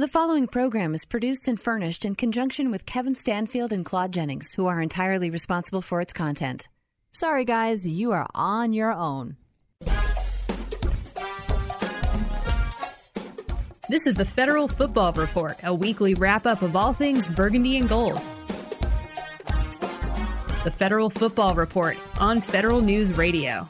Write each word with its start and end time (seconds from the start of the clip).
The 0.00 0.08
following 0.08 0.46
program 0.46 0.94
is 0.94 1.04
produced 1.04 1.46
and 1.46 1.60
furnished 1.60 2.06
in 2.06 2.14
conjunction 2.14 2.70
with 2.70 2.86
Kevin 2.86 3.14
Stanfield 3.14 3.70
and 3.70 3.84
Claude 3.84 4.12
Jennings, 4.12 4.50
who 4.54 4.64
are 4.66 4.80
entirely 4.80 5.28
responsible 5.28 5.82
for 5.82 6.00
its 6.00 6.14
content. 6.14 6.68
Sorry, 7.10 7.44
guys, 7.44 7.86
you 7.86 8.12
are 8.12 8.26
on 8.34 8.72
your 8.72 8.94
own. 8.94 9.36
This 13.90 14.06
is 14.06 14.14
the 14.14 14.24
Federal 14.24 14.68
Football 14.68 15.12
Report, 15.12 15.58
a 15.62 15.74
weekly 15.74 16.14
wrap 16.14 16.46
up 16.46 16.62
of 16.62 16.74
all 16.74 16.94
things 16.94 17.28
burgundy 17.28 17.76
and 17.76 17.86
gold. 17.86 18.22
The 20.64 20.72
Federal 20.74 21.10
Football 21.10 21.54
Report 21.56 21.98
on 22.18 22.40
Federal 22.40 22.80
News 22.80 23.12
Radio. 23.12 23.68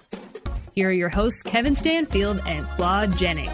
Here 0.77 0.91
are 0.91 0.93
your 0.93 1.09
hosts, 1.09 1.43
Kevin 1.43 1.75
Stanfield 1.75 2.41
and 2.47 2.65
Claude 2.77 3.17
Jennings. 3.17 3.51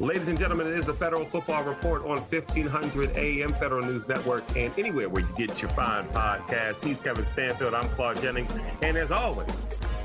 Ladies 0.00 0.28
and 0.28 0.38
gentlemen, 0.38 0.66
it 0.66 0.78
is 0.78 0.86
the 0.86 0.94
Federal 0.94 1.26
Football 1.26 1.62
Report 1.62 2.00
on 2.06 2.16
1500 2.16 3.18
AM 3.18 3.52
Federal 3.52 3.84
News 3.84 4.08
Network 4.08 4.42
and 4.56 4.72
anywhere 4.78 5.10
where 5.10 5.20
you 5.20 5.28
get 5.36 5.60
your 5.60 5.70
fine 5.72 6.08
podcasts. 6.08 6.82
He's 6.82 6.98
Kevin 7.00 7.26
Stanfield. 7.26 7.74
I'm 7.74 7.86
Claude 7.90 8.18
Jennings. 8.22 8.50
And 8.80 8.96
as 8.96 9.10
always, 9.10 9.50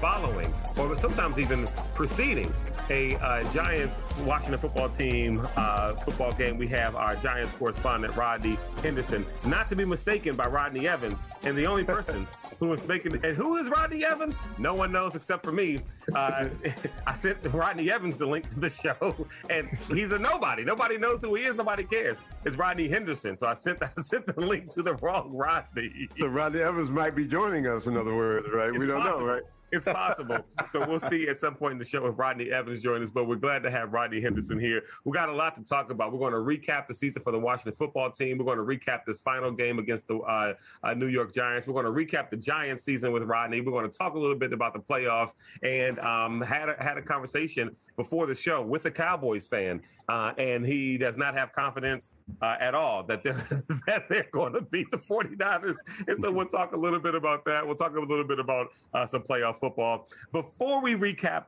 following 0.02 0.54
or 0.78 1.00
sometimes 1.00 1.40
even 1.40 1.66
preceding 1.94 2.54
a 2.90 3.16
uh, 3.16 3.44
Giants 3.52 4.00
Washington 4.22 4.60
football 4.60 4.90
team 4.90 5.46
uh, 5.56 5.94
football 5.96 6.32
game, 6.32 6.58
we 6.58 6.68
have 6.68 6.96
our 6.96 7.16
Giants 7.16 7.52
correspondent 7.54 8.16
Rodney 8.16 8.58
Henderson, 8.82 9.26
not 9.46 9.70
to 9.70 9.76
be 9.76 9.86
mistaken 9.86 10.36
by 10.36 10.48
Rodney 10.48 10.88
Evans, 10.88 11.20
and 11.44 11.58
the 11.58 11.66
only 11.66 11.84
person 11.84 12.28
who 12.60 12.68
was 12.68 12.86
making 12.88 13.14
and 13.26 13.36
who 13.36 13.58
is 13.58 13.68
Rodney 13.70 14.06
Evans? 14.06 14.36
No 14.58 14.74
one 14.74 14.92
knows 14.92 15.16
except 15.16 15.44
for 15.44 15.52
me. 15.52 15.80
Uh, 16.14 16.48
I 17.08 17.16
sent 17.16 17.38
Rodney 17.52 17.92
Evans 17.92 18.18
the 18.18 18.26
link 18.26 18.48
to 18.50 18.60
the 18.60 18.70
show, 18.70 19.28
and 19.50 19.70
he's 19.88 20.12
a 20.12 20.20
nobody. 20.20 20.64
Nobody 20.64 20.98
knows 20.98 21.20
who 21.22 21.36
he 21.36 21.44
is. 21.44 21.56
Nobody 21.56 21.84
cares. 21.84 22.18
It's 22.46 22.56
Rodney 22.56 22.88
Henderson. 22.88 23.38
So 23.38 23.48
I 23.48 23.56
sent 23.56 23.82
I 23.82 23.90
sent 24.04 24.28
the 24.28 24.40
link 24.40 24.70
to 24.72 24.84
the 24.84 24.94
wrong 24.96 25.32
Rodney. 25.34 26.08
So 26.20 26.28
Rodney 26.28 26.62
Evans 26.62 26.90
might 26.90 27.16
be 27.16 27.26
joining 27.26 27.68
us. 27.68 27.88
In 27.88 27.98
other 27.98 28.16
words, 28.16 28.48
right? 28.54 28.70
It's 28.70 28.78
we 28.78 28.88
don't 28.88 29.02
possible. 29.02 29.20
know, 29.22 29.26
right? 29.26 29.44
It's 29.76 29.86
possible. 29.86 30.38
so 30.72 30.88
we'll 30.88 31.00
see 31.00 31.28
at 31.28 31.40
some 31.40 31.56
point 31.56 31.74
in 31.74 31.78
the 31.78 31.86
show 31.86 32.06
if 32.08 32.18
Rodney 32.18 32.52
Evans 32.52 32.82
joins 32.82 33.04
us. 33.04 33.10
But 33.14 33.26
we're 33.26 33.36
glad 33.36 33.64
to 33.64 33.72
have 33.72 33.94
Rodney 33.94 34.22
Henderson 34.22 34.60
here. 34.60 34.84
We 35.04 35.12
got 35.12 35.30
a 35.30 35.34
lot 35.34 35.56
to 35.58 35.64
talk 35.64 35.92
about. 35.92 36.14
We're 36.14 36.20
going 36.20 36.34
to 36.34 36.40
recap 36.40 36.88
the 36.88 36.94
season 36.94 37.22
for 37.22 37.32
the 37.32 37.40
Washington 37.40 37.74
football 37.78 38.12
team. 38.12 38.38
We're 38.38 38.46
going 38.46 38.58
to 38.58 38.64
recap 38.64 39.02
this 39.06 39.22
final 39.22 39.52
game 39.52 39.80
against 39.80 40.08
the 40.08 40.18
uh, 40.20 40.54
uh, 40.84 40.94
New 40.94 41.08
York 41.08 41.34
Giants. 41.34 41.68
We're 41.68 41.82
going 41.82 41.86
to 41.86 41.92
recap 41.92 42.30
the 42.30 42.38
Giants 42.38 42.86
season 42.86 43.12
with 43.12 43.24
Rodney. 43.24 43.62
We're 43.62 43.72
going 43.72 43.90
to 43.90 43.98
talk 43.98 44.16
a 44.16 44.20
little 44.20 44.38
bit 44.38 44.54
about 44.54 44.74
the 44.74 44.80
playoffs 44.80 45.32
and 45.64 46.00
um, 46.00 46.42
had 46.42 46.70
a, 46.70 46.76
had 46.82 46.98
a 46.98 47.02
conversation 47.02 47.76
before 47.96 48.28
the 48.28 48.36
show 48.36 48.62
with 48.62 48.86
a 48.86 48.92
Cowboys 48.92 49.48
fan, 49.48 49.82
uh, 50.10 50.34
and 50.38 50.66
he 50.66 50.98
does 50.98 51.18
not 51.18 51.36
have 51.36 51.52
confidence 51.54 52.10
uh, 52.42 52.56
at 52.60 52.76
all 52.76 53.04
that 53.04 53.24
they're 53.24 53.64
that 53.88 54.08
they're 54.10 54.28
going 54.32 54.54
to 54.54 54.62
beat 54.62 54.90
the 54.92 54.98
49ers. 54.98 55.76
And 56.08 56.20
so 56.20 56.32
we'll 56.32 56.46
talk 56.46 56.74
a 56.74 56.78
little 56.78 57.00
bit 57.00 57.16
about 57.16 57.46
that. 57.46 57.66
We'll 57.66 57.76
talk 57.76 57.96
a 57.96 58.00
little 58.00 58.24
bit 58.24 58.40
about 58.40 58.68
uh, 58.94 59.08
some 59.08 59.24
playoff 59.24 59.60
football. 59.60 60.08
Before 60.32 60.82
we 60.82 60.96
recap 60.96 61.46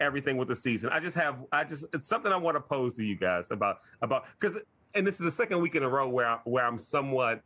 everything 0.00 0.36
with 0.36 0.48
the 0.48 0.56
season, 0.56 0.90
I 0.90 1.00
just 1.00 1.16
have 1.16 1.36
I 1.52 1.64
just 1.64 1.84
it's 1.92 2.08
something 2.08 2.32
I 2.32 2.36
want 2.36 2.56
to 2.56 2.60
pose 2.60 2.94
to 2.94 3.04
you 3.04 3.16
guys 3.16 3.46
about 3.50 3.80
about 4.02 4.24
because 4.38 4.56
and 4.94 5.06
this 5.06 5.14
is 5.14 5.20
the 5.20 5.32
second 5.32 5.60
week 5.60 5.74
in 5.74 5.82
a 5.82 5.88
row 5.88 6.08
where 6.08 6.26
I, 6.26 6.38
where 6.44 6.66
I'm 6.66 6.78
somewhat 6.78 7.42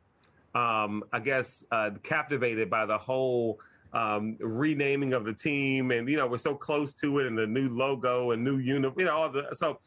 um, 0.55 1.03
I 1.13 1.19
guess 1.19 1.65
uh, 1.73 1.91
captivated 2.03 2.69
by 2.69 2.87
the 2.87 2.99
whole 2.99 3.59
um, 3.93 4.37
renaming 4.41 5.13
of 5.13 5.25
the 5.25 5.33
team, 5.33 5.91
and 5.91 6.09
you 6.09 6.17
know 6.17 6.27
we're 6.27 6.39
so 6.39 6.55
close 6.55 6.95
to 6.95 7.19
it, 7.19 7.27
and 7.27 7.37
the 7.37 7.47
new 7.47 7.69
logo 7.69 8.31
and 8.31 8.43
new 8.43 8.59
uniform, 8.59 8.99
you 8.99 9.07
know, 9.07 9.15
all 9.15 9.31
the 9.31 9.49
so 9.55 9.79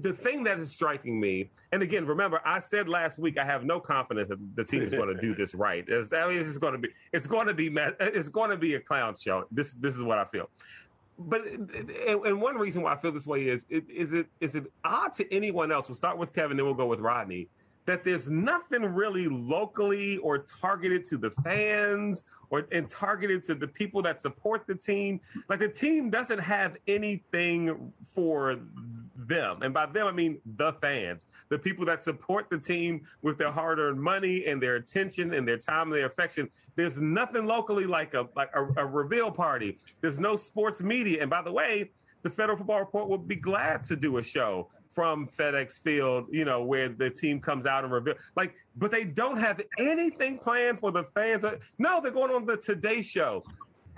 the 0.00 0.12
thing 0.12 0.44
that 0.44 0.58
is 0.58 0.70
striking 0.70 1.18
me, 1.18 1.50
and 1.72 1.82
again, 1.82 2.06
remember 2.06 2.40
I 2.44 2.60
said 2.60 2.88
last 2.88 3.18
week 3.18 3.38
I 3.38 3.44
have 3.44 3.64
no 3.64 3.80
confidence 3.80 4.28
that 4.28 4.38
the 4.54 4.64
team 4.64 4.82
is 4.82 4.92
going 4.92 5.14
to 5.14 5.20
do 5.20 5.34
this 5.34 5.54
right. 5.54 5.84
It's, 5.86 6.12
I 6.12 6.28
mean, 6.28 6.38
it's 6.38 6.58
going 6.58 6.72
to 6.72 6.78
be, 6.78 6.88
it's 7.12 7.26
going 7.26 7.46
to 7.46 7.54
be, 7.54 7.74
it's 8.00 8.28
going 8.28 8.50
to 8.50 8.56
be 8.56 8.74
a 8.74 8.80
clown 8.80 9.16
show. 9.18 9.46
This 9.50 9.72
this 9.72 9.96
is 9.96 10.02
what 10.02 10.18
I 10.18 10.24
feel. 10.26 10.48
But 11.18 11.46
and, 11.46 11.90
and 12.06 12.40
one 12.40 12.56
reason 12.56 12.82
why 12.82 12.92
I 12.92 12.96
feel 12.96 13.12
this 13.12 13.26
way 13.26 13.48
is 13.48 13.62
is 13.68 14.12
it 14.12 14.26
is 14.40 14.54
it 14.54 14.70
odd 14.84 15.14
to 15.16 15.34
anyone 15.34 15.72
else? 15.72 15.88
We'll 15.88 15.96
start 15.96 16.18
with 16.18 16.32
Kevin, 16.32 16.56
then 16.56 16.66
we'll 16.66 16.74
go 16.74 16.86
with 16.86 17.00
Rodney 17.00 17.48
that 17.88 18.04
there's 18.04 18.28
nothing 18.28 18.84
really 18.84 19.28
locally 19.28 20.18
or 20.18 20.36
targeted 20.60 21.06
to 21.06 21.16
the 21.16 21.30
fans 21.42 22.22
or 22.50 22.66
and 22.70 22.88
targeted 22.90 23.42
to 23.44 23.54
the 23.54 23.66
people 23.66 24.02
that 24.02 24.20
support 24.20 24.66
the 24.66 24.74
team. 24.74 25.18
Like 25.48 25.60
the 25.60 25.68
team 25.68 26.10
doesn't 26.10 26.38
have 26.38 26.76
anything 26.86 27.90
for 28.14 28.58
them. 29.16 29.62
And 29.62 29.72
by 29.72 29.86
them, 29.86 30.06
I 30.06 30.12
mean 30.12 30.38
the 30.56 30.74
fans, 30.82 31.24
the 31.48 31.58
people 31.58 31.86
that 31.86 32.04
support 32.04 32.50
the 32.50 32.58
team 32.58 33.06
with 33.22 33.38
their 33.38 33.50
hard 33.50 33.78
earned 33.78 34.02
money 34.02 34.44
and 34.44 34.62
their 34.62 34.76
attention 34.76 35.32
and 35.32 35.48
their 35.48 35.58
time 35.58 35.88
and 35.90 35.96
their 35.96 36.06
affection. 36.06 36.50
There's 36.76 36.98
nothing 36.98 37.46
locally 37.46 37.86
like 37.86 38.12
a, 38.12 38.28
like 38.36 38.50
a, 38.54 38.66
a 38.82 38.86
reveal 38.86 39.30
party. 39.30 39.78
There's 40.02 40.18
no 40.18 40.36
sports 40.36 40.82
media. 40.82 41.22
And 41.22 41.30
by 41.30 41.40
the 41.40 41.52
way, 41.52 41.90
the 42.22 42.30
Federal 42.30 42.58
Football 42.58 42.80
Report 42.80 43.08
would 43.08 43.26
be 43.26 43.36
glad 43.36 43.82
to 43.84 43.96
do 43.96 44.18
a 44.18 44.22
show 44.22 44.68
from 44.98 45.28
FedEx 45.38 45.78
Field, 45.78 46.26
you 46.28 46.44
know, 46.44 46.64
where 46.64 46.88
the 46.88 47.08
team 47.08 47.40
comes 47.40 47.66
out 47.66 47.84
and 47.84 47.92
reveal 47.92 48.14
like, 48.34 48.56
but 48.74 48.90
they 48.90 49.04
don't 49.04 49.36
have 49.36 49.60
anything 49.78 50.36
planned 50.36 50.80
for 50.80 50.90
the 50.90 51.04
fans. 51.14 51.44
No, 51.78 52.00
they're 52.00 52.10
going 52.10 52.32
on 52.32 52.44
the 52.44 52.56
Today 52.56 53.00
Show, 53.00 53.44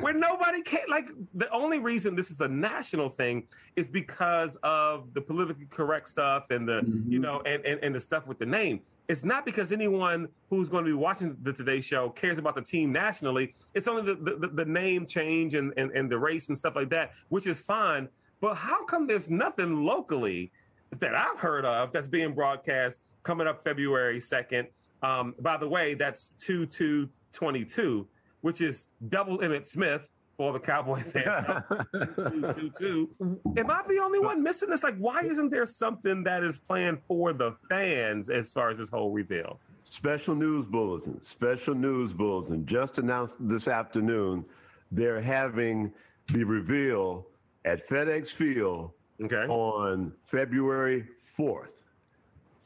where 0.01 0.13
nobody 0.13 0.61
can 0.61 0.81
like. 0.91 1.09
The 1.37 1.51
only 1.53 1.79
reason 1.79 2.15
this 2.15 2.31
is 2.31 2.41
a 2.41 2.49
national 2.49 3.09
thing 3.09 3.45
is 3.77 3.89
because 3.89 4.59
of 4.63 5.15
the 5.15 5.23
politically 5.23 5.69
correct 5.71 6.11
stuff 6.11 6.51
and 6.51 6.69
the, 6.69 6.83
mm-hmm. 6.83 7.11
you 7.11 7.19
know, 7.19 7.41
and, 7.47 7.65
and 7.65 7.83
and 7.83 7.95
the 7.95 8.01
stuff 8.03 8.27
with 8.27 8.39
the 8.39 8.45
name. 8.45 8.83
It's 9.09 9.25
not 9.25 9.47
because 9.47 9.73
anyone 9.73 10.29
who's 10.51 10.69
going 10.69 10.85
to 10.85 10.91
be 10.91 10.95
watching 10.95 11.35
the 11.45 11.55
Today 11.55 11.81
Show 11.81 12.11
cares 12.11 12.37
about 12.37 12.57
the 12.57 12.63
team 12.63 12.93
nationally. 12.93 13.55
It's 13.73 13.89
only 13.89 14.03
the 14.03 14.17
the, 14.17 14.49
the 14.49 14.67
name 14.67 15.07
change 15.07 15.55
and, 15.55 15.73
and 15.79 15.93
and 15.93 16.11
the 16.11 16.19
race 16.19 16.51
and 16.51 16.59
stuff 16.59 16.77
like 16.77 16.91
that, 16.91 17.13
which 17.31 17.47
is 17.47 17.63
fine. 17.63 18.07
But 18.43 18.55
how 18.55 18.85
come 18.85 19.07
there's 19.07 19.31
nothing 19.31 19.85
locally? 19.85 20.51
That 20.99 21.15
I've 21.15 21.39
heard 21.39 21.65
of 21.65 21.93
that's 21.93 22.09
being 22.09 22.35
broadcast 22.35 22.97
coming 23.23 23.47
up 23.47 23.63
February 23.65 24.21
2nd. 24.21 24.67
Um, 25.03 25.35
by 25.41 25.57
the 25.57 25.69
way, 25.69 25.95
that's 25.95 26.31
2 26.41 26.67
2 26.67 27.09
22, 27.33 28.07
which 28.41 28.61
is 28.61 28.87
double 29.09 29.39
Emmitt 29.39 29.67
Smith 29.67 30.03
for 30.37 30.53
the 30.53 30.59
Cowboy 30.59 31.03
fans. 31.05 31.47
two, 31.93 32.55
two, 32.59 32.71
two. 32.79 33.41
Am 33.57 33.71
I 33.71 33.83
the 33.89 33.99
only 34.03 34.19
one 34.19 34.43
missing 34.43 34.71
this? 34.71 34.83
Like, 34.83 34.97
why 34.97 35.21
isn't 35.21 35.51
there 35.51 35.67
something 35.67 36.25
that 36.25 36.43
is 36.43 36.59
planned 36.59 36.99
for 37.07 37.33
the 37.33 37.55
fans 37.69 38.31
as 38.31 38.53
far 38.53 38.71
as 38.71 38.79
this 38.79 38.89
whole 38.89 39.13
reveal? 39.13 39.61
Special 39.85 40.35
news 40.35 40.67
bulletin, 40.67 41.21
special 41.23 41.75
news 41.75 42.13
bulletin. 42.13 42.65
Just 42.65 42.99
announced 42.99 43.35
this 43.39 43.69
afternoon, 43.69 44.45
they're 44.91 45.21
having 45.21 45.93
the 46.29 46.45
reveal 46.45 47.27
at 47.65 47.89
FedEx 47.89 48.29
Field 48.29 48.93
okay. 49.23 49.47
on 49.49 50.13
February 50.31 51.07
4th. 51.39 51.69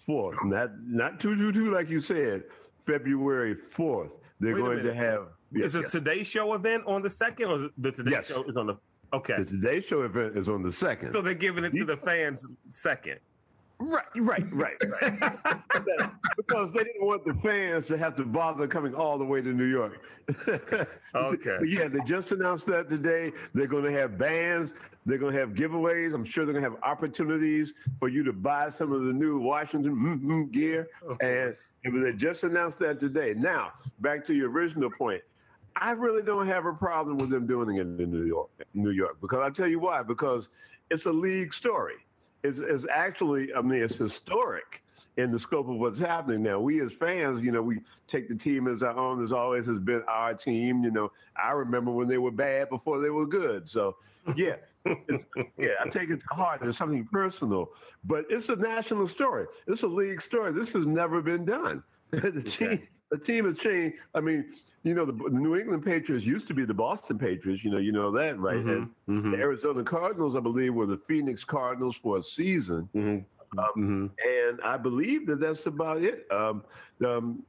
4th, 0.08 0.44
not 0.44 0.70
not 0.86 1.18
222 1.18 1.72
like 1.72 1.88
you 1.88 2.00
said, 2.00 2.42
February 2.86 3.56
4th. 3.76 4.10
They're 4.40 4.54
Wait 4.54 4.60
going 4.60 4.82
to 4.84 4.94
have. 4.94 5.28
Yes, 5.52 5.68
is 5.68 5.72
the 5.72 5.80
yes. 5.82 5.92
Today 5.92 6.24
Show 6.24 6.54
event 6.54 6.84
on 6.86 7.00
the 7.00 7.08
second, 7.08 7.48
or 7.48 7.68
the 7.78 7.92
Today 7.92 8.10
yes. 8.10 8.26
Show 8.26 8.42
is 8.44 8.56
on 8.56 8.66
the? 8.66 8.76
Okay. 9.12 9.36
The 9.38 9.44
Today 9.44 9.80
Show 9.80 10.02
event 10.02 10.36
is 10.36 10.48
on 10.48 10.62
the 10.62 10.72
second. 10.72 11.12
So 11.12 11.22
they're 11.22 11.34
giving 11.34 11.64
it 11.64 11.72
to 11.72 11.84
the 11.84 11.96
fans 11.96 12.44
second. 12.72 13.18
Right, 13.80 14.04
right, 14.16 14.44
right, 14.52 14.76
right. 15.02 15.20
because 16.36 16.72
they 16.72 16.84
didn't 16.84 17.04
want 17.04 17.24
the 17.24 17.34
fans 17.42 17.86
to 17.86 17.98
have 17.98 18.14
to 18.16 18.24
bother 18.24 18.68
coming 18.68 18.94
all 18.94 19.18
the 19.18 19.24
way 19.24 19.42
to 19.42 19.48
New 19.48 19.64
York. 19.64 19.98
okay. 21.14 21.58
yeah, 21.66 21.88
they 21.88 21.98
just 22.06 22.30
announced 22.30 22.66
that 22.66 22.88
today. 22.88 23.32
They're 23.52 23.66
going 23.66 23.84
to 23.84 23.92
have 23.92 24.16
bands. 24.16 24.74
They're 25.06 25.18
going 25.18 25.34
to 25.34 25.40
have 25.40 25.50
giveaways. 25.50 26.14
I'm 26.14 26.24
sure 26.24 26.44
they're 26.46 26.54
going 26.54 26.64
to 26.64 26.70
have 26.70 26.82
opportunities 26.82 27.72
for 27.98 28.08
you 28.08 28.22
to 28.24 28.32
buy 28.32 28.70
some 28.70 28.92
of 28.92 29.04
the 29.04 29.12
new 29.12 29.38
Washington 29.38 29.94
mm-hmm 29.94 30.44
gear. 30.44 30.88
And, 31.20 31.54
and 31.84 32.04
they 32.06 32.12
just 32.12 32.42
announced 32.42 32.78
that 32.78 33.00
today. 33.00 33.34
Now, 33.36 33.72
back 34.00 34.26
to 34.26 34.34
your 34.34 34.50
original 34.50 34.90
point. 34.90 35.22
I 35.76 35.90
really 35.90 36.22
don't 36.22 36.46
have 36.46 36.66
a 36.66 36.72
problem 36.72 37.18
with 37.18 37.30
them 37.30 37.46
doing 37.46 37.76
it 37.76 37.80
in 37.80 38.10
New 38.10 38.24
York, 38.24 38.48
New 38.74 38.90
York, 38.90 39.20
because 39.20 39.40
I 39.42 39.50
tell 39.50 39.66
you 39.68 39.80
why. 39.80 40.02
Because 40.02 40.48
it's 40.90 41.06
a 41.06 41.12
league 41.12 41.52
story 41.52 41.96
It's, 42.44 42.58
is 42.58 42.86
actually, 42.92 43.52
I 43.52 43.60
mean, 43.60 43.82
it's 43.82 43.96
historic 43.96 44.83
in 45.16 45.30
the 45.30 45.38
scope 45.38 45.68
of 45.68 45.76
what's 45.76 45.98
happening 45.98 46.42
now. 46.42 46.58
We 46.58 46.82
as 46.82 46.90
fans, 46.98 47.42
you 47.42 47.52
know, 47.52 47.62
we 47.62 47.80
take 48.08 48.28
the 48.28 48.34
team 48.34 48.66
as 48.66 48.82
our 48.82 48.96
own. 48.96 49.22
As 49.22 49.32
always 49.32 49.66
has 49.66 49.78
been 49.78 50.02
our 50.08 50.34
team. 50.34 50.82
You 50.82 50.90
know, 50.90 51.12
I 51.42 51.52
remember 51.52 51.90
when 51.90 52.08
they 52.08 52.18
were 52.18 52.30
bad 52.30 52.68
before 52.68 53.00
they 53.00 53.10
were 53.10 53.26
good. 53.26 53.68
So, 53.68 53.96
yeah, 54.36 54.56
yeah, 54.86 55.68
I 55.80 55.88
take 55.88 56.10
it 56.10 56.20
to 56.20 56.34
heart. 56.34 56.60
There's 56.62 56.76
something 56.76 57.06
personal, 57.10 57.70
but 58.04 58.24
it's 58.28 58.48
a 58.48 58.56
national 58.56 59.08
story. 59.08 59.46
It's 59.66 59.82
a 59.82 59.86
league 59.86 60.20
story. 60.20 60.52
This 60.52 60.70
has 60.72 60.86
never 60.86 61.22
been 61.22 61.44
done. 61.44 61.82
the, 62.10 62.18
okay. 62.18 62.50
team, 62.50 62.88
the 63.10 63.18
team 63.18 63.44
has 63.46 63.56
changed. 63.58 63.96
I 64.14 64.20
mean, 64.20 64.44
you 64.82 64.92
know, 64.92 65.06
the, 65.06 65.12
the, 65.12 65.30
New 65.30 65.56
England 65.56 65.84
Patriots 65.84 66.26
used 66.26 66.46
to 66.48 66.54
be 66.54 66.64
the 66.64 66.74
Boston 66.74 67.18
Patriots. 67.18 67.64
You 67.64 67.70
know, 67.70 67.78
you 67.78 67.92
know 67.92 68.10
that, 68.12 68.38
right? 68.38 68.56
Mm-hmm, 68.56 68.68
and 68.68 68.88
mm-hmm. 69.08 69.30
the 69.32 69.38
Arizona 69.38 69.82
Cardinals, 69.82 70.36
I 70.36 70.40
believe, 70.40 70.74
were 70.74 70.86
the 70.86 71.00
Phoenix 71.08 71.42
Cardinals 71.44 71.96
for 72.02 72.18
a 72.18 72.22
season. 72.22 72.88
Mm-hmm. 72.94 73.24
Um, 73.58 73.66
mm-hmm. 73.76 74.06
and 74.50 74.60
I 74.62 74.76
believe 74.76 75.26
that 75.26 75.40
that's 75.40 75.66
about 75.66 76.02
it. 76.02 76.26
Um, 76.30 76.64
um, 77.04 77.42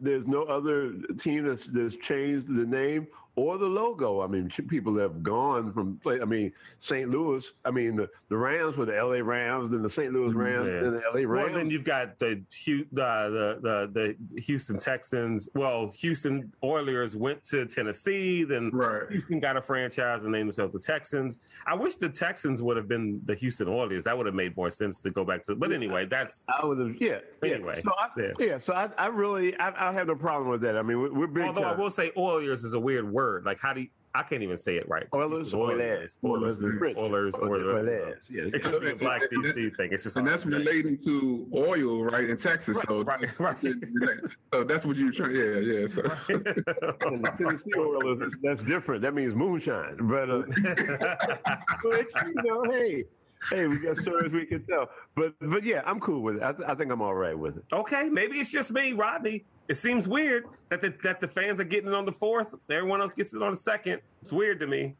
there's 0.00 0.26
no 0.26 0.42
other 0.44 0.92
team 1.18 1.46
that's, 1.46 1.66
that's 1.72 1.94
changed 1.96 2.48
the 2.48 2.66
name 2.66 3.06
or 3.36 3.58
the 3.58 3.66
logo. 3.66 4.22
I 4.22 4.26
mean, 4.26 4.50
people 4.66 4.98
have 4.98 5.22
gone 5.22 5.70
from 5.72 5.98
play. 6.02 6.20
I 6.20 6.24
mean, 6.24 6.52
St. 6.80 7.10
Louis. 7.10 7.44
I 7.66 7.70
mean, 7.70 7.96
the, 7.96 8.08
the 8.30 8.36
Rams 8.36 8.78
were 8.78 8.86
the 8.86 8.96
L.A. 8.96 9.22
Rams, 9.22 9.70
then 9.70 9.82
the 9.82 9.90
St. 9.90 10.12
Louis 10.12 10.32
mm, 10.32 10.36
Rams, 10.36 10.68
yeah. 10.68 10.80
then 10.80 10.94
the 10.94 11.02
L.A. 11.12 11.26
Rams. 11.26 11.50
Well, 11.50 11.58
then 11.58 11.70
you've 11.70 11.84
got 11.84 12.18
the 12.18 12.42
the 12.64 13.58
the 13.62 14.16
the 14.32 14.40
Houston 14.40 14.78
Texans. 14.78 15.50
Well, 15.54 15.92
Houston 15.98 16.50
Oilers 16.64 17.14
went 17.14 17.44
to 17.46 17.66
Tennessee. 17.66 18.42
Then 18.44 18.70
right. 18.72 19.02
Houston 19.10 19.38
got 19.38 19.58
a 19.58 19.62
franchise 19.62 20.22
and 20.22 20.32
named 20.32 20.48
themselves 20.48 20.72
the 20.72 20.80
Texans. 20.80 21.38
I 21.66 21.74
wish 21.74 21.96
the 21.96 22.08
Texans 22.08 22.62
would 22.62 22.78
have 22.78 22.88
been 22.88 23.20
the 23.26 23.34
Houston 23.34 23.68
Oilers. 23.68 24.02
That 24.04 24.16
would 24.16 24.26
have 24.26 24.34
made 24.34 24.56
more 24.56 24.70
sense 24.70 24.96
to 25.00 25.10
go 25.10 25.24
back 25.24 25.44
to. 25.44 25.54
But 25.54 25.72
anyway, 25.72 26.06
that's 26.06 26.42
I 26.48 26.64
would 26.64 26.78
have. 26.78 26.96
Yeah. 26.98 27.18
Anyway. 27.42 27.82
So 27.84 27.90
I, 27.98 28.08
yeah. 28.18 28.32
yeah. 28.38 28.58
So 28.58 28.72
I, 28.72 28.88
I 28.96 29.08
really 29.08 29.54
I, 29.58 29.90
I, 29.90 29.92
have 29.92 30.06
no 30.06 30.14
problem 30.14 30.48
with 30.48 30.62
that. 30.62 30.78
I 30.78 30.82
mean, 30.82 30.98
we're, 30.98 31.12
we're 31.12 31.26
big. 31.26 31.44
Although 31.44 31.60
time. 31.60 31.74
I 31.74 31.78
will 31.78 31.90
say 31.90 32.12
Oilers 32.16 32.64
is 32.64 32.72
a 32.72 32.80
weird 32.80 33.12
word 33.12 33.25
word. 33.26 33.44
Like, 33.44 33.58
how 33.60 33.72
do 33.72 33.82
you, 33.82 33.88
I 34.14 34.22
can't 34.22 34.42
even 34.42 34.56
say 34.56 34.76
it 34.76 34.88
right. 34.88 35.06
Oilers, 35.12 35.52
Oilers, 35.52 36.16
Oilers, 36.24 36.58
Oilers, 36.58 36.94
Oilers, 36.96 37.34
Oilers. 37.36 38.18
Yeah, 38.30 38.44
it's 38.54 38.64
just 38.66 38.82
a 38.82 38.94
black 38.94 39.20
DC 39.30 39.76
thing. 39.76 39.90
It's 39.92 40.04
just 40.04 40.16
and 40.16 40.26
that's 40.26 40.46
relating 40.46 40.96
to 41.04 41.46
oil, 41.54 42.04
right, 42.04 42.30
in 42.30 42.36
Texas. 42.38 42.78
Right, 42.78 42.86
so 42.88 43.02
right, 43.02 43.20
that's, 43.20 43.40
right. 43.40 44.16
so 44.54 44.64
that's 44.64 44.86
what 44.86 44.96
you're 44.96 45.12
trying. 45.12 45.34
Yeah, 45.34 45.58
yeah. 45.58 45.86
So 45.86 46.00
and 46.30 47.24
the 47.24 47.32
Tennessee 47.36 47.70
Oilers, 47.76 48.32
that's 48.42 48.62
different. 48.62 49.02
That 49.02 49.12
means 49.12 49.34
moonshine. 49.34 49.98
But, 50.00 50.30
uh, 50.30 50.42
but 51.82 52.06
you 52.26 52.42
know, 52.42 52.64
hey, 52.70 53.04
hey, 53.50 53.66
we 53.66 53.76
got 53.80 53.98
stories 53.98 54.32
we 54.32 54.46
can 54.46 54.64
tell. 54.64 54.88
But 55.14 55.34
but 55.42 55.62
yeah, 55.62 55.82
I'm 55.84 56.00
cool 56.00 56.22
with 56.22 56.36
it. 56.36 56.42
I, 56.42 56.52
th- 56.52 56.66
I 56.66 56.74
think 56.74 56.90
I'm 56.90 57.02
all 57.02 57.14
right 57.14 57.38
with 57.38 57.58
it. 57.58 57.64
Okay, 57.70 58.04
maybe 58.04 58.38
it's 58.38 58.50
just 58.50 58.72
me, 58.72 58.94
Rodney. 58.94 59.44
It 59.68 59.78
seems 59.78 60.06
weird 60.06 60.46
that 60.70 60.80
the, 60.80 60.94
that 61.02 61.20
the 61.20 61.28
fans 61.28 61.60
are 61.60 61.64
getting 61.64 61.88
it 61.88 61.94
on 61.94 62.04
the 62.04 62.12
fourth. 62.12 62.48
Everyone 62.70 63.00
else 63.00 63.12
gets 63.16 63.34
it 63.34 63.42
on 63.42 63.54
the 63.54 63.60
second. 63.60 64.00
It's 64.22 64.32
weird 64.32 64.60
to 64.60 64.66
me. 64.66 64.94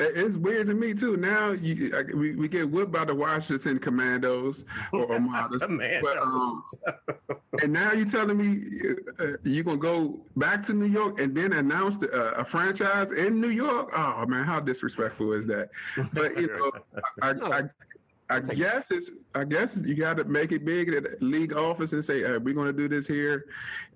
It's 0.00 0.36
weird 0.36 0.68
to 0.68 0.74
me 0.74 0.94
too. 0.94 1.16
Now 1.16 1.50
you, 1.50 1.92
we, 2.14 2.36
we 2.36 2.48
get 2.48 2.70
whipped 2.70 2.92
by 2.92 3.04
the 3.04 3.14
Washington 3.14 3.78
Commandos 3.80 4.64
or 4.92 5.08
Armadas, 5.12 5.62
but, 6.02 6.18
um, 6.18 6.62
and 7.62 7.72
now 7.72 7.92
you're 7.92 8.06
telling 8.06 8.36
me 8.36 8.94
uh, 9.18 9.36
you're 9.42 9.64
gonna 9.64 9.76
go 9.76 10.20
back 10.36 10.62
to 10.64 10.72
New 10.72 10.86
York 10.86 11.20
and 11.20 11.36
then 11.36 11.52
announce 11.52 11.96
the, 11.96 12.10
uh, 12.12 12.40
a 12.40 12.44
franchise 12.44 13.10
in 13.10 13.40
New 13.40 13.50
York? 13.50 13.90
Oh 13.92 14.24
man, 14.26 14.44
how 14.44 14.60
disrespectful 14.60 15.32
is 15.32 15.46
that? 15.46 15.70
But 16.12 16.38
you 16.38 16.46
know, 16.56 16.72
I, 17.20 17.30
I, 17.30 17.58
I 17.58 17.62
guess 18.40 18.90
it's. 18.90 19.10
I 19.34 19.44
guess 19.44 19.76
you 19.84 19.94
got 19.94 20.16
to 20.18 20.24
make 20.24 20.52
it 20.52 20.64
big 20.64 20.92
at 20.92 21.04
the 21.04 21.24
league 21.24 21.54
office 21.54 21.92
and 21.92 22.04
say 22.04 22.22
we're 22.38 22.54
going 22.54 22.66
to 22.66 22.72
do 22.72 22.88
this 22.88 23.06
here, 23.06 23.46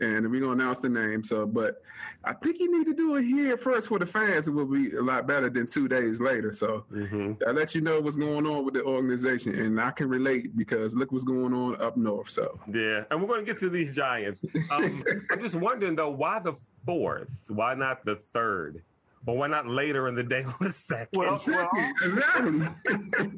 and 0.01 0.31
we're 0.31 0.41
going 0.41 0.59
to 0.59 0.65
announce 0.65 0.81
the 0.81 0.89
name. 0.89 1.23
So, 1.23 1.47
but 1.47 1.83
I 2.25 2.33
think 2.35 2.61
you 2.61 2.79
need 2.79 2.87
to 2.87 2.95
do 2.95 3.17
it 3.17 3.25
here 3.25 3.59
first 3.59 3.89
for 3.89 3.99
the 3.99 4.07
fans. 4.07 4.49
It 4.49 4.53
will 4.53 4.67
be 4.67 4.95
a 4.97 5.03
lot 5.03 5.27
better 5.27 5.51
than 5.51 5.67
two 5.67 5.89
days 5.89 6.21
later. 6.21 6.53
So 6.53 6.85
mm-hmm. 6.93 7.33
I 7.47 7.51
let 7.51 7.75
you 7.75 7.81
know 7.81 8.01
what's 8.01 8.17
going 8.17 8.47
on 8.47 8.65
with 8.65 8.75
the 8.75 8.85
organization, 8.85 9.55
and 9.55 9.81
I 9.81 9.91
can 9.91 10.09
relate 10.09 10.57
because 10.57 10.95
look 10.95 11.13
what's 11.13 11.25
going 11.25 11.53
on 11.53 11.81
up 11.83 11.97
north. 11.97 12.31
So 12.31 12.59
yeah, 12.73 13.05
and 13.11 13.21
we're 13.21 13.29
going 13.29 13.45
to 13.45 13.53
get 13.53 13.61
to 13.61 13.69
these 13.69 13.95
Giants. 13.95 14.41
Um, 14.71 15.05
I'm 15.31 15.41
just 15.41 15.57
wondering 15.57 15.97
though, 15.97 16.11
why 16.11 16.39
the 16.39 16.55
fourth? 16.87 17.29
Why 17.49 17.75
not 17.75 18.05
the 18.05 18.21
third? 18.33 18.83
But 19.25 19.35
why 19.35 19.47
not 19.47 19.69
later 19.69 20.09
in 20.09 20.17
the 20.17 20.23
day 20.23 20.43
on 20.45 20.55
the 20.61 20.73
second? 20.73 21.19
Well, 21.19 21.41
well 21.47 21.71
exactly. 22.05 22.51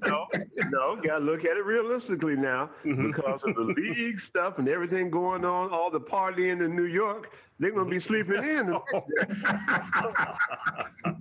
no, 0.03 0.27
no, 0.71 0.97
got 0.97 1.19
to 1.19 1.25
look 1.25 1.41
at 1.41 1.57
it 1.57 1.65
realistically 1.65 2.37
now 2.37 2.71
mm-hmm. 2.85 3.11
because 3.11 3.43
of 3.45 3.55
the 3.55 3.75
league 3.77 4.21
stuff 4.21 4.59
and 4.59 4.69
everything 4.69 5.11
going 5.11 5.45
on, 5.45 5.71
all 5.71 5.91
the 5.91 6.01
partying 6.01 6.65
in 6.65 6.75
New 6.75 6.87
York. 6.87 7.33
They're 7.59 7.71
going 7.71 7.87
to 7.87 7.91
be 7.91 8.01
sleeping 8.01 8.37
in. 8.37 8.67
The 8.67 8.81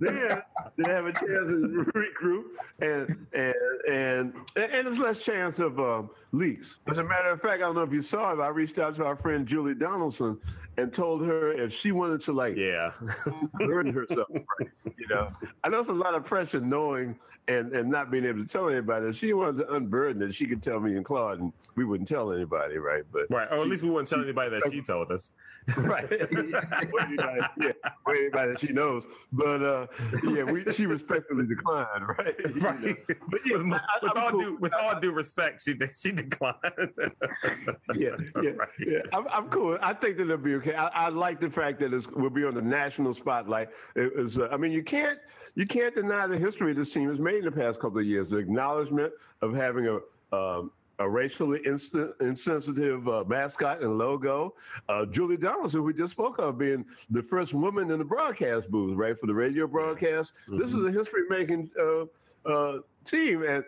then 0.00 0.42
they 0.76 0.90
have 0.90 1.06
a 1.06 1.12
chance 1.12 1.24
to 1.24 1.86
regroup 1.94 2.44
and 2.80 3.26
and 3.32 3.54
and 3.88 4.34
and 4.56 4.86
there's 4.86 4.98
less 4.98 5.18
chance 5.18 5.60
of 5.60 5.78
um, 5.78 6.10
leaks. 6.32 6.74
As 6.88 6.98
a 6.98 7.04
matter 7.04 7.30
of 7.30 7.40
fact, 7.40 7.54
I 7.54 7.58
don't 7.58 7.76
know 7.76 7.82
if 7.82 7.92
you 7.92 8.02
saw 8.02 8.32
it. 8.32 8.40
I 8.40 8.48
reached 8.48 8.78
out 8.78 8.96
to 8.96 9.04
our 9.04 9.16
friend 9.16 9.46
Julie 9.46 9.74
Donaldson 9.74 10.40
and 10.76 10.92
told 10.92 11.24
her 11.24 11.52
if 11.52 11.72
she 11.72 11.92
wanted 11.92 12.20
to 12.22 12.32
like 12.32 12.56
yeah 12.56 12.90
burden 13.54 13.92
herself 13.92 14.26
right, 14.30 14.70
you 14.84 15.06
know 15.08 15.30
i 15.62 15.68
know 15.68 15.78
it's 15.78 15.88
a 15.88 15.92
lot 15.92 16.14
of 16.14 16.24
pressure 16.24 16.60
knowing 16.60 17.16
and 17.48 17.72
and 17.72 17.90
not 17.90 18.10
being 18.10 18.24
able 18.24 18.42
to 18.42 18.48
tell 18.48 18.68
anybody 18.68 19.06
if 19.06 19.16
she 19.16 19.32
wanted 19.32 19.58
to 19.58 19.72
unburden 19.74 20.22
it 20.22 20.34
she 20.34 20.46
could 20.46 20.62
tell 20.62 20.80
me 20.80 20.96
and 20.96 21.04
claude 21.04 21.40
and 21.40 21.52
we 21.76 21.84
wouldn't 21.84 22.08
tell 22.08 22.32
anybody 22.32 22.78
right 22.78 23.04
but 23.12 23.22
right 23.30 23.48
or 23.50 23.62
at 23.62 23.68
least 23.68 23.82
we 23.82 23.90
wouldn't 23.90 24.08
tell 24.08 24.22
anybody 24.22 24.50
that 24.50 24.72
she 24.72 24.80
told 24.80 25.10
us 25.10 25.30
right 25.78 26.10
yeah 26.10 27.72
anybody 28.08 28.52
that 28.52 28.58
she 28.60 28.68
knows 28.68 29.06
but 29.32 29.62
uh 29.62 29.86
yeah 30.24 30.42
we 30.42 30.64
she 30.74 30.86
respectfully 30.86 31.46
declined 31.46 32.06
right 32.18 32.62
right 32.62 32.80
you 32.82 32.88
know? 32.88 33.14
but 33.28 33.40
yeah, 33.46 33.56
with, 33.56 33.80
with 34.02 34.16
all 34.16 34.30
cool. 34.30 34.40
due 34.40 34.58
with 34.60 34.72
all 34.74 35.00
due 35.00 35.12
respect 35.12 35.62
she 35.62 35.74
she 35.96 36.12
declined 36.12 36.54
yeah 37.94 38.10
yeah, 38.42 38.50
right. 38.50 38.68
yeah. 38.86 38.98
I'm, 39.12 39.26
I'm 39.28 39.48
cool 39.48 39.78
i 39.80 39.94
think 39.94 40.16
that 40.18 40.24
it'll 40.24 40.36
be 40.36 40.54
okay. 40.56 40.74
I, 40.74 40.86
I 40.88 41.08
like 41.08 41.40
the 41.40 41.50
fact 41.50 41.80
that 41.80 41.92
it 41.92 42.16
will 42.16 42.30
be 42.30 42.44
on 42.44 42.54
the 42.54 42.62
national 42.62 43.14
spotlight. 43.14 43.68
It 43.96 44.16
was, 44.16 44.38
uh, 44.38 44.48
I 44.50 44.56
mean, 44.56 44.72
you 44.72 44.82
can't 44.82 45.18
you 45.54 45.66
can't 45.66 45.94
deny 45.94 46.26
the 46.26 46.36
history 46.36 46.74
this 46.74 46.90
team 46.90 47.08
has 47.08 47.18
made 47.18 47.36
in 47.36 47.44
the 47.44 47.52
past 47.52 47.80
couple 47.80 47.98
of 47.98 48.06
years. 48.06 48.30
The 48.30 48.38
acknowledgement 48.38 49.12
of 49.40 49.54
having 49.54 49.86
a 49.86 50.36
um, 50.36 50.70
a 50.98 51.08
racially 51.08 51.60
instant, 51.66 52.12
insensitive 52.20 53.08
uh, 53.08 53.24
mascot 53.26 53.82
and 53.82 53.98
logo. 53.98 54.54
Uh, 54.88 55.06
Julie 55.06 55.36
Donaldson, 55.36 55.80
who 55.80 55.84
we 55.84 55.94
just 55.94 56.12
spoke 56.12 56.38
of, 56.38 56.58
being 56.58 56.84
the 57.10 57.22
first 57.22 57.52
woman 57.52 57.90
in 57.90 57.98
the 57.98 58.04
broadcast 58.04 58.70
booth, 58.70 58.96
right, 58.96 59.18
for 59.18 59.26
the 59.26 59.34
radio 59.34 59.66
broadcast. 59.66 60.32
Mm-hmm. 60.48 60.58
This 60.58 60.72
is 60.72 60.84
a 60.84 60.90
history-making 60.90 61.70
uh, 61.78 62.04
uh 62.48 62.78
team, 63.04 63.42
and 63.42 63.64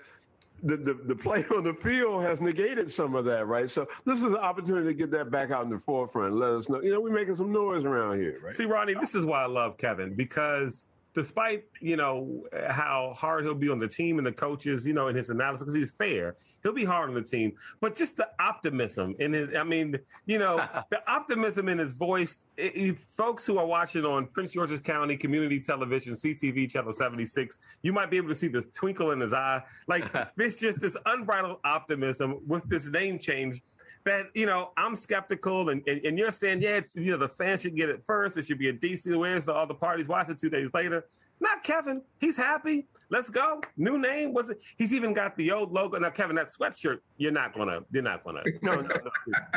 the, 0.62 0.76
the, 0.76 0.94
the 1.06 1.14
play 1.14 1.44
on 1.54 1.64
the 1.64 1.74
field 1.74 2.22
has 2.22 2.40
negated 2.40 2.90
some 2.92 3.14
of 3.14 3.24
that, 3.26 3.46
right? 3.46 3.70
So 3.70 3.86
this 4.04 4.18
is 4.18 4.24
an 4.24 4.36
opportunity 4.36 4.88
to 4.88 4.94
get 4.94 5.10
that 5.10 5.30
back 5.30 5.50
out 5.50 5.64
in 5.64 5.70
the 5.70 5.80
forefront. 5.84 6.34
Let 6.34 6.50
us 6.50 6.68
know. 6.68 6.80
You 6.80 6.92
know, 6.92 7.00
we're 7.00 7.10
making 7.10 7.36
some 7.36 7.52
noise 7.52 7.84
around 7.84 8.20
here, 8.20 8.40
right? 8.42 8.54
See, 8.54 8.64
Ronnie, 8.64 8.94
this 8.94 9.14
is 9.14 9.24
why 9.24 9.42
I 9.42 9.46
love 9.46 9.76
Kevin 9.76 10.14
because 10.14 10.78
despite 11.16 11.64
you 11.80 11.96
know 11.96 12.44
how 12.68 13.14
hard 13.16 13.44
he'll 13.44 13.54
be 13.54 13.70
on 13.70 13.78
the 13.78 13.88
team 13.88 14.18
and 14.18 14.26
the 14.26 14.32
coaches, 14.32 14.86
you 14.86 14.92
know, 14.92 15.08
in 15.08 15.16
his 15.16 15.30
analysis, 15.30 15.64
because 15.64 15.74
he's 15.74 15.90
fair, 15.90 16.36
he'll 16.62 16.74
be 16.74 16.84
hard 16.84 17.08
on 17.08 17.14
the 17.14 17.22
team. 17.22 17.54
But 17.80 17.96
just 17.96 18.16
the 18.16 18.28
optimism 18.38 19.16
in 19.18 19.32
his, 19.32 19.48
I 19.56 19.64
mean, 19.64 19.98
you 20.26 20.38
know, 20.38 20.64
the 20.90 21.00
optimism 21.10 21.68
in 21.68 21.78
his 21.78 21.94
voice. 21.94 22.36
It, 22.58 22.76
it, 22.76 22.96
folks 23.16 23.46
who 23.46 23.58
are 23.58 23.66
watching 23.66 24.04
on 24.04 24.26
Prince 24.26 24.52
George's 24.52 24.80
County 24.80 25.16
Community 25.16 25.58
Television, 25.58 26.14
CTV 26.14 26.70
Channel 26.70 26.92
76, 26.92 27.56
you 27.82 27.92
might 27.92 28.10
be 28.10 28.18
able 28.18 28.28
to 28.28 28.34
see 28.34 28.48
this 28.48 28.66
twinkle 28.74 29.12
in 29.12 29.20
his 29.20 29.32
eye. 29.32 29.62
Like 29.88 30.04
this 30.36 30.54
just 30.54 30.80
this 30.80 30.96
unbridled 31.06 31.58
optimism 31.64 32.40
with 32.46 32.68
this 32.68 32.84
name 32.84 33.18
change 33.18 33.62
that 34.06 34.26
you 34.34 34.46
know 34.46 34.70
I'm 34.76 34.96
skeptical, 34.96 35.68
and, 35.68 35.82
and, 35.86 36.04
and 36.04 36.18
you're 36.18 36.32
saying 36.32 36.62
yeah, 36.62 36.80
you 36.94 37.12
know 37.12 37.18
the 37.18 37.28
fans 37.28 37.62
should 37.62 37.76
get 37.76 37.90
it 37.90 38.02
first. 38.06 38.36
It 38.36 38.46
should 38.46 38.58
be 38.58 38.70
a 38.70 38.72
DC. 38.72 39.14
Where's 39.16 39.46
all 39.46 39.54
the 39.54 39.60
other 39.60 39.74
parties? 39.74 40.08
Watch 40.08 40.30
it 40.30 40.38
two 40.38 40.50
days 40.50 40.70
later. 40.72 41.04
Not 41.40 41.62
Kevin. 41.62 42.00
He's 42.18 42.36
happy. 42.36 42.86
Let's 43.10 43.28
go. 43.28 43.60
New 43.76 43.98
name 43.98 44.32
was 44.32 44.48
it? 44.48 44.60
He's 44.78 44.92
even 44.92 45.12
got 45.12 45.36
the 45.36 45.52
old 45.52 45.72
logo. 45.72 45.98
Now, 45.98 46.10
Kevin, 46.10 46.34
that 46.36 46.52
sweatshirt, 46.52 46.98
you're 47.18 47.30
not 47.30 47.54
gonna, 47.54 47.80
you're 47.92 48.02
not 48.02 48.24
gonna. 48.24 48.42
No, 48.62 48.76
no, 48.76 48.82
no. 48.82 49.10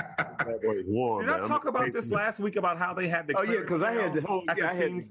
that 0.10 0.62
boy 0.62 0.82
warm. 0.86 1.25
Did 1.25 1.32
man. 1.32 1.44
I 1.44 1.48
talk 1.48 1.62
I'm 1.63 1.70
about 1.70 1.94
this 1.94 2.10
last 2.10 2.39
week 2.39 2.58
about 2.58 2.77
how 2.77 2.94
they 2.94 3.08
had 3.08 3.27
the? 3.27 3.38
Oh 3.38 3.44
yeah, 3.44 3.62
because 3.62 3.82
I 3.82 3.94
had 3.94 4.13
the 4.13 4.22
whole. 4.22 4.44
Yeah, 4.58 4.70
I 4.70 4.74
had. 4.74 5.06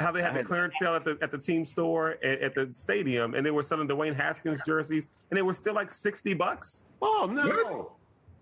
How 0.00 0.10
they 0.10 0.22
had 0.22 0.34
the 0.34 0.42
clearance 0.42 0.74
sale 0.80 0.94
at 0.94 1.04
the 1.04 1.16
at 1.22 1.30
the 1.30 1.38
team 1.38 1.64
store 1.64 2.16
at, 2.24 2.40
at 2.40 2.54
the 2.54 2.70
stadium, 2.74 3.34
and 3.34 3.44
they 3.44 3.50
were 3.50 3.62
selling 3.62 3.86
Dwayne 3.86 4.16
Haskins 4.16 4.60
jerseys, 4.66 5.08
and 5.30 5.38
they 5.38 5.42
were 5.42 5.54
still 5.54 5.74
like 5.74 5.92
sixty 5.92 6.34
bucks. 6.34 6.80
Oh 7.00 7.28
no! 7.30 7.92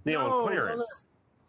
You 0.04 0.12
know, 0.12 0.28
no, 0.28 0.40
on 0.40 0.48
clearance. 0.48 0.88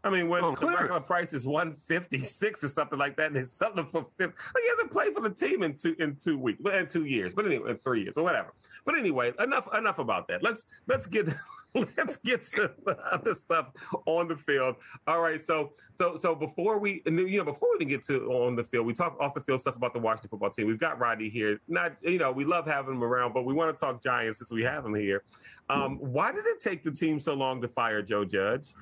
I 0.04 0.10
mean, 0.10 0.30
when 0.30 0.42
the 0.42 0.54
clearance. 0.54 0.82
regular 0.82 1.00
price 1.00 1.34
is 1.34 1.46
one 1.46 1.76
fifty 1.76 2.24
six 2.24 2.64
or 2.64 2.70
something 2.70 2.98
like 2.98 3.16
that, 3.18 3.28
and 3.28 3.36
they 3.36 3.46
sell 3.46 3.74
them 3.74 3.88
for 3.92 4.06
fifty. 4.18 4.36
Like 4.56 4.64
he 4.64 4.70
hasn't 4.70 4.92
played 4.92 5.14
for 5.14 5.22
the 5.22 5.30
team 5.30 5.64
in 5.64 5.76
two 5.76 5.96
in 6.00 6.16
two 6.16 6.38
weeks, 6.38 6.60
but 6.62 6.76
in 6.76 6.88
two 6.88 7.06
years, 7.06 7.34
but 7.36 7.46
anyway, 7.46 7.72
in 7.72 7.78
three 7.78 8.04
years 8.04 8.14
or 8.18 8.24
whatever. 8.24 8.54
But 8.86 8.98
anyway, 8.98 9.32
enough 9.40 9.68
enough 9.76 10.00
about 10.00 10.28
that. 10.30 10.42
Let's 10.42 10.64
let's 10.88 11.06
get 11.06 11.28
let's 11.98 12.18
get 12.18 12.48
to 12.52 12.72
the 12.86 12.98
other 13.12 13.36
stuff 13.36 13.68
on 14.06 14.28
the 14.28 14.36
field. 14.36 14.76
All 15.08 15.22
right, 15.22 15.46
so 15.46 15.72
so 15.98 16.18
so 16.22 16.36
before 16.36 16.80
we 16.80 17.02
you 17.06 17.38
know 17.38 17.46
before 17.46 17.70
we 17.80 17.86
get 17.86 18.06
to 18.08 18.32
on 18.32 18.56
the 18.56 18.64
field, 18.66 18.86
we 18.86 18.94
talk 18.94 19.18
off 19.20 19.34
the 19.34 19.42
field 19.42 19.62
stuff 19.62 19.76
about 19.76 19.94
the 19.94 20.00
Washington 20.00 20.30
football 20.30 20.50
team. 20.50 20.68
We've 20.68 20.80
got 20.80 21.00
Rodney 21.00 21.30
here. 21.30 21.60
Not 21.68 21.94
you 22.02 22.18
know 22.18 22.32
we 22.32 22.44
love 22.44 22.66
having 22.66 22.96
him 22.96 23.04
around, 23.04 23.34
but 23.34 23.46
we 23.46 23.54
want 23.54 23.76
to 23.76 23.80
talk 23.80 24.04
Giants 24.04 24.40
since 24.40 24.52
we 24.52 24.64
have 24.64 24.86
him 24.86 24.96
here. 24.96 25.24
Um, 25.70 25.98
why 26.00 26.34
did 26.34 26.46
it 26.46 26.60
take 26.60 26.84
the 26.84 26.92
team 26.92 27.20
so 27.20 27.34
long 27.34 27.62
to 27.62 27.68
fire 27.70 28.02
Joe 28.02 28.26
Judge? 28.26 28.74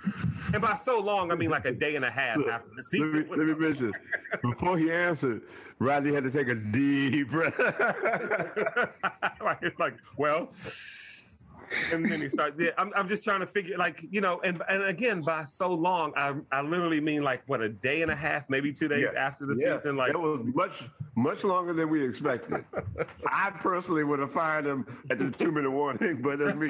And 0.54 0.62
by 0.62 0.80
so 0.84 1.00
long, 1.00 1.32
I 1.32 1.36
mean 1.36 1.52
like 1.52 1.66
a 1.66 1.72
day 1.72 1.96
and 1.96 2.04
a 2.04 2.10
half 2.10 2.40
after 2.52 2.70
the 2.76 2.84
season. 2.84 3.28
Let 3.30 3.38
me, 3.38 3.46
let 3.46 3.60
me 3.60 3.68
mention 3.68 3.94
before 4.42 4.80
he 4.80 4.92
answered, 4.92 5.44
Rodney 5.78 6.14
had 6.14 6.24
to 6.24 6.32
take 6.32 6.48
a 6.48 6.56
deep 6.56 7.30
breath. 7.30 7.54
like, 9.80 9.94
well, 10.18 10.50
and 11.92 12.10
then 12.10 12.22
he 12.22 12.30
started. 12.30 12.60
Yeah, 12.60 12.72
I'm, 12.78 12.92
I'm 12.96 13.08
just 13.08 13.24
trying 13.24 13.40
to 13.42 13.48
figure, 13.48 13.78
like, 13.78 14.06
you 14.10 14.22
know, 14.22 14.40
and 14.44 14.62
and 14.70 14.84
again, 14.84 15.22
by 15.22 15.46
so 15.46 15.74
long, 15.74 16.14
I 16.16 16.34
I 16.52 16.62
literally 16.62 17.00
mean 17.00 17.24
like 17.24 17.42
what 17.48 17.62
a 17.62 17.70
day 17.70 18.02
and 18.02 18.12
a 18.12 18.16
half, 18.16 18.50
maybe 18.50 18.72
two 18.72 18.88
days 18.88 19.08
yeah. 19.12 19.20
after 19.20 19.46
the 19.46 19.56
yeah. 19.56 19.78
season. 19.78 19.96
Like 19.96 20.12
it 20.12 20.20
was 20.20 20.42
much 20.54 20.84
much 21.16 21.44
longer 21.44 21.74
than 21.74 21.90
we 21.90 22.08
expected. 22.08 22.64
I 23.28 23.52
personally 23.52 24.04
would 24.04 24.20
have 24.20 24.34
fired 24.34 24.66
him 24.66 24.86
at 25.10 25.20
the 25.20 25.32
two 25.32 25.52
minute 25.52 25.72
warning, 25.72 26.22
but 26.22 26.40
that's 26.40 26.56
me. 26.56 26.70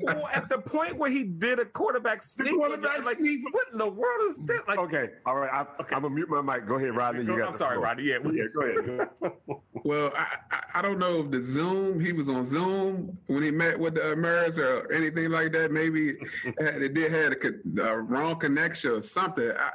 well, 0.00 0.28
at 0.32 0.48
the 0.48 0.58
point 0.58 0.96
where 0.96 1.10
he 1.10 1.24
did 1.24 1.58
a 1.58 1.64
quarterback 1.64 2.24
sneak, 2.24 2.54
quarterback 2.54 3.04
like, 3.04 3.18
sneak. 3.18 3.40
what 3.52 3.66
in 3.72 3.78
the 3.78 3.88
world 3.88 4.30
is 4.30 4.36
that? 4.46 4.68
Like, 4.68 4.78
okay, 4.78 5.10
all 5.24 5.36
right, 5.36 5.50
I, 5.52 5.62
okay. 5.82 5.94
I'm 5.94 6.02
gonna 6.02 6.14
mute 6.14 6.28
my 6.28 6.42
mic. 6.42 6.66
Go 6.66 6.74
ahead, 6.74 6.94
Rodney. 6.94 7.24
Go, 7.24 7.34
you 7.34 7.38
got 7.40 7.52
I'm 7.52 7.58
sorry, 7.58 7.78
Rodney. 7.78 8.04
Yeah, 8.04 8.18
yeah, 8.32 8.44
go 8.54 8.60
ahead. 8.62 9.08
well, 9.86 10.12
I, 10.16 10.62
I 10.74 10.82
don't 10.82 10.98
know 10.98 11.20
if 11.20 11.30
the 11.30 11.42
Zoom 11.42 12.00
he 12.00 12.12
was 12.12 12.28
on 12.28 12.44
Zoom 12.44 13.16
when 13.28 13.42
he 13.42 13.50
met 13.50 13.78
with 13.78 13.94
the 13.94 14.12
Americans 14.12 14.58
or 14.58 14.92
anything 14.92 15.30
like 15.30 15.52
that. 15.52 15.70
Maybe 15.70 16.16
it 16.44 16.94
did 16.94 17.12
had 17.12 17.32
a, 17.32 17.82
a 17.82 17.96
wrong 17.96 18.38
connection 18.38 18.90
or 18.90 19.02
something. 19.02 19.50
I, 19.50 19.70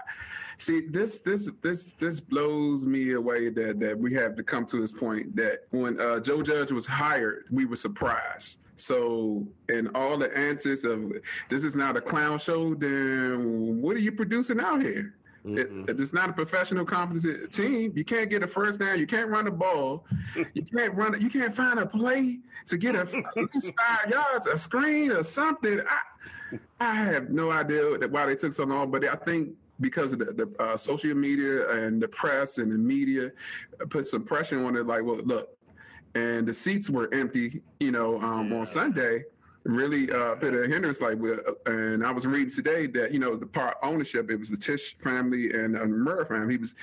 See, 0.57 0.81
this 0.81 1.17
this 1.25 1.49
this 1.63 1.93
this 1.93 2.19
blows 2.19 2.85
me 2.85 3.13
away 3.13 3.49
that 3.49 3.79
that 3.79 3.97
we 3.97 4.13
have 4.13 4.35
to 4.35 4.43
come 4.43 4.63
to 4.67 4.79
this 4.79 4.91
point 4.91 5.35
that 5.35 5.61
when 5.71 5.99
uh, 5.99 6.19
Joe 6.19 6.43
Judge 6.43 6.71
was 6.71 6.85
hired, 6.85 7.45
we 7.49 7.65
were 7.65 7.75
surprised. 7.75 8.57
So, 8.75 9.47
and 9.69 9.89
all 9.95 10.19
the 10.19 10.35
answers 10.37 10.85
of 10.85 11.13
this 11.49 11.63
is 11.63 11.75
not 11.75 11.97
a 11.97 12.01
clown 12.01 12.37
show, 12.37 12.75
then 12.75 13.81
what 13.81 13.95
are 13.95 13.99
you 13.99 14.11
producing 14.11 14.59
out 14.59 14.83
here? 14.83 15.15
Mm-hmm. 15.45 15.89
It, 15.89 15.99
it's 15.99 16.13
not 16.13 16.29
a 16.29 16.33
professional 16.33 16.85
competent 16.85 17.51
team. 17.51 17.93
You 17.95 18.05
can't 18.05 18.29
get 18.29 18.43
a 18.43 18.47
first 18.47 18.79
down. 18.79 18.99
You 18.99 19.07
can't 19.07 19.29
run 19.29 19.45
the 19.45 19.51
ball. 19.51 20.05
you 20.53 20.63
can't 20.63 20.93
run. 20.93 21.19
You 21.19 21.29
can't 21.29 21.55
find 21.55 21.79
a 21.79 21.85
play 21.85 22.39
to 22.67 22.77
get 22.77 22.95
a 22.95 23.05
five 23.05 24.09
yards, 24.09 24.47
a 24.47 24.57
screen, 24.57 25.11
or 25.11 25.23
something. 25.23 25.79
I, 25.81 26.59
I 26.79 26.95
have 26.95 27.29
no 27.29 27.51
idea 27.51 27.97
why 28.09 28.25
they 28.27 28.35
took 28.35 28.53
so 28.53 28.63
long, 28.63 28.91
but 28.91 29.03
I 29.03 29.15
think 29.15 29.49
because 29.79 30.13
of 30.13 30.19
the, 30.19 30.25
the 30.25 30.63
uh, 30.63 30.77
social 30.77 31.15
media 31.15 31.69
and 31.71 32.01
the 32.01 32.07
press 32.07 32.59
and 32.59 32.71
the 32.71 32.77
media 32.77 33.31
put 33.89 34.07
some 34.07 34.23
pressure 34.23 34.63
on 34.63 34.75
it. 34.75 34.85
Like, 34.85 35.03
well, 35.03 35.21
look, 35.23 35.49
and 36.13 36.47
the 36.47 36.53
seats 36.53 36.89
were 36.89 37.11
empty, 37.13 37.61
you 37.79 37.91
know, 37.91 38.21
um, 38.21 38.51
yeah. 38.51 38.59
on 38.59 38.65
Sunday 38.65 39.23
really 39.63 40.11
uh, 40.11 40.35
put 40.35 40.53
a 40.53 40.67
hindrance. 40.67 41.01
Like, 41.01 41.17
and 41.65 42.05
I 42.05 42.11
was 42.11 42.25
reading 42.25 42.53
today 42.53 42.87
that 42.87 43.11
you 43.11 43.19
know 43.19 43.35
the 43.35 43.45
part 43.45 43.77
ownership 43.83 44.29
it 44.29 44.35
was 44.37 44.49
the 44.49 44.57
Tisch 44.57 44.95
family 44.97 45.51
and 45.51 45.77
uh, 45.77 45.85
Mara 45.85 46.25
family. 46.25 46.53
He 46.53 46.57
was 46.57 46.73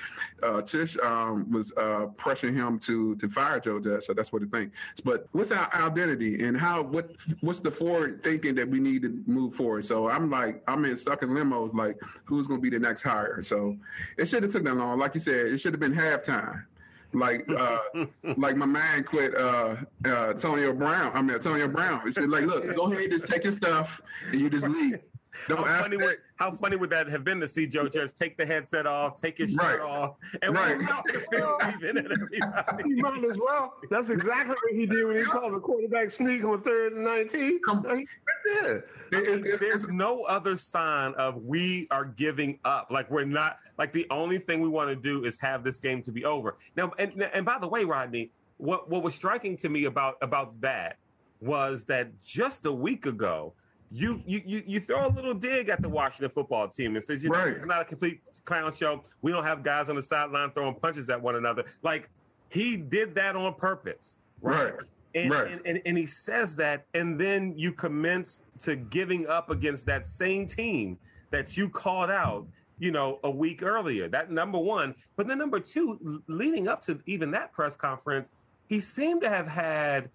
uh, 0.43 0.61
Tisch 0.61 0.97
um, 1.03 1.49
was 1.51 1.71
uh, 1.77 2.07
pressuring 2.15 2.55
him 2.55 2.79
to 2.79 3.15
to 3.15 3.29
fire 3.29 3.59
Joe 3.59 3.79
Judge. 3.79 4.05
So 4.05 4.13
that's 4.13 4.31
what 4.31 4.43
I 4.43 4.45
think. 4.45 4.71
But 5.03 5.27
what's 5.31 5.51
our 5.51 5.73
identity 5.73 6.43
and 6.45 6.57
how 6.57 6.81
what 6.81 7.11
what's 7.41 7.59
the 7.59 7.71
forward 7.71 8.23
thinking 8.23 8.55
that 8.55 8.67
we 8.67 8.79
need 8.79 9.01
to 9.03 9.23
move 9.27 9.55
forward? 9.55 9.85
So 9.85 10.09
I'm 10.09 10.29
like 10.29 10.63
I'm 10.67 10.85
in 10.85 10.97
stuck 10.97 11.23
in 11.23 11.29
limos. 11.29 11.73
Like 11.73 11.97
who's 12.25 12.47
going 12.47 12.59
to 12.59 12.61
be 12.61 12.75
the 12.75 12.81
next 12.81 13.01
hire? 13.01 13.41
So 13.41 13.77
it 14.17 14.27
should 14.27 14.43
have 14.43 14.51
took 14.51 14.63
that 14.63 14.75
long. 14.75 14.99
Like 14.99 15.13
you 15.15 15.21
said, 15.21 15.47
it 15.47 15.57
should 15.59 15.73
have 15.73 15.81
been 15.81 15.93
halftime 15.93 16.63
like 17.13 17.47
uh, 17.49 17.79
like 18.37 18.55
my 18.55 18.65
man 18.65 19.03
quit 19.03 19.35
uh, 19.35 19.75
uh, 20.05 20.29
Antonio 20.29 20.73
Brown. 20.73 21.11
I 21.15 21.21
mean 21.21 21.35
Antonio 21.35 21.67
Brown. 21.67 22.01
He 22.05 22.11
said 22.11 22.29
like, 22.29 22.45
look, 22.45 22.75
go 22.75 22.91
ahead, 22.91 23.11
just 23.11 23.27
take 23.27 23.43
your 23.43 23.53
stuff 23.53 24.01
and 24.31 24.39
you 24.39 24.49
just 24.49 24.67
leave. 24.67 24.99
Don't 25.47 25.65
how 25.65 25.81
funny, 25.81 25.97
would, 25.97 26.17
how 26.35 26.55
funny 26.55 26.75
would 26.75 26.89
that 26.89 27.07
have 27.07 27.23
been 27.23 27.39
to 27.39 27.47
see 27.47 27.65
Joe 27.65 27.87
Judge 27.87 28.13
take 28.13 28.37
the 28.37 28.45
headset 28.45 28.85
off, 28.85 29.21
take 29.21 29.37
his 29.37 29.53
shirt 29.53 29.81
off, 29.81 30.15
and 30.41 30.53
right. 30.53 30.79
walk 30.79 30.89
out 30.89 31.05
He 32.85 32.93
might 32.95 33.23
as 33.23 33.37
well. 33.37 33.75
That's 33.89 34.09
exactly 34.09 34.55
what 34.55 34.73
he 34.73 34.85
did 34.85 35.05
when 35.05 35.17
he 35.17 35.23
called 35.23 35.53
the 35.53 35.59
quarterback 35.59 36.11
sneak 36.11 36.43
on 36.43 36.61
third 36.61 36.93
and 36.93 37.03
19. 37.03 37.59
Come 37.65 37.85
on. 37.87 38.05
It, 38.45 38.85
it, 39.11 39.59
There's 39.59 39.87
no 39.87 40.23
other 40.23 40.57
sign 40.57 41.13
of 41.13 41.43
we 41.43 41.87
are 41.91 42.05
giving 42.05 42.59
up. 42.65 42.87
Like 42.91 43.09
we're 43.09 43.25
not. 43.25 43.57
Like 43.77 43.93
the 43.93 44.05
only 44.11 44.39
thing 44.39 44.61
we 44.61 44.69
want 44.69 44.89
to 44.89 44.95
do 44.95 45.25
is 45.25 45.37
have 45.39 45.63
this 45.63 45.77
game 45.77 46.03
to 46.03 46.11
be 46.11 46.25
over. 46.25 46.57
Now, 46.75 46.91
and 46.99 47.23
and 47.33 47.45
by 47.45 47.57
the 47.59 47.67
way, 47.67 47.85
Rodney, 47.85 48.31
what 48.57 48.89
what 48.89 49.03
was 49.03 49.15
striking 49.15 49.57
to 49.57 49.69
me 49.69 49.85
about 49.85 50.15
about 50.21 50.59
that 50.61 50.97
was 51.41 51.85
that 51.85 52.09
just 52.21 52.65
a 52.65 52.71
week 52.71 53.05
ago 53.05 53.53
you 53.91 54.21
you 54.25 54.41
you 54.45 54.63
you 54.67 54.79
throw 54.79 55.07
a 55.07 55.09
little 55.09 55.33
dig 55.33 55.69
at 55.69 55.81
the 55.81 55.89
Washington 55.89 56.29
football 56.29 56.67
team 56.67 56.95
and 56.95 57.03
says 57.03 57.23
you 57.23 57.29
right. 57.29 57.47
know, 57.47 57.57
it's 57.57 57.65
not 57.65 57.81
a 57.81 57.85
complete 57.85 58.21
clown 58.45 58.73
show. 58.73 59.03
We 59.21 59.31
don't 59.31 59.43
have 59.43 59.63
guys 59.63 59.89
on 59.89 59.95
the 59.95 60.01
sideline 60.01 60.51
throwing 60.51 60.75
punches 60.75 61.09
at 61.09 61.19
one 61.21 61.35
another. 61.35 61.65
Like 61.81 62.09
he 62.49 62.75
did 62.75 63.15
that 63.15 63.35
on 63.35 63.53
purpose, 63.55 64.15
right? 64.41 64.73
right. 64.73 64.83
And, 65.15 65.31
right. 65.31 65.51
And, 65.51 65.61
and, 65.65 65.81
and 65.85 65.97
he 65.97 66.05
says 66.05 66.55
that, 66.57 66.85
and 66.93 67.19
then 67.19 67.53
you 67.57 67.71
commence 67.71 68.39
to 68.61 68.75
giving 68.75 69.27
up 69.27 69.49
against 69.49 69.85
that 69.87 70.05
same 70.05 70.47
team 70.47 70.97
that 71.31 71.57
you 71.57 71.67
called 71.67 72.11
out, 72.11 72.45
you 72.77 72.91
know, 72.91 73.19
a 73.23 73.29
week 73.29 73.63
earlier. 73.63 74.07
That 74.07 74.31
number 74.31 74.59
one, 74.59 74.93
but 75.15 75.27
then 75.27 75.39
number 75.39 75.59
two, 75.59 76.21
leading 76.27 76.67
up 76.67 76.85
to 76.85 76.99
even 77.07 77.31
that 77.31 77.51
press 77.53 77.75
conference, 77.75 78.29
he 78.67 78.79
seemed 78.79 79.21
to 79.21 79.29
have 79.29 79.47
had 79.47 80.09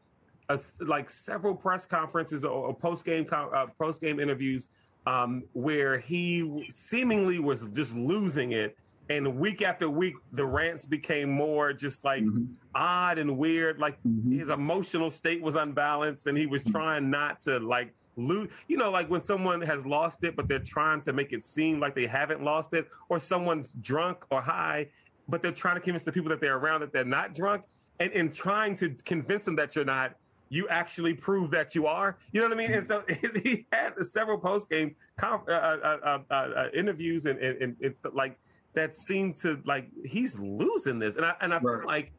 a, 0.49 0.61
like 0.81 1.11
several 1.11 1.55
press 1.55 1.87
conferences 1.87 2.45
or, 2.45 2.51
or 2.51 2.75
post 2.75 3.05
game 3.05 3.27
uh, 3.33 3.67
post 3.79 4.01
game 4.01 4.21
interviews 4.21 4.69
um, 5.07 5.43
where 5.53 5.99
he 5.99 6.67
seemingly 6.71 7.39
was 7.39 7.65
just 7.73 7.95
losing 7.95 8.53
it. 8.53 8.77
And 9.11 9.39
week 9.39 9.61
after 9.61 9.91
week, 9.91 10.15
the 10.33 10.47
rants 10.47 10.87
became 10.87 11.31
more 11.31 11.75
just 11.75 12.05
like 12.05 12.23
mm-hmm. 12.23 12.45
odd 12.75 13.19
and 13.19 13.37
weird. 13.37 13.79
Like 13.79 13.99
mm-hmm. 14.03 14.39
his 14.39 14.49
emotional 14.49 15.11
state 15.11 15.43
was 15.43 15.57
unbalanced, 15.57 16.27
and 16.27 16.39
he 16.39 16.47
was 16.47 16.63
mm-hmm. 16.63 16.73
trying 16.73 17.11
not 17.11 17.43
to 17.43 17.59
like 17.59 17.93
lose. 18.17 18.49
You 18.67 18.79
know, 18.79 18.91
like 18.91 19.11
when 19.11 19.23
someone 19.23 19.61
has 19.61 19.85
lost 19.85 20.25
it, 20.25 20.37
but 20.37 20.49
they're 20.49 20.59
trying 20.59 21.03
to 21.03 21.13
make 21.13 21.35
it 21.35 21.45
seem 21.45 21.81
like 21.81 21.95
they 21.95 22.07
haven't 22.07 22.43
lost 22.43 22.73
it, 22.73 22.89
or 23.11 23.21
someone's 23.21 23.75
drunk 23.83 24.25
or 24.31 24.41
high, 24.41 24.89
but 25.29 25.43
they're 25.43 25.53
trying 25.53 25.75
to 25.75 25.83
convince 25.83 26.05
the 26.05 26.13
people 26.13 26.31
that 26.31 26.41
they're 26.41 26.57
around 26.57 26.81
that 26.81 26.91
they're 26.91 27.05
not 27.05 27.35
drunk, 27.35 27.63
and, 28.01 28.11
in 28.13 28.33
trying 28.33 28.75
to 28.77 28.89
convince 29.05 29.45
them 29.45 29.57
that 29.57 29.77
you're 29.77 29.85
not 29.85 30.15
you 30.49 30.69
actually 30.69 31.15
prove 31.15 31.51
that 31.51 31.75
you 31.75 31.87
are. 31.87 32.17
You 32.33 32.41
know 32.41 32.49
what 32.49 32.55
I 32.55 32.61
mean? 32.61 32.73
And 32.73 32.87
so 32.87 33.03
he 33.43 33.67
had 33.73 33.95
several 34.13 34.39
post 34.39 34.69
game 34.69 34.95
uh 35.23 35.39
uh, 35.49 35.51
uh, 35.51 36.19
uh, 36.31 36.35
uh, 36.35 36.69
interviews 36.75 37.27
and, 37.27 37.39
and, 37.39 37.63
and 37.63 37.77
it's 37.81 37.99
like 38.13 38.39
that 38.75 38.97
seemed 38.97 39.37
to 39.39 39.61
like 39.65 39.89
he's 40.05 40.39
losing 40.39 40.99
this, 40.99 41.17
and 41.17 41.25
I 41.25 41.35
and 41.41 41.55
I 41.55 41.59
right. 41.59 41.81
feel 41.81 41.87
like 41.87 42.13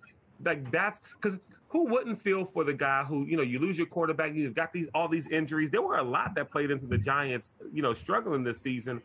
like 0.44 0.72
that's 0.72 1.06
because 1.22 1.38
who 1.68 1.86
wouldn't 1.86 2.22
feel 2.22 2.46
for 2.46 2.64
the 2.64 2.74
guy 2.74 3.04
who 3.04 3.26
you 3.26 3.38
know 3.38 3.44
you 3.44 3.60
lose 3.60 3.78
your 3.78 3.88
quarterback, 3.88 4.34
you've 4.34 4.56
got 4.56 4.74
these 4.74 4.88
all 4.96 5.08
these 5.08 5.28
injuries. 5.28 5.70
There 5.70 5.82
were 5.82 5.98
a 5.98 6.04
lot 6.04 6.34
that 6.36 6.50
played 6.50 6.72
into 6.72 6.88
the 6.88 6.98
Giants, 6.98 7.50
you 7.74 7.82
know, 7.82 7.94
struggling 7.94 8.44
this 8.44 8.62
season. 8.62 9.02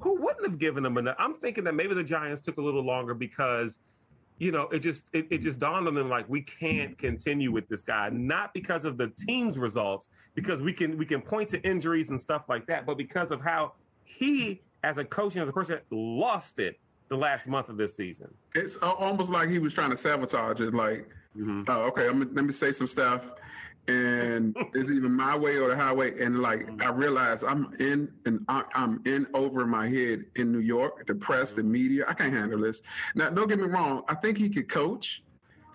Who 0.00 0.20
wouldn't 0.20 0.46
have 0.46 0.58
given 0.58 0.82
them 0.82 0.98
enough? 0.98 1.16
I'm 1.18 1.34
thinking 1.34 1.64
that 1.64 1.74
maybe 1.74 1.94
the 1.94 2.04
Giants 2.04 2.42
took 2.42 2.58
a 2.58 2.62
little 2.62 2.84
longer 2.84 3.14
because 3.14 3.78
you 4.40 4.50
know, 4.50 4.62
it 4.72 4.78
just 4.78 5.02
it, 5.12 5.26
it 5.30 5.42
just 5.42 5.58
dawned 5.58 5.86
on 5.86 5.94
them 5.94 6.08
like 6.08 6.26
we 6.28 6.40
can't 6.40 6.98
continue 6.98 7.52
with 7.52 7.68
this 7.68 7.82
guy, 7.82 8.08
not 8.10 8.54
because 8.54 8.86
of 8.86 8.96
the 8.96 9.08
team's 9.08 9.58
results, 9.58 10.08
because 10.34 10.62
we 10.62 10.72
can 10.72 10.96
we 10.96 11.04
can 11.04 11.20
point 11.20 11.50
to 11.50 11.60
injuries 11.60 12.08
and 12.08 12.18
stuff 12.18 12.44
like 12.48 12.66
that, 12.66 12.86
but 12.86 12.96
because 12.96 13.30
of 13.30 13.42
how 13.42 13.74
he, 14.02 14.62
as 14.82 14.96
a 14.96 15.04
coach 15.04 15.34
and 15.34 15.42
as 15.42 15.48
a 15.50 15.52
person, 15.52 15.78
lost 15.90 16.58
it 16.58 16.80
the 17.10 17.16
last 17.16 17.46
month 17.46 17.68
of 17.68 17.76
this 17.76 17.94
season. 17.94 18.32
It's 18.54 18.76
almost 18.76 19.30
like 19.30 19.50
he 19.50 19.58
was 19.58 19.74
trying 19.74 19.90
to 19.90 19.96
sabotage 19.96 20.60
it. 20.60 20.72
Like, 20.72 21.06
mm-hmm. 21.36 21.64
uh, 21.68 21.74
okay, 21.88 22.08
I'm, 22.08 22.20
let 22.34 22.44
me 22.46 22.52
say 22.54 22.72
some 22.72 22.86
stuff 22.86 23.26
and 23.90 24.56
it's 24.74 24.90
even 24.90 25.12
my 25.12 25.36
way 25.36 25.56
or 25.56 25.68
the 25.68 25.76
highway. 25.76 26.22
And 26.22 26.40
like 26.40 26.66
mm. 26.66 26.82
I 26.82 26.90
realize 26.90 27.42
I'm 27.42 27.74
in 27.80 28.10
and 28.26 28.44
I'm 28.48 29.02
in 29.04 29.26
over 29.34 29.66
my 29.66 29.88
head 29.88 30.24
in 30.36 30.52
New 30.52 30.60
York, 30.60 31.06
the 31.06 31.14
press, 31.14 31.52
the 31.52 31.62
media. 31.62 32.04
I 32.08 32.14
can't 32.14 32.32
handle 32.32 32.60
this. 32.60 32.82
Now, 33.14 33.30
don't 33.30 33.48
get 33.48 33.58
me 33.58 33.66
wrong. 33.66 34.02
I 34.08 34.14
think 34.14 34.38
he 34.38 34.48
could 34.48 34.68
coach 34.68 35.22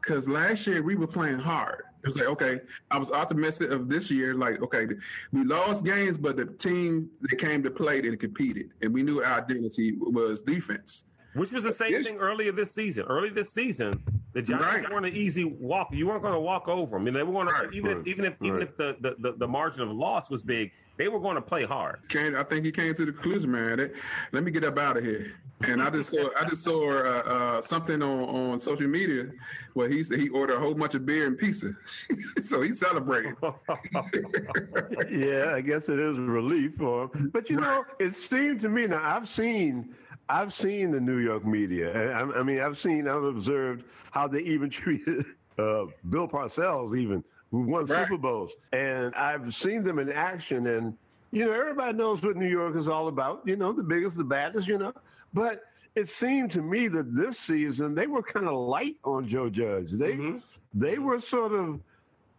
because 0.01 0.27
last 0.27 0.67
year 0.67 0.81
we 0.81 0.95
were 0.95 1.07
playing 1.07 1.39
hard. 1.39 1.84
It 2.03 2.07
was 2.10 2.17
like, 2.17 2.27
okay, 2.27 2.60
I 2.91 3.00
was 3.00 3.12
optimistic 3.12 3.72
of 3.72 3.89
this 3.89 4.12
year. 4.12 4.36
Like, 4.36 4.62
okay, 4.62 4.86
we 5.31 5.43
lost 5.43 5.84
games, 5.84 6.17
but 6.17 6.38
the 6.38 6.45
team 6.45 7.10
that 7.22 7.38
came 7.38 7.63
to 7.63 7.72
play 7.72 8.00
and 8.00 8.19
competed, 8.19 8.69
and 8.84 8.93
we 8.93 9.01
knew 9.01 9.24
our 9.24 9.41
identity 9.41 9.93
was 9.98 10.41
defense. 10.41 11.05
Which 11.35 11.51
was 11.51 11.63
the 11.63 11.73
same 11.73 12.03
thing 12.03 12.17
earlier 12.17 12.51
this 12.51 12.71
season. 12.71 13.03
Early 13.03 13.29
this 13.29 13.51
season, 13.51 14.01
the 14.33 14.41
Giants 14.41 14.65
right. 14.65 14.91
weren't 14.91 15.05
an 15.05 15.15
easy 15.15 15.43
walk. 15.43 15.89
You 15.91 16.07
weren't 16.07 16.21
going 16.21 16.33
to 16.33 16.39
walk 16.39 16.67
over 16.67 16.91
them. 16.91 17.01
I 17.01 17.05
mean, 17.05 17.13
they 17.13 17.23
were 17.23 17.33
going 17.33 17.47
right. 17.47 17.69
to 17.69 17.77
even 17.77 17.91
if 17.91 18.07
even 18.07 18.25
if 18.25 18.33
even 18.41 18.61
if 18.61 18.77
the, 18.77 18.95
the, 19.01 19.15
the, 19.19 19.37
the 19.37 19.47
margin 19.47 19.81
of 19.81 19.89
loss 19.89 20.29
was 20.29 20.41
big, 20.41 20.71
they 20.97 21.09
were 21.09 21.19
going 21.19 21.35
to 21.35 21.41
play 21.41 21.65
hard. 21.65 21.99
I 22.13 22.43
think 22.43 22.65
he 22.65 22.71
came 22.71 22.93
to 22.95 23.05
the 23.05 23.11
conclusion, 23.11 23.51
man. 23.51 23.91
let 24.31 24.43
me 24.43 24.51
get 24.51 24.63
up 24.63 24.77
out 24.77 24.97
of 24.97 25.03
here. 25.03 25.33
And 25.61 25.81
I 25.81 25.89
just 25.89 26.09
saw 26.09 26.29
I 26.39 26.47
just 26.47 26.63
saw 26.63 26.91
uh, 26.91 27.21
uh, 27.21 27.61
something 27.61 28.01
on, 28.01 28.51
on 28.51 28.59
social 28.59 28.87
media 28.87 29.27
where 29.73 29.87
he 29.87 30.03
said 30.03 30.19
he 30.19 30.27
ordered 30.29 30.57
a 30.57 30.59
whole 30.59 30.73
bunch 30.73 30.95
of 30.95 31.05
beer 31.05 31.27
and 31.27 31.37
pizza, 31.37 31.71
so 32.41 32.61
he's 32.61 32.77
celebrating. 32.77 33.35
yeah, 33.41 35.53
I 35.55 35.61
guess 35.61 35.87
it 35.87 35.99
is 35.99 36.17
a 36.17 36.21
relief 36.21 36.73
for 36.77 37.03
him. 37.03 37.29
But 37.31 37.49
you 37.49 37.55
know, 37.55 37.85
it 37.99 38.15
seemed 38.15 38.59
to 38.61 38.69
me 38.69 38.87
now 38.87 39.01
I've 39.01 39.29
seen 39.29 39.95
I've 40.29 40.53
seen 40.53 40.91
the 40.91 41.00
New 41.00 41.17
York 41.17 41.46
media. 41.46 42.13
I, 42.13 42.39
I 42.39 42.44
mean, 42.44 42.60
I've 42.60 42.77
seen 42.77 43.08
I've 43.08 43.24
observed 43.24 43.84
how 44.12 44.27
they 44.27 44.39
even 44.39 44.70
treated 44.84 45.25
uh, 45.58 45.86
Bill 46.10 46.27
Parcells 46.27 46.98
even 46.98 47.24
who 47.51 47.62
won 47.62 47.86
right. 47.86 48.08
Super 48.08 48.17
Bowls, 48.17 48.51
and 48.74 49.13
I've 49.15 49.53
seen 49.53 49.84
them 49.84 50.00
in 50.00 50.12
action 50.12 50.67
and. 50.67 50.98
You 51.32 51.44
know, 51.44 51.51
everybody 51.51 51.98
knows 51.98 52.22
what 52.22 52.38
New 52.38 52.48
York 52.48 52.77
is 52.77 52.88
all 52.88 53.10
about. 53.10 53.41
You 53.46 53.58
know, 53.58 53.74
the 53.74 53.84
biggest, 53.84 54.15
the 54.15 54.24
baddest, 54.24 54.70
you 54.70 54.77
know. 54.77 54.94
But 55.34 55.63
it 55.96 56.10
seemed 56.10 56.51
to 56.51 56.62
me 56.62 56.88
that 56.89 57.15
this 57.15 57.38
season 57.39 57.96
they 57.96 58.08
were 58.08 58.22
kind 58.22 58.48
of 58.48 58.53
light 58.53 58.96
on 59.03 59.27
Joe 59.27 59.50
Judge. 59.50 59.91
They 59.91 60.13
mm-hmm. 60.13 60.38
they 60.74 60.98
were 60.98 61.22
sort 61.22 61.53
of 61.53 61.79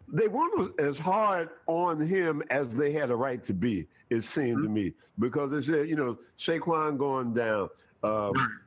they 0.08 0.28
weren't 0.28 0.78
as 0.80 0.96
hard 0.96 1.50
on 1.66 2.06
him 2.06 2.42
as 2.50 2.66
they 2.70 2.92
had 2.92 3.10
a 3.10 3.16
right 3.16 3.44
to 3.44 3.52
be. 3.52 3.86
It 4.10 4.24
seemed 4.34 4.58
mm-hmm. 4.58 4.62
to 4.62 4.68
me 4.68 4.92
because 5.18 5.50
they 5.50 5.62
said 5.62 5.88
you 5.88 5.96
know 5.96 6.18
Saquon 6.38 6.98
going 6.98 7.34
down. 7.34 7.68
Um, 8.02 8.60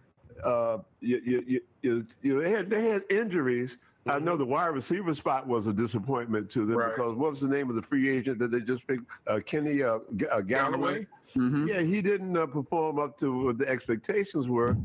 uh, 0.43 0.77
you, 1.01 1.21
you, 1.25 1.61
you, 1.81 2.05
you, 2.21 2.41
they 2.41 2.49
had 2.49 2.69
they 2.69 2.85
had 2.85 3.03
injuries 3.09 3.75
I 4.09 4.19
know 4.19 4.37
the 4.37 4.45
wide 4.45 4.67
receiver 4.67 5.13
spot 5.13 5.47
was 5.47 5.67
a 5.67 5.73
disappointment 5.73 6.49
to 6.51 6.65
them 6.65 6.77
right. 6.77 6.95
because 6.95 7.15
what 7.15 7.31
was 7.31 7.39
the 7.41 7.47
name 7.47 7.69
of 7.69 7.75
the 7.75 7.81
free 7.81 8.09
agent 8.09 8.39
that 8.39 8.51
they 8.51 8.59
just 8.59 8.85
picked? 8.87 9.03
Uh, 9.27 9.39
Kenny 9.45 9.83
uh, 9.83 9.99
G- 10.15 10.27
uh, 10.27 10.41
Golladay. 10.41 11.05
Mm-hmm. 11.35 11.67
Yeah, 11.67 11.81
he 11.81 12.01
didn't 12.01 12.35
uh, 12.35 12.45
perform 12.47 12.97
up 12.97 13.19
to 13.19 13.45
what 13.45 13.57
the 13.57 13.67
expectations 13.67 14.47
were, 14.47 14.75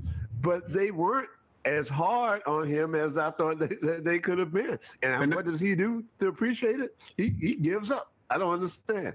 but 0.40 0.70
they 0.73 0.90
weren't 0.90 1.28
as 1.64 1.88
hard 1.88 2.42
on 2.47 2.68
him 2.68 2.94
as 2.94 3.16
I 3.16 3.30
thought 3.30 3.59
they, 3.59 3.99
they 4.00 4.18
could 4.18 4.38
have 4.38 4.52
been. 4.52 4.78
And, 5.02 5.23
and 5.25 5.35
what 5.35 5.47
does 5.47 5.61
he 5.61 5.75
do 5.75 6.04
to 6.21 6.28
appreciate 6.28 6.80
it? 6.80 6.97
He, 7.16 7.35
he 7.40 7.54
gives 7.54 7.90
up. 7.90 8.12
I 8.30 8.38
don't 8.38 8.54
understand. 8.54 9.14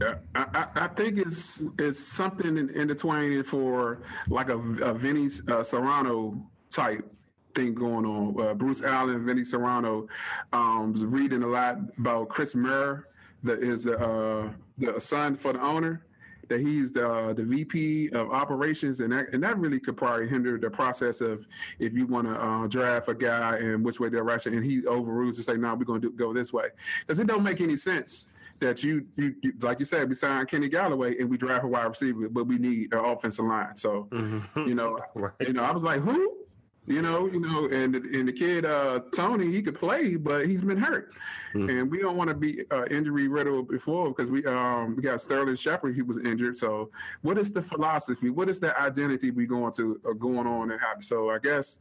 Yeah, 0.00 0.16
I, 0.34 0.66
I, 0.74 0.88
think 0.88 1.16
it's 1.16 1.62
it's 1.78 1.98
something 1.98 2.58
in, 2.58 2.68
intertwining 2.70 3.42
for 3.42 4.02
like 4.28 4.50
a, 4.50 4.58
a 4.58 4.92
Vinny 4.92 5.26
uh, 5.26 5.62
Cerrato 5.62 6.40
type 6.70 7.10
thing 7.54 7.74
going 7.74 8.04
on. 8.04 8.38
Uh, 8.38 8.54
Bruce 8.54 8.82
Allen, 8.82 9.24
Vinny 9.24 9.42
Cerrato, 9.42 10.06
um, 10.52 10.92
was 10.92 11.04
reading 11.04 11.42
a 11.42 11.46
lot 11.46 11.78
about 11.98 12.28
Chris 12.28 12.54
Mara, 12.54 13.02
that 13.42 13.62
is 13.62 13.86
uh, 13.86 14.48
the 14.78 15.00
son 15.00 15.36
for 15.36 15.52
the 15.52 15.60
owner. 15.60 16.04
That 16.48 16.60
he's 16.60 16.92
the 16.92 17.08
uh, 17.08 17.32
the 17.32 17.44
VP 17.44 18.10
of 18.10 18.30
operations, 18.30 19.00
and 19.00 19.12
that 19.12 19.32
and 19.32 19.42
that 19.42 19.58
really 19.58 19.80
could 19.80 19.96
probably 19.96 20.28
hinder 20.28 20.58
the 20.58 20.70
process 20.70 21.20
of 21.20 21.46
if 21.78 21.92
you 21.92 22.06
want 22.06 22.26
to 22.28 22.34
uh, 22.34 22.66
draft 22.66 23.08
a 23.08 23.14
guy 23.14 23.56
and 23.58 23.84
which 23.84 24.00
way 24.00 24.08
they're 24.08 24.24
rushing, 24.24 24.54
and 24.54 24.64
he 24.64 24.86
overrules 24.86 25.36
to 25.36 25.42
say, 25.42 25.54
"No, 25.54 25.68
nah, 25.68 25.74
we're 25.74 25.84
going 25.84 26.02
to 26.02 26.10
go 26.10 26.32
this 26.32 26.52
way," 26.52 26.68
because 27.06 27.18
it 27.18 27.26
don't 27.26 27.42
make 27.42 27.60
any 27.60 27.76
sense 27.76 28.26
that 28.62 28.82
you, 28.82 29.04
you, 29.16 29.34
you, 29.42 29.52
like 29.60 29.78
you 29.78 29.84
said, 29.84 30.08
we 30.08 30.14
signed 30.14 30.48
Kenny 30.48 30.70
Golladay 30.70 31.20
and 31.20 31.28
we 31.28 31.36
draft 31.36 31.64
a 31.64 31.66
wide 31.66 31.84
receiver, 31.84 32.28
but 32.28 32.46
we 32.46 32.58
need 32.58 32.92
an 32.92 33.04
offensive 33.04 33.44
line. 33.44 33.76
So, 33.76 34.08
mm-hmm. 34.10 34.68
you 34.68 34.74
know, 34.74 34.98
right. 35.14 35.32
you 35.40 35.52
know, 35.52 35.64
I 35.64 35.72
was 35.72 35.82
like, 35.82 36.00
who? 36.00 36.41
You 36.86 37.00
know, 37.00 37.26
you 37.26 37.38
know, 37.38 37.66
and 37.66 37.94
and 37.94 38.26
the 38.26 38.32
kid 38.32 38.64
uh, 38.64 39.02
Toney, 39.14 39.52
he 39.52 39.62
could 39.62 39.78
play, 39.78 40.16
but 40.16 40.46
he's 40.46 40.62
been 40.62 40.78
hurt, 40.78 41.12
mm. 41.54 41.70
and 41.70 41.88
we 41.88 42.00
don't 42.00 42.16
want 42.16 42.26
to 42.28 42.34
be 42.34 42.64
uh, 42.72 42.86
injury 42.86 43.28
riddled 43.28 43.68
before 43.68 44.08
because 44.08 44.32
we 44.32 44.44
um 44.46 44.96
we 44.96 45.02
got 45.02 45.20
Sterling 45.20 45.54
Shepard, 45.54 45.94
he 45.94 46.02
was 46.02 46.18
injured. 46.18 46.56
So, 46.56 46.90
what 47.20 47.38
is 47.38 47.52
the 47.52 47.62
philosophy? 47.62 48.30
What 48.30 48.48
is 48.48 48.58
the 48.58 48.78
identity 48.80 49.30
we 49.30 49.46
going 49.46 49.72
to 49.74 50.00
uh, 50.04 50.12
going 50.14 50.48
on 50.48 50.72
and 50.72 50.80
how? 50.80 50.94
So, 50.98 51.30
I 51.30 51.38
guess 51.38 51.78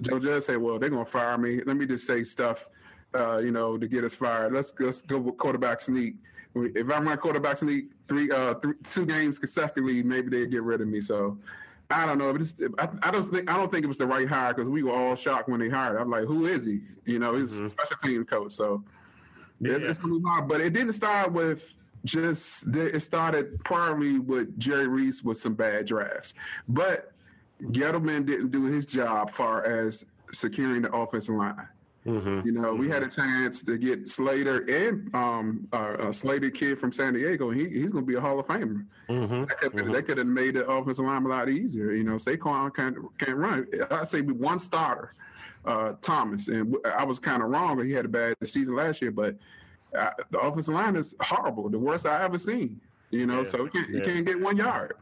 Joe 0.00 0.18
Judge 0.18 0.42
said, 0.42 0.56
"Well, 0.56 0.80
they're 0.80 0.90
gonna 0.90 1.04
fire 1.04 1.38
me. 1.38 1.60
Let 1.64 1.76
me 1.76 1.86
just 1.86 2.04
say 2.04 2.24
stuff, 2.24 2.66
uh, 3.16 3.38
you 3.38 3.52
know, 3.52 3.78
to 3.78 3.86
get 3.86 4.02
us 4.02 4.16
fired. 4.16 4.52
Let's 4.52 4.72
let's 4.80 5.02
go 5.02 5.18
with 5.18 5.38
quarterback 5.38 5.80
sneak." 5.80 6.16
If 6.56 6.90
I'm 6.90 7.04
my 7.04 7.16
quarterback 7.16 7.58
sneak 7.58 7.86
three, 8.08 8.30
uh, 8.32 8.54
three, 8.54 8.74
two 8.90 9.06
games 9.06 9.38
consecutively, 9.38 10.02
maybe 10.02 10.28
they 10.28 10.46
get 10.46 10.62
rid 10.62 10.80
of 10.80 10.88
me. 10.88 11.00
So 11.00 11.38
I 11.90 12.06
don't 12.06 12.18
know. 12.18 12.32
But 12.32 12.42
it's, 12.42 12.54
I, 12.78 12.88
I, 13.02 13.10
don't 13.10 13.30
think 13.30 13.50
I 13.50 13.56
don't 13.56 13.70
think 13.70 13.84
it 13.84 13.88
was 13.88 13.98
the 13.98 14.06
right 14.06 14.28
hire 14.28 14.54
because 14.54 14.68
we 14.68 14.82
were 14.82 14.92
all 14.92 15.16
shocked 15.16 15.48
when 15.48 15.60
they 15.60 15.68
hired. 15.68 16.00
I'm 16.00 16.10
like, 16.10 16.24
who 16.24 16.46
is 16.46 16.64
he? 16.64 16.80
You 17.04 17.18
know, 17.18 17.36
he's 17.36 17.52
mm-hmm. 17.52 17.66
a 17.66 17.68
special 17.68 17.96
team 18.02 18.24
coach. 18.24 18.52
So 18.52 18.82
yeah. 19.60 19.74
it's, 19.74 19.84
it's 19.84 19.98
gonna 19.98 20.18
be 20.18 20.22
hard. 20.26 20.48
But 20.48 20.60
it 20.60 20.70
didn't 20.70 20.92
start 20.92 21.32
with 21.32 21.62
just. 22.04 22.64
It 22.74 23.02
started 23.02 23.62
probably 23.64 24.18
with 24.18 24.58
Jerry 24.58 24.88
Reese 24.88 25.22
with 25.22 25.38
some 25.38 25.54
bad 25.54 25.86
drafts, 25.86 26.34
but 26.68 27.12
Gettleman 27.64 28.26
didn't 28.26 28.50
do 28.50 28.64
his 28.64 28.86
job 28.86 29.32
far 29.34 29.64
as 29.64 30.04
securing 30.32 30.82
the 30.82 30.92
offensive 30.92 31.34
line. 31.34 31.68
Mm-hmm. 32.06 32.46
You 32.46 32.52
know, 32.52 32.72
mm-hmm. 32.72 32.80
we 32.80 32.88
had 32.88 33.02
a 33.02 33.08
chance 33.08 33.62
to 33.62 33.78
get 33.78 34.08
Slater 34.08 34.58
and 34.68 35.14
um, 35.14 35.66
uh, 35.72 36.08
a 36.08 36.12
Slater 36.12 36.50
kid 36.50 36.78
from 36.78 36.92
San 36.92 37.14
Diego. 37.14 37.50
He, 37.50 37.68
he's 37.68 37.92
going 37.92 38.04
to 38.04 38.08
be 38.08 38.16
a 38.16 38.20
Hall 38.20 38.38
of 38.38 38.46
Famer. 38.46 38.84
Mm-hmm. 39.08 39.44
That 39.44 39.58
could, 39.58 39.72
mm-hmm. 39.72 40.18
have 40.18 40.26
made 40.26 40.54
the 40.54 40.66
offensive 40.66 41.04
line 41.04 41.24
a 41.24 41.28
lot 41.28 41.48
easier. 41.48 41.92
You 41.92 42.04
know, 42.04 42.16
Saquon 42.16 42.74
can't 42.74 42.96
can't 43.18 43.36
run. 43.36 43.66
I 43.90 44.04
say 44.04 44.20
we 44.20 44.34
one 44.34 44.58
starter, 44.58 45.14
uh, 45.64 45.94
Thomas, 46.02 46.48
and 46.48 46.76
I 46.84 47.04
was 47.04 47.18
kind 47.18 47.42
of 47.42 47.48
wrong. 47.48 47.82
He 47.82 47.92
had 47.92 48.04
a 48.04 48.08
bad 48.08 48.36
season 48.44 48.76
last 48.76 49.00
year, 49.00 49.10
but 49.10 49.36
uh, 49.98 50.10
the 50.30 50.38
offensive 50.40 50.74
line 50.74 50.96
is 50.96 51.14
horrible, 51.20 51.70
the 51.70 51.78
worst 51.78 52.04
I 52.04 52.22
ever 52.22 52.36
seen. 52.36 52.80
You 53.10 53.26
know, 53.26 53.42
yeah. 53.42 53.48
so 53.48 53.64
he 53.64 53.70
can't, 53.70 53.90
yeah. 53.90 54.00
he 54.00 54.06
can't 54.06 54.26
get 54.26 54.40
one 54.40 54.56
yard. 54.56 54.94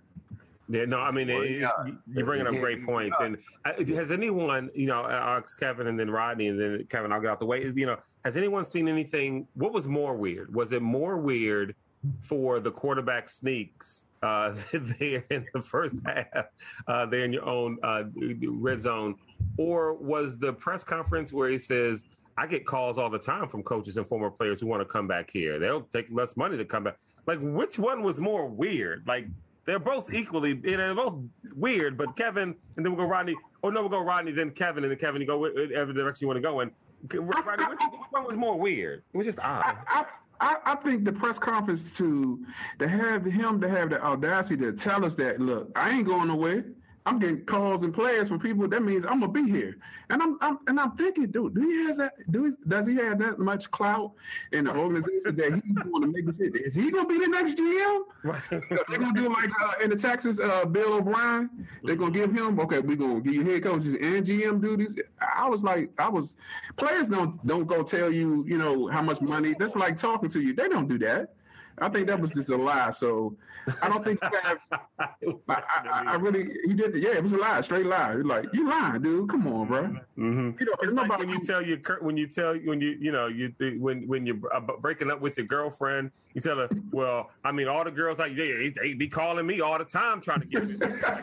Yeah, 0.73 0.87
no, 0.87 1.01
I 1.01 1.11
mean, 1.11 1.29
well, 1.29 1.43
it, 1.43 1.95
you're 2.15 2.25
bringing 2.25 2.47
up 2.47 2.55
great 2.55 2.83
points. 2.87 3.19
And 3.21 3.37
uh, 3.67 3.73
has 3.95 4.11
anyone, 4.11 4.71
you 4.75 4.87
know, 4.87 5.03
I'll 5.03 5.39
ask 5.39 5.61
Kevin 5.61 5.87
and 5.87 6.01
then 6.01 6.11
Rodney 6.11 6.49
and 6.49 6.59
then 6.59 6.87
Kevin, 6.89 7.13
I'll 7.13 7.21
get 7.21 7.31
out 7.31 7.41
the 7.41 7.45
way. 7.45 7.71
You 7.77 7.85
know, 7.85 7.99
has 8.25 8.39
anyone 8.39 8.65
seen 8.65 8.89
anything? 8.89 9.47
What 9.53 9.75
was 9.75 9.87
more 9.87 10.17
weird? 10.17 10.55
Was 10.55 10.73
it 10.73 10.81
more 10.81 11.19
weird 11.19 11.75
for 12.23 12.59
the 12.59 12.71
quarterback 12.71 13.29
sneaks 13.29 14.05
uh, 14.23 14.55
there 14.99 15.27
in 15.29 15.47
the 15.53 15.61
first 15.61 15.95
half, 16.07 16.47
uh, 16.87 17.05
there 17.05 17.27
in 17.27 17.35
your 17.35 17.45
own 17.45 17.77
uh, 17.83 18.05
red 18.49 18.81
zone, 18.81 19.17
or 19.59 19.93
was 19.93 20.39
the 20.39 20.55
press 20.55 20.83
conference 20.83 21.35
where 21.35 21.51
he 21.51 21.59
says, 21.59 22.01
I 22.39 22.47
get 22.47 22.67
calls 22.67 22.97
all 22.97 23.11
the 23.11 23.19
time 23.19 23.47
from 23.47 23.63
coaches 23.63 23.99
and 23.99 24.09
former 24.09 24.31
players 24.31 24.63
who 24.63 24.69
want 24.69 24.81
to 24.81 24.87
come 24.87 25.07
back 25.07 25.29
here. 25.31 25.59
They'll 25.59 25.83
take 25.83 26.07
less 26.11 26.35
money 26.35 26.57
to 26.57 26.65
come 26.65 26.85
back. 26.85 26.97
Like, 27.27 27.41
which 27.43 27.79
one 27.79 28.03
was 28.03 28.21
more 28.21 28.47
weird? 28.47 29.05
Like, 29.07 29.27
they're 29.65 29.79
both 29.79 30.13
equally, 30.13 30.61
you 30.63 30.77
know. 30.77 30.95
they're 30.95 30.95
both 30.95 31.21
weird, 31.55 31.97
but 31.97 32.17
Kevin, 32.17 32.55
and 32.77 32.85
then 32.85 32.95
we'll 32.95 33.05
go 33.05 33.11
Rodney. 33.11 33.37
Oh, 33.63 33.71
no, 33.71 33.81
we'll 33.81 33.91
go 33.91 34.03
Rodney, 34.03 34.33
then 34.33 34.51
Kevin, 34.51 34.83
and 34.85 34.91
then 34.91 34.99
Kevin, 34.99 35.21
you 35.21 35.27
go 35.27 35.39
whatever 35.39 35.93
direction 35.93 36.25
you 36.25 36.27
want 36.29 36.39
to 36.39 36.43
go 36.43 36.61
in. 36.61 36.71
Rodney, 37.13 37.65
which, 37.67 37.79
which, 37.79 38.01
one 38.11 38.25
was 38.25 38.37
more 38.37 38.59
weird? 38.59 39.03
It 39.13 39.17
was 39.17 39.27
just 39.27 39.39
odd. 39.41 39.77
I, 39.89 40.05
I, 40.41 40.57
I, 40.65 40.75
think 40.77 41.05
the 41.05 41.13
press 41.13 41.39
conference 41.39 41.93
to 41.93 42.45
to 42.81 42.89
have 42.89 43.25
him 43.25 43.61
to 43.61 43.69
have 43.69 43.91
the 43.91 44.03
audacity 44.03 44.57
to 44.57 44.73
tell 44.73 45.05
us 45.05 45.15
that 45.15 45.41
look, 45.41 45.71
I 45.77 45.91
ain't 45.91 46.07
going 46.07 46.29
nowhere. 46.29 46.65
I'm 47.05 47.19
getting 47.19 47.45
calls 47.45 47.83
and 47.83 47.93
players 47.93 48.29
from 48.29 48.39
people. 48.39 48.69
That 48.69 48.83
means 48.83 49.05
I'm 49.05 49.21
gonna 49.21 49.33
be 49.33 49.51
here, 49.51 49.77
and 50.11 50.23
I'm, 50.23 50.39
I'm 50.41 50.59
and 50.69 50.79
I'm 50.79 50.93
thinking, 50.97 51.27
dude, 51.27 51.55
do 51.55 51.61
he 51.61 51.85
has 51.87 51.97
that? 51.97 52.13
Do 52.31 52.45
he, 52.45 52.51
does 52.69 52.87
he 52.87 52.95
have 52.97 53.19
that 53.19 53.41
much 53.41 53.71
clout 53.73 54.13
in 54.53 54.65
the 54.65 54.75
organization 54.77 55.35
that 55.37 55.63
he's 55.65 55.75
going 55.75 56.03
to 56.03 56.09
make 56.09 56.27
this? 56.27 56.39
Is 56.39 56.77
he 56.77 56.93
gonna 56.93 57.09
be 57.09 57.19
the 57.19 57.27
next 57.27 57.59
GM? 57.59 58.03
Right. 58.23 58.43
They're 58.51 58.99
gonna 58.99 59.21
do 59.21 59.33
like 59.33 59.51
uh, 59.61 59.83
in 59.83 59.91
the 59.91 59.97
Texas, 59.97 60.39
uh, 60.39 60.65
Bill 60.65 60.95
O'Brien. 60.95 61.51
They're 61.83 61.97
gonna 61.97 62.13
give 62.13 62.33
him 62.33 62.61
okay. 62.61 62.79
We're 62.79 62.97
gonna 62.97 63.21
give 63.21 63.35
you 63.35 63.45
head 63.51 63.65
coaches 63.65 63.95
and 63.95 64.25
GM 64.25 64.61
duties. 64.61 64.95
I 65.37 65.49
was 65.49 65.65
like, 65.65 65.91
I 65.99 66.09
was 66.09 66.37
players 66.77 67.09
don't 67.09 67.45
don't 67.47 67.67
go 67.67 67.83
tell 67.83 68.13
you, 68.13 68.45
you 68.47 68.59
know, 68.59 68.87
how 68.87 69.03
much 69.03 69.21
money. 69.21 69.57
That's 69.59 69.75
like 69.75 69.97
talking 69.97 70.31
to 70.31 70.41
you. 70.41 70.55
They 70.55 70.69
don't 70.69 70.89
do 70.89 70.99
that. 70.99 71.35
I 71.79 71.89
think 71.89 72.07
that 72.07 72.21
was 72.21 72.31
just 72.31 72.51
a 72.51 72.57
lie. 72.57 72.91
So 72.93 73.37
I 73.81 73.89
don't 73.89 74.05
think 74.05 74.23
have, 74.43 74.59
I, 74.71 75.09
I, 75.49 76.03
I, 76.07 76.15
really 76.17 76.49
he 76.65 76.75
did. 76.75 76.95
Yeah, 76.97 77.15
it 77.15 77.23
was 77.23 77.33
a 77.33 77.37
lie, 77.37 77.61
straight 77.63 77.87
lie. 77.87 78.13
You're 78.13 78.25
like 78.25 78.47
you 78.53 78.69
lying, 78.69 79.03
dude. 79.03 79.31
Come 79.31 79.47
on, 79.47 79.67
bro. 79.67 79.83
Mm-hmm. 79.83 80.51
You 80.59 80.67
know, 80.67 80.73
it's 80.83 80.93
like 80.93 81.19
when 81.19 81.29
you 81.29 81.45
tell 81.45 81.63
your 81.63 81.79
when 82.01 82.17
you 82.17 82.27
tell 82.27 82.55
when 82.57 82.81
you 82.81 82.97
you 83.01 83.13
know 83.13 83.27
you 83.27 83.53
when 83.79 84.07
when 84.07 84.27
you're 84.27 84.41
breaking 84.81 85.11
up 85.11 85.21
with 85.21 85.37
your 85.37 85.47
girlfriend, 85.47 86.11
you 86.35 86.41
tell 86.41 86.57
her, 86.57 86.69
well, 86.93 87.31
I 87.45 87.53
mean, 87.53 87.69
all 87.69 87.85
the 87.85 87.91
girls 87.91 88.19
like 88.19 88.37
yeah, 88.37 88.71
they 88.81 88.95
be 88.95 89.09
calling 89.09 89.47
me 89.47 89.61
all 89.61 89.79
the 89.79 89.85
time 89.85 90.21
trying 90.21 90.41
to 90.41 90.47
get 90.47 90.67
me, 90.67 90.77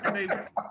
and 0.04 0.16
they 0.16 0.28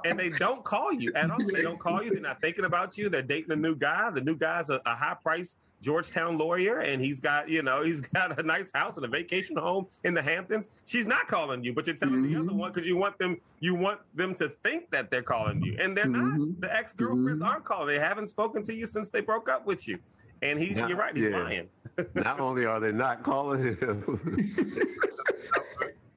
and 0.09 0.19
they 0.19 0.31
don't 0.31 0.65
call 0.65 0.93
you 0.93 1.13
at 1.15 1.31
all. 1.31 1.39
They 1.39 1.63
don't 1.63 1.79
call 1.79 2.03
you. 2.03 2.11
They're 2.11 2.21
not 2.21 2.41
thinking 2.41 2.65
about 2.65 2.99
you. 2.99 3.09
They're 3.09 3.23
dating 3.23 3.53
a 3.53 3.57
new 3.57 3.75
guy. 3.75 4.11
The 4.11 4.21
new 4.21 4.37
guy's 4.37 4.69
a, 4.69 4.81
a 4.87 4.95
high 4.95 5.17
price 5.23 5.55
Georgetown 5.81 6.39
lawyer 6.39 6.81
and 6.81 7.03
he's 7.03 7.21
got, 7.21 7.49
you 7.49 7.63
know, 7.63 7.83
he's 7.83 8.01
got 8.15 8.39
a 8.39 8.43
nice 8.43 8.69
house 8.75 8.97
and 8.97 9.05
a 9.05 9.09
vacation 9.09 9.57
home 9.57 9.87
in 10.05 10.15
the 10.15 10.23
Hamptons. 10.23 10.69
She's 10.85 11.07
not 11.07 11.29
calling 11.29 11.63
you, 11.63 11.73
but 11.73 11.87
you're 11.87 11.97
telling 11.97 12.17
mm-hmm. 12.17 12.33
the 12.33 12.39
other 12.41 12.49
mm-hmm. 12.49 12.59
one 12.59 12.73
because 12.73 12.87
you 12.87 12.97
want 12.97 13.19
them 13.19 13.41
you 13.61 13.75
want 13.75 14.01
them 14.15 14.35
to 14.37 14.51
think 14.65 14.91
that 14.91 15.11
they're 15.11 15.23
calling 15.23 15.63
you. 15.63 15.77
And 15.81 15.97
they're 15.97 16.07
mm-hmm. 16.07 16.39
not. 16.39 16.61
The 16.61 16.77
ex-girlfriends 16.77 17.41
mm-hmm. 17.41 17.43
aren't 17.43 17.65
calling. 17.65 17.89
They 17.89 17.99
haven't 17.99 18.29
spoken 18.29 18.63
to 18.65 18.75
you 18.75 18.87
since 18.87 19.11
they 19.11 19.21
broke 19.21 19.49
up 19.49 19.67
with 19.67 19.87
you. 19.87 19.99
And 20.43 20.59
he, 20.59 20.73
you're 20.73 20.97
right, 20.97 21.17
he's 21.17 21.31
yeah. 21.31 21.43
lying. 21.43 21.69
not 22.15 22.39
only 22.41 22.65
are 22.65 22.79
they 22.79 22.93
not 22.93 23.25
calling 23.25 23.77
him, 23.77 24.47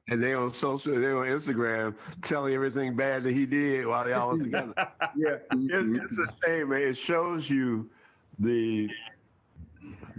and 0.08 0.22
they 0.22 0.32
on 0.32 0.52
social, 0.52 0.92
they 0.92 1.08
on 1.08 1.26
Instagram 1.26 1.96
telling 2.22 2.54
everything 2.54 2.94
bad 2.94 3.24
that 3.24 3.32
he 3.32 3.46
did 3.46 3.84
while 3.84 4.04
they 4.04 4.12
all 4.12 4.30
was 4.30 4.42
together. 4.42 4.74
yeah, 5.16 5.30
it, 5.30 5.42
it's 5.50 6.18
a 6.18 6.46
shame, 6.46 6.68
man. 6.68 6.82
It 6.82 6.96
shows 6.96 7.50
you 7.50 7.90
the 8.38 8.88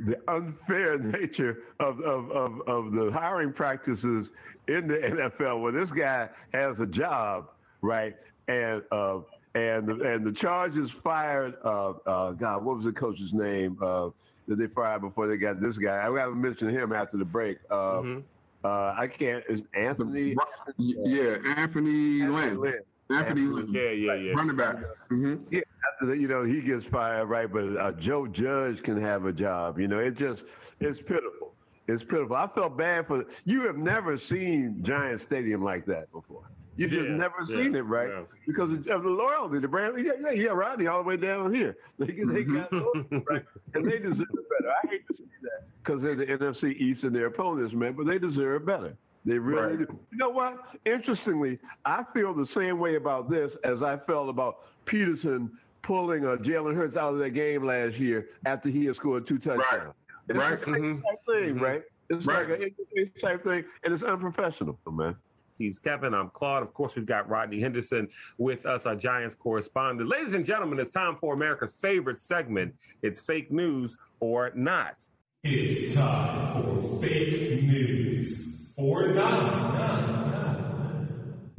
the 0.06 0.18
unfair 0.28 0.98
nature 1.20 1.64
of, 1.80 2.00
of, 2.02 2.32
of, 2.32 2.62
of 2.68 2.92
the 2.92 3.12
hiring 3.12 3.54
practices 3.54 4.30
in 4.68 4.88
the 4.88 4.96
NFL, 5.40 5.62
where 5.62 5.72
this 5.72 5.92
guy 5.92 6.30
has 6.54 6.80
a 6.80 6.86
job, 6.86 7.50
right, 7.82 8.16
and 8.48 8.82
uh, 8.92 9.20
and 9.56 9.88
the, 9.88 9.94
and 10.02 10.26
the 10.26 10.32
Chargers 10.32 10.90
fired. 11.04 11.56
Uh, 11.64 11.92
uh, 12.06 12.32
God, 12.32 12.64
what 12.64 12.78
was 12.78 12.86
the 12.86 12.92
coach's 12.92 13.34
name 13.34 13.78
uh, 13.82 14.10
that 14.48 14.58
they 14.58 14.68
fired 14.68 15.02
before 15.02 15.28
they 15.28 15.38
got 15.38 15.62
this 15.62 15.78
guy? 15.78 16.00
I 16.00 16.14
got 16.14 16.26
to 16.26 16.36
mention 16.36 16.70
him 16.70 16.92
after 16.92 17.18
the 17.18 17.26
break. 17.26 17.60
Uh, 17.70 17.76
mm-hmm. 17.76 18.20
Uh, 18.64 18.96
I 18.98 19.08
can't. 19.08 19.44
Is 19.50 19.62
Anthony? 19.74 20.36
Yeah, 20.78 21.38
Anthony, 21.58 22.22
Anthony 22.22 22.28
Lynn. 22.28 22.60
Lynn. 22.60 22.80
Anthony 23.10 23.42
Lynn. 23.42 23.72
Yeah, 23.72 23.92
yeah, 23.92 24.16
yeah. 24.16 24.32
Running 24.34 24.56
back. 24.56 24.78
Mm-hmm. 25.12 25.36
Yeah, 25.52 25.62
after 26.02 26.16
you 26.16 26.28
know, 26.28 26.44
he 26.44 26.62
gets 26.62 26.86
fired, 26.86 27.26
right? 27.26 27.52
But 27.52 27.78
uh, 27.78 27.92
Joe 27.94 28.28
Judge 28.28 28.82
can 28.84 29.02
have 29.02 29.26
a 29.26 29.34
job. 29.34 29.80
You 29.80 29.88
know, 29.88 30.00
it 30.00 30.18
just 30.18 30.44
it's 30.80 31.00
pitiful. 31.00 31.54
It's 31.88 32.04
pitiful. 32.04 32.36
I 32.36 32.48
felt 32.56 32.78
bad 32.78 33.08
for 33.08 33.26
you. 33.46 33.68
Have 33.68 33.78
never 33.78 34.18
seen 34.18 34.80
Giant 34.84 35.20
Stadium 35.22 35.64
like 35.64 35.86
that 35.88 36.12
before. 36.12 36.44
You 36.76 36.88
just 36.88 37.04
yeah, 37.08 37.16
never 37.16 37.36
yeah, 37.48 37.56
seen 37.56 37.76
it, 37.76 37.82
right? 37.82 38.10
Yeah. 38.10 38.24
Because 38.48 38.72
of 38.72 39.04
the 39.04 39.10
loyalty, 39.10 39.60
the 39.60 39.68
brand. 39.68 39.94
Yeah, 40.04 40.14
yeah, 40.20 40.32
yeah, 40.32 40.50
Rodney, 40.50 40.88
all 40.88 41.04
the 41.04 41.08
way 41.08 41.18
down 41.18 41.54
here. 41.54 41.78
They, 42.00 42.08
they 42.08 42.14
mm-hmm. 42.14 42.58
got 42.58 42.74
loyalty, 42.74 43.24
right? 43.30 43.46
and 43.76 43.86
they 43.86 44.00
deserve 44.00 44.28
better. 44.28 44.72
I 44.84 44.88
hate 44.88 45.08
to 45.08 45.16
see 45.16 45.24
that 45.44 45.68
because 45.84 46.02
they're 46.02 46.16
the 46.16 46.26
NFC 46.26 46.76
East 46.76 47.04
and 47.04 47.16
their 47.16 47.28
opponents, 47.28 47.74
man. 47.74 47.94
But 47.94 48.08
they 48.08 48.18
deserve 48.18 48.66
better. 48.66 48.96
They 49.26 49.38
really 49.38 49.78
right. 49.78 49.88
do. 49.88 50.00
You 50.12 50.18
know 50.18 50.30
what? 50.30 50.58
Interestingly, 50.86 51.60
I 51.86 52.04
feel 52.14 52.34
the 52.34 52.46
same 52.46 52.80
way 52.80 52.96
about 52.96 53.30
this 53.30 53.56
as 53.64 53.82
I 53.82 53.98
felt 53.98 54.30
about 54.30 54.66
Pederson 54.86 55.50
pulling 55.82 56.26
uh, 56.26 56.36
Jalen 56.38 56.76
Hurts 56.76 56.98
out 56.98 57.14
of 57.14 57.20
that 57.20 57.32
game 57.32 57.66
last 57.66 57.96
year 57.96 58.30
after 58.46 58.70
he 58.70 58.86
had 58.86 58.96
scored 58.96 59.26
two 59.28 59.38
touchdowns. 59.38 59.64
Right. 59.72 59.94
It's 60.30 60.38
right. 60.38 60.60
the 60.60 60.66
same 60.66 60.76
mm-hmm. 60.76 61.32
thing, 61.32 61.56
mm-hmm. 61.56 61.64
right? 61.64 61.82
It's 62.10 62.26
right. 62.26 62.50
like 62.50 62.60
an 62.60 63.12
type 63.22 63.44
thing, 63.44 63.64
and 63.84 63.94
it's 63.94 64.04
unprofessional, 64.04 64.78
man. 64.90 65.16
He's 65.58 65.78
Kevin. 65.78 66.14
I'm 66.14 66.30
Claude. 66.30 66.64
Of 66.64 66.74
course, 66.74 66.96
we've 66.96 67.06
got 67.06 67.30
Rodney 67.30 67.62
Henderson 67.62 68.10
with 68.38 68.66
us, 68.66 68.86
our 68.86 68.96
Giants 68.96 69.36
correspondent. 69.36 70.10
Ladies 70.10 70.34
and 70.34 70.46
gentlemen, 70.46 70.80
it's 70.80 70.92
time 70.92 71.16
for 71.20 71.34
America's 71.34 71.76
favorite 71.82 72.20
segment. 72.20 72.74
It's 73.02 73.20
fake 73.20 73.52
news 73.52 73.96
or 74.20 74.52
not. 74.56 74.96
It's 75.44 75.94
time 75.96 76.54
for 76.54 77.02
fake 77.02 77.64
news 77.64 78.63
or 78.76 79.08
not. 79.08 79.74
not. 79.74 80.24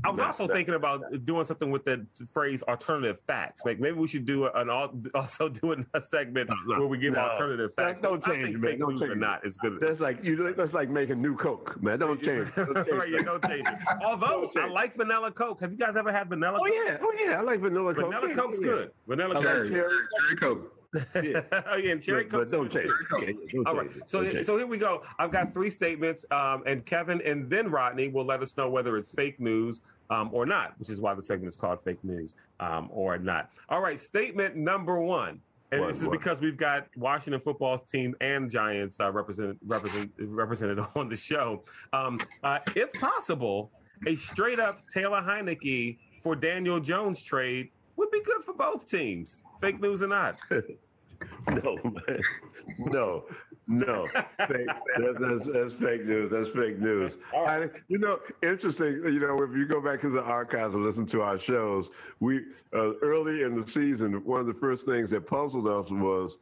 I 0.04 0.10
was 0.10 0.20
also 0.20 0.46
thinking 0.52 0.74
about 0.74 1.02
doing 1.24 1.46
something 1.46 1.70
with 1.70 1.84
the 1.84 2.06
phrase 2.32 2.62
alternative 2.68 3.16
facts. 3.26 3.62
Like 3.64 3.80
maybe 3.80 3.96
we 3.96 4.06
should 4.06 4.26
do 4.26 4.46
an 4.46 4.68
also 5.14 5.48
doing 5.48 5.86
a 5.94 6.02
segment 6.02 6.50
no, 6.66 6.78
where 6.78 6.86
we 6.86 6.98
give 6.98 7.14
no, 7.14 7.20
alternative 7.20 7.70
facts. 7.74 8.00
Don't 8.02 8.22
change, 8.22 8.56
man. 8.56 8.78
Don't 8.78 8.98
change. 8.98 9.10
Or 9.10 9.14
not, 9.14 9.40
it's 9.44 9.56
good. 9.56 9.78
That's 9.80 10.00
like 10.00 10.22
you. 10.22 10.52
That's 10.56 10.74
like 10.74 10.90
making 10.90 11.22
new 11.22 11.36
Coke, 11.36 11.82
man. 11.82 11.98
Don't 11.98 12.22
change. 12.22 12.48
Don't 12.54 12.74
change. 12.74 12.88
right, 12.90 13.10
yeah, 13.10 13.22
don't 13.22 13.42
change 13.44 13.66
it. 13.66 13.78
Although 14.04 14.50
change. 14.54 14.66
I 14.66 14.68
like 14.68 14.96
vanilla 14.96 15.30
Coke. 15.30 15.60
Have 15.62 15.72
you 15.72 15.78
guys 15.78 15.96
ever 15.96 16.12
had 16.12 16.28
vanilla? 16.28 16.58
Oh 16.60 16.66
yeah, 16.66 16.98
oh 17.00 17.14
yeah, 17.18 17.38
I 17.38 17.42
like 17.42 17.60
vanilla 17.60 17.94
Coke. 17.94 18.12
Vanilla 18.12 18.34
Coke's 18.34 18.58
yeah. 18.60 18.66
good. 18.66 18.90
Vanilla 19.08 19.34
Coke. 19.34 19.44
Cherry, 19.44 19.70
cherry 19.70 20.36
Coke. 20.38 20.73
Yeah. 21.14 21.40
oh 21.66 21.76
yeah, 21.76 21.96
cherry 21.96 22.24
Coke. 22.24 22.48
Don't 22.50 22.70
change. 22.70 22.90
All 23.66 23.76
right. 23.76 23.90
So 24.06 24.42
so 24.42 24.56
here 24.56 24.66
we 24.66 24.78
go. 24.78 25.02
I've 25.18 25.32
got 25.32 25.52
three 25.52 25.70
statements, 25.70 26.24
um, 26.30 26.62
and 26.66 26.84
Kevin 26.84 27.20
and 27.22 27.48
then 27.48 27.70
Rodney 27.70 28.08
will 28.08 28.24
let 28.24 28.42
us 28.42 28.56
know 28.56 28.68
whether 28.68 28.96
it's 28.96 29.12
fake 29.12 29.40
news 29.40 29.80
um, 30.10 30.30
or 30.32 30.46
not, 30.46 30.78
which 30.78 30.90
is 30.90 31.00
why 31.00 31.14
the 31.14 31.22
segment 31.22 31.48
is 31.48 31.56
called 31.56 31.78
fake 31.84 32.02
news 32.02 32.34
um, 32.60 32.88
or 32.92 33.18
not. 33.18 33.50
All 33.68 33.80
right, 33.80 34.00
statement 34.00 34.56
number 34.56 34.98
one. 35.00 35.40
And 35.72 35.80
what, 35.80 35.92
this 35.92 36.02
is 36.02 36.06
what? 36.06 36.18
because 36.18 36.40
we've 36.40 36.56
got 36.56 36.86
Washington 36.96 37.40
football 37.40 37.78
team 37.78 38.14
and 38.20 38.50
Giants 38.50 38.98
uh, 39.00 39.10
represent, 39.10 39.58
represent, 39.66 40.12
represented 40.18 40.78
on 40.94 41.08
the 41.08 41.16
show. 41.16 41.64
Um, 41.92 42.20
uh, 42.44 42.58
if 42.76 42.92
possible, 42.92 43.70
a 44.06 44.14
straight 44.16 44.60
up 44.60 44.88
Taylor 44.88 45.20
Heinicke 45.20 45.98
for 46.22 46.36
Daniel 46.36 46.80
Jones 46.80 47.22
trade 47.22 47.70
would 47.96 48.10
be 48.10 48.22
good 48.22 48.44
for 48.44 48.54
both 48.54 48.88
teams. 48.88 49.38
Fake 49.60 49.80
news 49.80 50.02
or 50.02 50.08
not. 50.08 50.36
no, 51.48 51.78
man. 51.84 52.20
No, 52.78 53.24
no. 53.66 54.06
Fake, 54.48 54.66
that's, 54.98 55.18
that's, 55.20 55.46
that's, 55.52 55.72
fake 55.80 56.06
news. 56.06 56.30
That's 56.32 56.48
fake 56.54 56.78
news. 56.78 57.12
I, 57.34 57.66
you 57.88 57.98
know, 57.98 58.18
interesting. 58.42 59.02
You 59.04 59.20
know, 59.20 59.42
if 59.42 59.56
you 59.56 59.66
go 59.66 59.80
back 59.80 60.00
to 60.02 60.10
the 60.10 60.20
archives 60.20 60.74
and 60.74 60.84
listen 60.84 61.06
to 61.08 61.22
our 61.22 61.38
shows, 61.38 61.86
we 62.20 62.40
uh, 62.74 62.94
early 63.02 63.42
in 63.42 63.60
the 63.60 63.66
season, 63.66 64.24
one 64.24 64.40
of 64.40 64.46
the 64.46 64.54
first 64.54 64.84
things 64.84 65.10
that 65.10 65.26
puzzled 65.26 65.66
us 65.66 65.90
was 65.90 66.36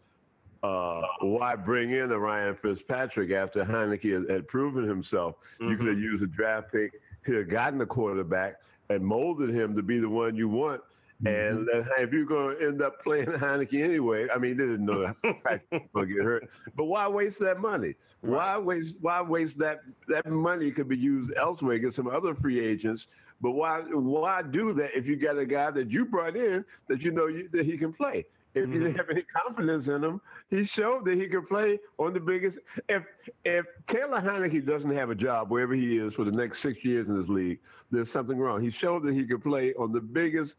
uh, 0.62 1.02
why 1.20 1.56
bring 1.56 1.90
in 1.90 2.12
a 2.12 2.18
Ryan 2.18 2.56
Fitzpatrick 2.62 3.32
after 3.32 3.64
Heinicke 3.64 4.12
had, 4.12 4.30
had 4.30 4.48
proven 4.48 4.88
himself? 4.88 5.34
Mm-hmm. 5.60 5.70
You 5.70 5.76
could 5.76 5.86
have 5.88 5.98
used 5.98 6.22
a 6.22 6.28
draft 6.28 6.72
pick, 6.72 6.92
could 7.24 7.34
have 7.34 7.50
gotten 7.50 7.80
a 7.80 7.86
quarterback, 7.86 8.56
and 8.88 9.04
molded 9.04 9.50
him 9.50 9.74
to 9.74 9.82
be 9.82 9.98
the 9.98 10.08
one 10.08 10.36
you 10.36 10.48
want 10.48 10.80
and 11.24 11.68
mm-hmm. 11.68 12.02
if 12.02 12.12
you're 12.12 12.24
going 12.24 12.58
to 12.58 12.66
end 12.66 12.82
up 12.82 13.02
playing 13.02 13.26
Heinicke 13.26 13.82
anyway, 13.82 14.26
I 14.34 14.38
mean, 14.38 14.56
they 14.56 14.64
didn't 14.64 14.86
know 14.86 15.02
that 15.22 15.60
going 15.70 16.08
to 16.08 16.14
get 16.14 16.24
hurt. 16.24 16.48
But 16.76 16.84
why 16.84 17.06
waste 17.08 17.38
that 17.40 17.60
money? 17.60 17.94
Why 18.22 18.58
waste? 18.58 18.96
Why 19.00 19.20
waste 19.20 19.58
that? 19.58 19.82
That 20.08 20.26
money 20.26 20.70
could 20.70 20.88
be 20.88 20.96
used 20.96 21.32
elsewhere. 21.36 21.78
Get 21.78 21.94
some 21.94 22.08
other 22.08 22.34
free 22.34 22.64
agents. 22.64 23.06
But 23.40 23.52
why? 23.52 23.80
Why 23.80 24.42
do 24.42 24.72
that 24.74 24.90
if 24.96 25.06
you 25.06 25.16
got 25.16 25.38
a 25.38 25.46
guy 25.46 25.70
that 25.72 25.90
you 25.90 26.04
brought 26.04 26.36
in 26.36 26.64
that 26.88 27.00
you 27.00 27.10
know 27.10 27.26
you, 27.26 27.48
that 27.52 27.66
he 27.66 27.76
can 27.76 27.92
play? 27.92 28.24
If 28.54 28.64
mm-hmm. 28.64 28.72
you 28.72 28.80
didn't 28.80 28.96
have 28.96 29.10
any 29.10 29.22
confidence 29.22 29.88
in 29.88 30.04
him, 30.04 30.20
he 30.50 30.64
showed 30.64 31.04
that 31.06 31.14
he 31.14 31.26
could 31.26 31.48
play 31.48 31.78
on 31.98 32.12
the 32.12 32.20
biggest. 32.20 32.58
If 32.88 33.04
if 33.44 33.64
Taylor 33.86 34.20
Heinicke 34.20 34.66
doesn't 34.66 34.94
have 34.94 35.10
a 35.10 35.14
job 35.14 35.50
wherever 35.50 35.74
he 35.74 35.98
is 35.98 36.14
for 36.14 36.24
the 36.24 36.32
next 36.32 36.60
six 36.60 36.84
years 36.84 37.08
in 37.08 37.18
this 37.18 37.28
league, 37.28 37.60
there's 37.90 38.10
something 38.10 38.38
wrong. 38.38 38.62
He 38.62 38.70
showed 38.70 39.04
that 39.04 39.14
he 39.14 39.24
could 39.24 39.42
play 39.42 39.72
on 39.74 39.92
the 39.92 40.00
biggest 40.00 40.54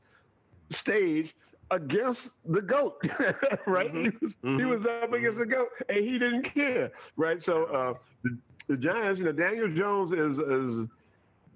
stage 0.74 1.34
against 1.72 2.30
the 2.46 2.62
goat, 2.62 2.98
right? 3.66 3.94
Mm-hmm. 3.94 4.04
He, 4.04 4.10
was, 4.22 4.36
mm-hmm. 4.44 4.60
he 4.60 4.66
was 4.66 4.86
up 4.86 5.14
against 5.14 5.40
the 5.40 5.46
goat, 5.46 5.70
and 5.90 5.98
he 5.98 6.20
didn't 6.20 6.44
care, 6.44 6.92
right? 7.18 7.42
So 7.42 7.66
uh, 7.66 7.94
the, 8.24 8.38
the 8.68 8.78
Giants, 8.78 9.20
you 9.20 9.26
know, 9.26 9.32
Daniel 9.32 9.74
Jones 9.74 10.12
is 10.12 10.38
is. 10.38 10.90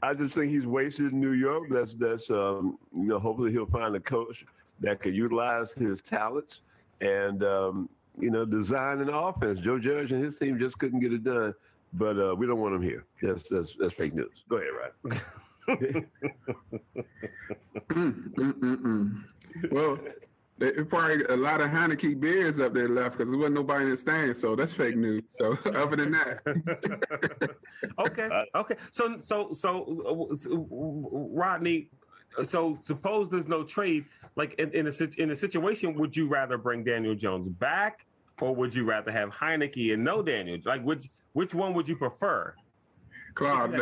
I 0.03 0.13
just 0.13 0.35
think 0.35 0.51
he's 0.51 0.65
wasted 0.65 1.11
in 1.11 1.19
New 1.19 1.31
York. 1.31 1.69
That's 1.71 1.95
that's 1.99 2.29
um, 2.29 2.77
you 2.95 3.07
know. 3.07 3.19
Hopefully, 3.19 3.51
he'll 3.51 3.65
find 3.65 3.95
a 3.95 3.99
coach 3.99 4.45
that 4.81 5.01
can 5.01 5.13
utilize 5.13 5.71
his 5.71 6.01
talents 6.01 6.59
and 7.01 7.43
um, 7.43 7.89
you 8.19 8.29
know 8.29 8.45
design 8.45 9.01
an 9.01 9.09
offense. 9.09 9.59
Joe 9.59 9.79
Judge 9.79 10.11
and 10.11 10.23
his 10.23 10.35
team 10.35 10.59
just 10.59 10.77
couldn't 10.77 10.99
get 10.99 11.13
it 11.13 11.23
done, 11.23 11.53
but 11.93 12.17
uh, 12.19 12.35
we 12.35 12.45
don't 12.45 12.59
want 12.59 12.75
him 12.75 12.83
here. 12.83 13.05
That's 13.21 13.43
that's 13.49 13.73
that's 13.79 13.93
fake 13.95 14.13
news. 14.13 14.29
Go 14.49 14.57
ahead, 14.57 14.69
Rod. 15.03 15.21
well, 19.71 19.99
there 20.59 20.85
probably 20.85 21.23
a 21.25 21.35
lot 21.35 21.61
of 21.61 21.69
Heinicke 21.69 22.19
beers 22.19 22.59
up 22.59 22.73
there 22.73 22.89
left 22.89 23.17
because 23.17 23.29
there 23.29 23.37
wasn't 23.37 23.55
nobody 23.55 23.85
in 23.85 23.91
the 23.91 23.97
stand, 23.97 24.35
so 24.35 24.55
that's 24.55 24.73
fake 24.73 24.95
news. 24.95 25.23
So 25.37 25.57
other 25.75 25.95
than 25.95 26.11
that, 26.11 26.41
okay, 27.99 28.29
okay. 28.55 28.75
So 28.91 29.19
so 29.23 29.51
so 29.53 30.37
uh, 30.51 30.57
Rodney, 30.57 31.89
so 32.49 32.79
suppose 32.87 33.29
there's 33.29 33.47
no 33.47 33.63
trade. 33.63 34.05
Like 34.35 34.55
in, 34.55 34.71
in 34.71 34.87
a 34.87 35.21
in 35.21 35.31
a 35.31 35.35
situation, 35.35 35.95
would 35.95 36.15
you 36.15 36.27
rather 36.27 36.57
bring 36.57 36.83
Daniel 36.83 37.15
Jones 37.15 37.49
back, 37.49 38.05
or 38.41 38.55
would 38.55 38.73
you 38.73 38.85
rather 38.85 39.11
have 39.11 39.29
Heinicke 39.29 39.93
and 39.93 40.03
no 40.03 40.23
Daniel? 40.23 40.57
Like 40.65 40.83
which 40.83 41.09
which 41.33 41.53
one 41.53 41.73
would 41.75 41.87
you 41.87 41.95
prefer? 41.95 42.55
Claude, 43.35 43.79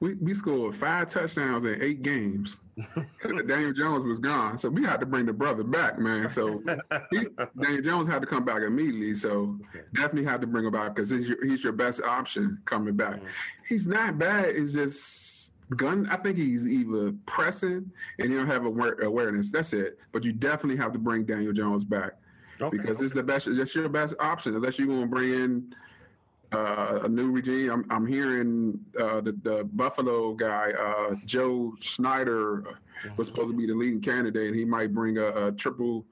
we, 0.00 0.14
we 0.14 0.34
scored 0.34 0.76
five 0.76 1.10
touchdowns 1.10 1.64
in 1.64 1.82
eight 1.82 2.02
games. 2.02 2.58
Daniel 3.46 3.72
Jones 3.72 4.06
was 4.06 4.18
gone, 4.18 4.58
so 4.58 4.68
we 4.68 4.84
had 4.84 5.00
to 5.00 5.06
bring 5.06 5.24
the 5.24 5.32
brother 5.32 5.64
back, 5.64 5.98
man. 5.98 6.28
So 6.28 6.62
he, 7.10 7.26
Daniel 7.60 7.82
Jones 7.82 8.08
had 8.08 8.20
to 8.20 8.26
come 8.26 8.44
back 8.44 8.62
immediately. 8.62 9.14
So 9.14 9.58
definitely 9.94 10.24
had 10.24 10.40
to 10.42 10.46
bring 10.46 10.66
him 10.66 10.72
back 10.72 10.94
because 10.94 11.10
he's 11.10 11.28
your, 11.28 11.44
he's 11.46 11.64
your 11.64 11.72
best 11.72 12.02
option 12.02 12.58
coming 12.66 12.94
back. 12.94 13.16
Mm-hmm. 13.16 13.26
He's 13.68 13.86
not 13.86 14.18
bad. 14.18 14.46
It's 14.50 14.72
just 14.72 15.52
gun. 15.76 16.06
I 16.10 16.16
think 16.18 16.36
he's 16.36 16.66
either 16.66 17.12
pressing 17.24 17.90
and 18.18 18.30
he 18.30 18.36
don't 18.36 18.46
have 18.46 18.66
aware, 18.66 19.00
awareness. 19.00 19.50
That's 19.50 19.72
it. 19.72 19.98
But 20.12 20.24
you 20.24 20.32
definitely 20.32 20.76
have 20.76 20.92
to 20.92 20.98
bring 20.98 21.24
Daniel 21.24 21.52
Jones 21.52 21.84
back. 21.84 22.12
okay. 22.60 22.76
because 22.76 23.00
it's 23.00 23.14
the 23.14 23.22
best. 23.22 23.46
It's 23.46 23.74
your 23.74 23.88
best 23.88 24.14
option 24.20 24.54
unless 24.54 24.78
you're 24.78 24.88
going 24.88 25.02
to 25.02 25.06
bring 25.06 25.32
in 25.32 25.74
uh, 26.52 27.00
a 27.04 27.08
new 27.08 27.30
regime. 27.30 27.70
I'm, 27.70 27.86
I'm 27.90 28.06
hearing 28.06 28.78
uh, 28.98 29.20
the, 29.20 29.32
the, 29.42 29.64
Buffalo 29.72 30.34
guy, 30.34 30.72
uh, 30.78 31.14
Joe 31.24 31.74
Schneider, 31.80 32.68
uh, 32.68 32.72
was 33.16 33.26
supposed 33.28 33.50
to 33.50 33.56
be 33.56 33.66
the 33.66 33.74
leading 33.74 34.00
candidate, 34.00 34.48
and 34.48 34.56
he 34.56 34.64
might 34.64 34.94
bring 34.94 35.18
a, 35.18 35.48
a 35.48 35.52
triple 35.52 36.04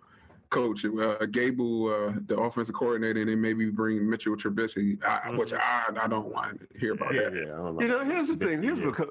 coach, 0.51 0.85
uh, 0.85 1.27
Gable, 1.27 1.88
uh, 1.88 2.12
the 2.27 2.37
offensive 2.37 2.75
coordinator, 2.75 3.20
and 3.20 3.29
then 3.29 3.40
maybe 3.40 3.70
bring 3.70 4.09
Mitchell 4.09 4.37
Trubisky, 4.37 5.03
I, 5.05 5.29
mm-hmm. 5.29 5.37
which 5.37 5.53
I, 5.53 5.85
I 6.01 6.07
don't 6.07 6.33
want 6.33 6.61
to 6.61 6.79
hear 6.79 6.92
about 6.92 7.14
yeah, 7.14 7.23
that. 7.23 7.35
Yeah, 7.35 7.47
know. 7.47 7.77
You 7.81 7.88
know, 7.88 8.05
here's 8.05 8.29
the 8.29 8.37
thing. 8.37 8.62
Here's 8.62 8.81
because 8.81 9.09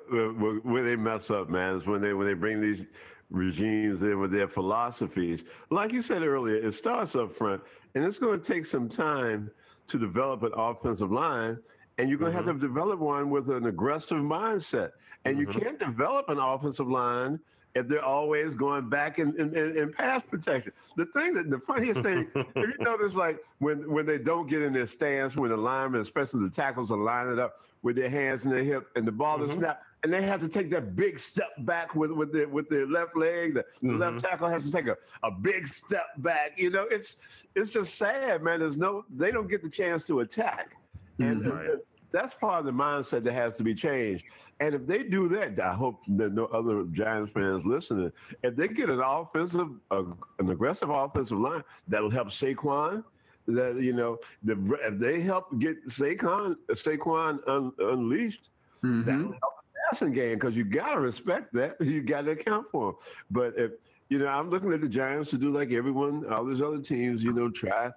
where 0.63 0.83
they 0.83 0.95
mess 0.95 1.29
up, 1.29 1.49
man, 1.49 1.77
is 1.77 1.85
when 1.85 2.01
they 2.01 2.13
when 2.13 2.27
they 2.27 2.33
bring 2.33 2.61
these 2.61 2.85
regimes 3.29 4.03
in 4.03 4.19
with 4.19 4.31
their 4.31 4.47
philosophies. 4.47 5.43
Like 5.69 5.91
you 5.91 6.01
said 6.01 6.23
earlier, 6.23 6.55
it 6.55 6.73
starts 6.73 7.15
up 7.15 7.35
front, 7.35 7.61
and 7.95 8.05
it's 8.05 8.19
going 8.19 8.39
to 8.39 8.45
take 8.45 8.65
some 8.65 8.87
time 8.87 9.51
to 9.87 9.99
develop 9.99 10.43
an 10.43 10.51
offensive 10.55 11.11
line. 11.11 11.57
And 11.97 12.09
you're 12.09 12.17
going 12.17 12.31
to 12.33 12.39
mm-hmm. 12.39 12.47
have 12.47 12.59
to 12.59 12.67
develop 12.67 12.99
one 12.99 13.29
with 13.29 13.49
an 13.49 13.67
aggressive 13.67 14.17
mindset. 14.17 14.91
And 15.25 15.37
mm-hmm. 15.37 15.51
you 15.51 15.59
can't 15.59 15.79
develop 15.79 16.29
an 16.29 16.39
offensive 16.39 16.87
line 16.87 17.39
if 17.75 17.87
they're 17.87 18.03
always 18.03 18.53
going 18.53 18.89
back 18.89 19.19
in, 19.19 19.39
in, 19.39 19.55
in, 19.55 19.93
pass 19.93 20.21
protection. 20.29 20.71
The 20.95 21.05
thing 21.07 21.33
that 21.33 21.49
the 21.49 21.59
funniest 21.59 22.01
thing, 22.01 22.27
if 22.35 22.55
you 22.55 22.73
notice, 22.79 23.13
like 23.13 23.39
when 23.59 23.91
when 23.91 24.05
they 24.05 24.17
don't 24.17 24.47
get 24.47 24.61
in 24.61 24.73
their 24.73 24.85
stance, 24.85 25.35
when 25.35 25.49
the 25.49 25.57
linemen, 25.57 26.01
especially 26.01 26.41
the 26.47 26.53
tackles, 26.53 26.91
are 26.91 26.97
lining 26.97 27.39
up 27.39 27.61
with 27.81 27.95
their 27.95 28.09
hands 28.09 28.45
in 28.45 28.51
their 28.51 28.63
hip 28.63 28.89
and 28.95 29.07
the 29.07 29.11
ball 29.11 29.39
mm-hmm. 29.39 29.51
is 29.51 29.57
snapped, 29.57 29.83
and 30.03 30.11
they 30.11 30.21
have 30.21 30.41
to 30.41 30.49
take 30.49 30.69
that 30.71 30.95
big 30.95 31.19
step 31.19 31.51
back 31.59 31.95
with 31.95 32.11
with 32.11 32.31
their 32.33 32.47
with 32.47 32.69
their 32.69 32.85
left 32.85 33.15
leg. 33.15 33.55
The, 33.55 33.61
mm-hmm. 33.61 33.97
left 33.97 34.21
tackle 34.23 34.49
has 34.49 34.63
to 34.65 34.71
take 34.71 34.87
a, 34.87 34.97
a 35.23 35.31
big 35.31 35.67
step 35.67 36.05
back. 36.17 36.51
You 36.57 36.69
know, 36.69 36.85
it's 36.89 37.15
it's 37.55 37.69
just 37.69 37.97
sad, 37.97 38.43
man. 38.43 38.59
There's 38.59 38.77
no 38.77 39.05
they 39.09 39.31
don't 39.31 39.49
get 39.49 39.63
the 39.63 39.69
chance 39.69 40.03
to 40.05 40.19
attack, 40.19 40.75
and, 41.19 41.41
mm-hmm. 41.41 41.57
and 41.57 41.79
that's 42.11 42.33
part 42.35 42.59
of 42.59 42.65
the 42.65 42.71
mindset 42.71 43.23
that 43.23 43.33
has 43.33 43.55
to 43.57 43.63
be 43.63 43.73
changed. 43.73 44.23
And 44.59 44.75
if 44.75 44.85
they 44.85 45.03
do 45.03 45.27
that, 45.29 45.59
I 45.59 45.73
hope 45.73 46.01
that 46.09 46.33
no 46.33 46.45
other 46.45 46.83
Giants 46.91 47.31
fans 47.33 47.63
listening, 47.65 48.11
if 48.43 48.55
they 48.55 48.67
get 48.67 48.89
an 48.89 49.01
offensive, 49.03 49.67
uh, 49.89 50.03
an 50.39 50.49
aggressive 50.49 50.89
offensive 50.89 51.39
line, 51.39 51.63
that'll 51.87 52.11
help 52.11 52.29
Saquon. 52.29 53.03
That 53.47 53.77
you 53.81 53.93
know, 53.93 54.19
the, 54.43 54.53
if 54.83 54.99
they 54.99 55.21
help 55.21 55.59
get 55.59 55.85
Saquon, 55.87 56.55
Saquon 56.71 57.39
un, 57.47 57.73
unleashed, 57.79 58.49
mm-hmm. 58.83 59.03
that'll 59.03 59.31
help 59.31 59.62
passing 59.93 60.13
game 60.13 60.35
because 60.35 60.55
you 60.55 60.63
gotta 60.63 60.99
respect 60.99 61.53
that. 61.53 61.77
You 61.81 62.01
gotta 62.01 62.31
account 62.31 62.67
for 62.71 62.91
them. 62.91 62.95
But 63.31 63.53
if 63.57 63.71
you 64.09 64.19
know, 64.19 64.27
I'm 64.27 64.49
looking 64.49 64.73
at 64.73 64.81
the 64.81 64.87
Giants 64.87 65.29
to 65.31 65.37
do 65.37 65.51
like 65.51 65.71
everyone, 65.71 66.25
all 66.31 66.45
these 66.45 66.61
other 66.61 66.79
teams. 66.79 67.21
You 67.21 67.33
know, 67.33 67.49
try 67.49 67.91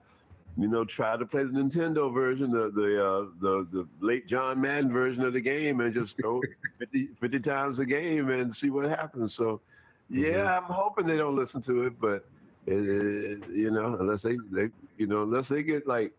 you 0.59 0.69
know, 0.69 0.85
try 0.85 1.17
to 1.17 1.27
play 1.27 1.45
the 1.45 1.51
Nintendo 1.51 2.13
version, 2.13 2.51
the 2.51 2.71
the 2.75 3.05
uh, 3.05 3.27
the, 3.41 3.67
the 3.73 3.89
late 4.01 4.27
John 4.27 4.61
Madden 4.61 4.93
version 4.93 5.23
of 5.23 5.33
the 5.33 5.41
game, 5.41 5.81
and 5.81 5.93
just 5.95 6.17
go 6.19 6.43
50, 6.79 7.11
50 7.21 7.41
times 7.41 7.79
a 7.79 7.85
game 7.85 8.31
and 8.31 8.55
see 8.55 8.71
what 8.71 8.89
happens. 8.89 9.35
So, 9.35 9.61
yeah, 10.09 10.29
mm-hmm. 10.29 10.65
I'm 10.65 10.75
hoping 10.75 11.07
they 11.07 11.17
don't 11.17 11.37
listen 11.37 11.61
to 11.63 11.85
it, 11.85 12.01
but 12.01 12.27
it, 12.67 12.73
it, 12.73 13.49
you 13.51 13.71
know, 13.71 13.97
unless 14.01 14.23
they 14.23 14.37
they 14.51 14.69
you 14.97 15.07
know 15.07 15.23
unless 15.23 15.49
they 15.49 15.63
get 15.63 15.87
like 15.87 16.13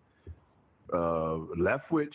uh, 0.93 1.38
Leftwich 1.58 2.13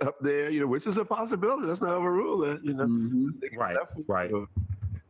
up 0.06 0.16
there, 0.20 0.50
you 0.50 0.60
know, 0.60 0.66
which 0.66 0.86
is 0.86 0.96
a 0.96 1.04
possibility. 1.04 1.66
Let's 1.66 1.80
not 1.80 1.90
overrule 1.90 2.38
that, 2.40 2.64
you 2.64 2.74
know. 2.74 2.84
Mm-hmm. 2.84 3.58
Right, 3.58 3.76
right 4.06 4.30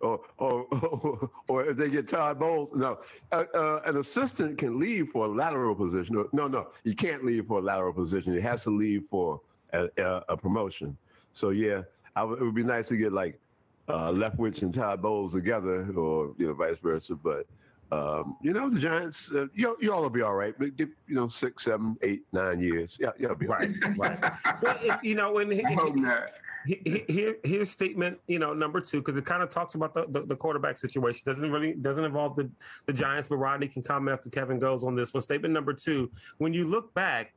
or 0.01 0.21
or 0.39 0.67
or 0.69 1.31
or 1.49 1.65
if 1.67 1.77
they 1.77 1.89
get 1.89 2.09
Todd 2.09 2.39
Bowles. 2.39 2.71
No, 2.75 2.99
uh, 3.33 3.45
uh, 3.55 3.81
an 3.87 3.97
assistant 3.99 4.59
can 4.59 4.79
leave 4.79 5.09
for 5.13 5.27
a 5.27 5.29
lateral 5.29 5.75
position. 5.75 6.25
No, 6.33 6.47
no, 6.49 6.69
you 6.85 6.95
can't 6.95 7.25
leave 7.25 7.47
for 7.47 7.59
a 7.59 7.63
lateral 7.63 7.93
position. 7.93 8.35
It 8.35 8.43
has 8.43 8.63
to 8.63 8.71
leave 8.71 9.05
for 9.11 9.41
a, 9.73 9.89
a, 9.99 10.23
a 10.31 10.37
promotion. 10.37 10.97
So 11.33 11.51
yeah, 11.51 11.83
it 12.17 12.41
would 12.41 12.55
be 12.55 12.63
nice 12.65 12.89
to 12.89 12.97
get 12.97 13.13
like 13.13 13.39
uh, 13.89 14.11
Leftwich 14.11 14.63
and 14.63 14.75
Todd 14.75 15.03
Bowles 15.03 15.33
together, 15.33 15.87
or 15.97 16.35
you 16.39 16.47
know, 16.49 16.55
vice 16.55 16.79
versa. 16.83 17.15
But 17.15 17.47
um, 17.93 18.37
you 18.43 18.53
know, 18.53 18.69
the 18.69 18.81
Giants, 18.81 19.31
uh, 19.35 19.47
you 19.55 19.77
you 19.81 19.93
all 19.93 20.03
will 20.03 20.11
be 20.11 20.23
all 20.23 20.35
right. 20.35 20.55
You 20.59 20.89
know, 21.09 21.29
six, 21.29 21.65
seven, 21.65 21.97
eight, 22.03 22.25
nine 22.33 22.61
years. 22.61 22.97
Yeah, 22.99 23.11
you'll 23.19 23.35
be 23.37 23.47
right. 23.47 23.71
Right. 23.97 24.19
well, 24.63 24.79
if, 24.83 25.03
you 25.03 25.15
know, 25.15 25.33
when 25.33 25.53
I 25.65 25.73
hope 25.75 25.95
not 25.95 26.31
here, 26.67 27.37
here's 27.45 27.71
statement, 27.71 28.19
you 28.27 28.39
know, 28.39 28.53
number 28.53 28.81
two, 28.81 28.99
because 28.99 29.17
it 29.17 29.25
kind 29.25 29.43
of 29.43 29.51
talks 29.51 29.75
about 29.75 29.95
the, 29.95 30.07
the, 30.09 30.27
the, 30.27 30.37
quarterback 30.37 30.79
situation. 30.79 31.23
Doesn't 31.25 31.51
really 31.51 31.75
doesn't 31.75 32.05
involve 32.05 32.35
the, 32.37 32.51
the 32.87 32.93
Giants, 32.93 33.29
but 33.29 33.37
Rodney 33.37 33.69
can 33.69 33.83
comment 33.83 34.19
after 34.19 34.31
Kevin 34.31 34.59
goes 34.59 34.83
on 34.83 34.95
this 34.95 35.15
one. 35.15 35.23
Statement 35.23 35.55
number 35.55 35.73
two: 35.73 36.11
When 36.39 36.53
you 36.53 36.67
look 36.67 36.93
back, 36.95 37.33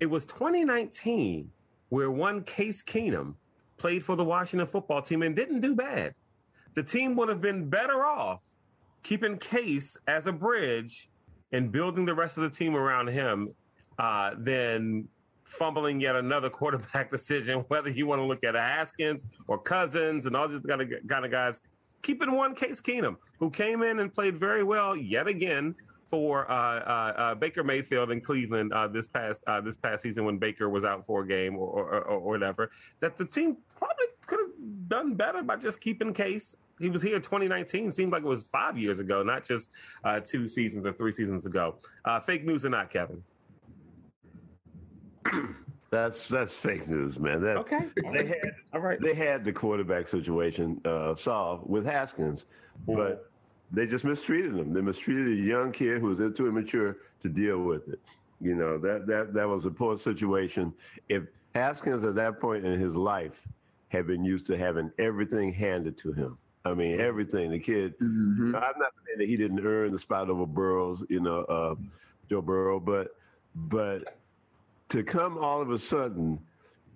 it 0.00 0.06
was 0.06 0.24
2019 0.24 1.50
where 1.90 2.10
one 2.10 2.42
Case 2.44 2.82
Keenum 2.82 3.34
played 3.76 4.04
for 4.04 4.16
the 4.16 4.24
Washington 4.24 4.68
football 4.68 5.02
team 5.02 5.22
and 5.22 5.34
didn't 5.34 5.60
do 5.60 5.74
bad. 5.74 6.14
The 6.74 6.82
team 6.82 7.16
would 7.16 7.28
have 7.28 7.40
been 7.40 7.68
better 7.68 8.04
off 8.04 8.40
keeping 9.02 9.38
Case 9.38 9.96
as 10.06 10.26
a 10.26 10.32
bridge 10.32 11.08
and 11.52 11.72
building 11.72 12.04
the 12.04 12.14
rest 12.14 12.36
of 12.36 12.42
the 12.44 12.50
team 12.50 12.76
around 12.76 13.08
him 13.08 13.52
uh, 13.98 14.32
than 14.38 15.08
fumbling 15.44 16.00
yet 16.00 16.16
another 16.16 16.50
quarterback 16.50 17.10
decision, 17.10 17.64
whether 17.68 17.90
you 17.90 18.06
want 18.06 18.20
to 18.20 18.24
look 18.24 18.44
at 18.44 18.54
Haskins 18.54 19.22
or 19.48 19.58
Cousins 19.58 20.26
and 20.26 20.36
all 20.36 20.48
these 20.48 20.62
kind 20.66 20.82
of, 20.82 20.88
kind 21.08 21.24
of 21.24 21.30
guys. 21.30 21.60
Keeping 22.02 22.32
one 22.32 22.54
Case 22.54 22.80
Keenum, 22.80 23.16
who 23.38 23.50
came 23.50 23.82
in 23.82 23.98
and 23.98 24.12
played 24.12 24.40
very 24.40 24.62
well 24.62 24.96
yet 24.96 25.26
again 25.26 25.74
for 26.10 26.50
uh, 26.50 26.80
uh, 26.80 27.12
uh, 27.16 27.34
Baker 27.34 27.62
Mayfield 27.62 28.10
in 28.10 28.20
Cleveland 28.20 28.72
uh, 28.72 28.88
this 28.88 29.06
past 29.06 29.38
uh, 29.46 29.60
this 29.60 29.76
past 29.76 30.02
season 30.02 30.24
when 30.24 30.38
Baker 30.38 30.68
was 30.68 30.82
out 30.82 31.06
for 31.06 31.22
a 31.22 31.26
game 31.26 31.56
or, 31.56 31.68
or, 31.68 31.84
or, 31.84 32.04
or 32.04 32.20
whatever. 32.20 32.70
That 33.00 33.16
the 33.16 33.24
team 33.24 33.56
probably 33.76 34.06
could 34.26 34.40
have 34.40 34.88
done 34.88 35.14
better 35.14 35.42
by 35.42 35.56
just 35.56 35.80
keeping 35.80 36.12
Case. 36.12 36.56
He 36.80 36.90
was 36.90 37.02
here 37.02 37.18
2019. 37.18 37.92
Seemed 37.92 38.12
like 38.12 38.22
it 38.22 38.28
was 38.28 38.44
five 38.50 38.78
years 38.78 38.98
ago, 38.98 39.22
not 39.22 39.44
just 39.44 39.68
uh, 40.04 40.20
two 40.20 40.48
seasons 40.48 40.86
or 40.86 40.92
three 40.92 41.12
seasons 41.12 41.46
ago. 41.46 41.76
fake 42.26 42.44
news 42.44 42.64
or 42.64 42.70
not, 42.70 42.90
Kevin? 42.92 43.22
That's 45.90 46.28
that's 46.28 46.54
fake 46.54 46.88
news, 46.88 47.18
man. 47.18 47.42
That, 47.42 47.56
okay. 47.56 47.88
They 48.12 48.26
had 48.26 48.52
all 48.72 48.80
right. 48.80 49.00
They 49.00 49.12
had 49.12 49.44
the 49.44 49.52
quarterback 49.52 50.06
situation 50.06 50.80
uh, 50.84 51.16
solved 51.16 51.68
with 51.68 51.84
Haskins, 51.84 52.44
mm-hmm. 52.86 52.94
but 52.94 53.28
they 53.72 53.86
just 53.86 54.04
mistreated 54.04 54.54
him. 54.54 54.72
They 54.72 54.82
mistreated 54.82 55.26
a 55.26 55.42
young 55.42 55.72
kid 55.72 56.00
who 56.00 56.06
was 56.06 56.18
too 56.36 56.46
immature 56.46 56.98
to 57.22 57.28
deal 57.28 57.58
with 57.58 57.88
it. 57.88 57.98
You 58.40 58.54
know 58.54 58.78
that 58.78 59.08
that 59.08 59.34
that 59.34 59.48
was 59.48 59.66
a 59.66 59.70
poor 59.70 59.98
situation. 59.98 60.72
If 61.08 61.24
Haskins 61.56 62.04
at 62.04 62.14
that 62.14 62.40
point 62.40 62.64
in 62.64 62.80
his 62.80 62.94
life 62.94 63.34
had 63.88 64.06
been 64.06 64.24
used 64.24 64.46
to 64.46 64.56
having 64.56 64.92
everything 65.00 65.52
handed 65.52 65.98
to 65.98 66.12
him, 66.12 66.38
I 66.64 66.74
mean 66.74 66.92
mm-hmm. 66.92 67.00
everything. 67.00 67.50
The 67.50 67.58
kid. 67.58 67.98
Mm-hmm. 67.98 68.54
I'm 68.54 68.78
not 68.78 68.92
saying 69.06 69.18
that 69.18 69.28
he 69.28 69.36
didn't 69.36 69.64
earn 69.64 69.92
the 69.92 69.98
spot 69.98 70.28
over 70.28 70.46
Burrows, 70.46 71.02
you 71.08 71.20
know, 71.20 71.40
uh, 71.44 71.74
Joe 72.28 72.42
Burrow, 72.42 72.80
but 72.80 73.16
but 73.54 74.18
to 74.90 75.02
come 75.02 75.38
all 75.38 75.62
of 75.62 75.70
a 75.70 75.78
sudden 75.78 76.38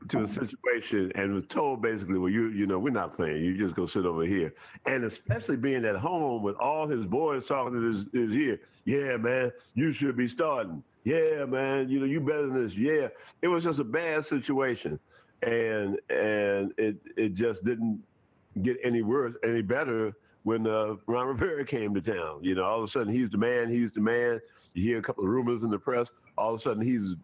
to 0.09 0.24
a 0.24 0.29
situation 0.29 1.11
and 1.14 1.35
was 1.35 1.44
told 1.48 1.81
basically, 1.81 2.18
well, 2.18 2.31
you 2.31 2.48
you 2.48 2.66
know, 2.66 2.79
we're 2.79 2.90
not 2.90 3.16
playing. 3.16 3.42
You 3.42 3.57
just 3.57 3.74
go 3.74 3.87
sit 3.87 4.05
over 4.05 4.24
here. 4.24 4.53
And 4.87 5.05
especially 5.05 5.57
being 5.57 5.85
at 5.85 5.96
home 5.96 6.42
with 6.42 6.57
all 6.57 6.87
his 6.87 7.05
boys 7.07 7.44
talking 7.46 7.72
to 7.74 7.90
his, 7.90 8.05
his 8.12 8.37
ear. 8.37 8.61
Yeah, 8.85 9.16
man, 9.16 9.50
you 9.74 9.92
should 9.92 10.16
be 10.16 10.29
starting. 10.29 10.83
Yeah, 11.05 11.44
man, 11.46 11.88
you 11.88 12.00
know, 12.00 12.07
you 12.07 12.20
better 12.20 12.48
than 12.48 12.66
this. 12.66 12.77
Yeah. 12.77 13.09
It 13.42 13.48
was 13.48 13.64
just 13.64 13.79
a 13.79 13.85
bad 13.85 14.27
situation. 14.27 14.98
And 15.42 15.98
and 16.11 16.72
it 16.79 16.96
it 17.16 17.35
just 17.35 17.64
didn't 17.64 18.03
get 18.62 18.76
any 18.84 19.02
worse, 19.02 19.34
any 19.44 19.62
better 19.62 20.12
when 20.44 20.66
uh, 20.66 20.94
Ron 21.06 21.26
Rivera 21.28 21.64
came 21.64 21.94
to 21.94 22.00
town. 22.00 22.40
You 22.42 22.54
know, 22.54 22.64
all 22.64 22.82
of 22.82 22.88
a 22.88 22.92
sudden 22.92 23.12
he's 23.12 23.30
the 23.30 23.38
man, 23.38 23.70
he's 23.70 23.92
the 23.92 24.00
man. 24.00 24.40
You 24.74 24.82
hear 24.82 24.98
a 24.98 25.02
couple 25.02 25.24
of 25.24 25.30
rumors 25.30 25.62
in 25.62 25.70
the 25.70 25.78
press. 25.78 26.08
All 26.36 26.54
of 26.54 26.60
a 26.60 26.62
sudden 26.62 26.82
he's 26.82 27.16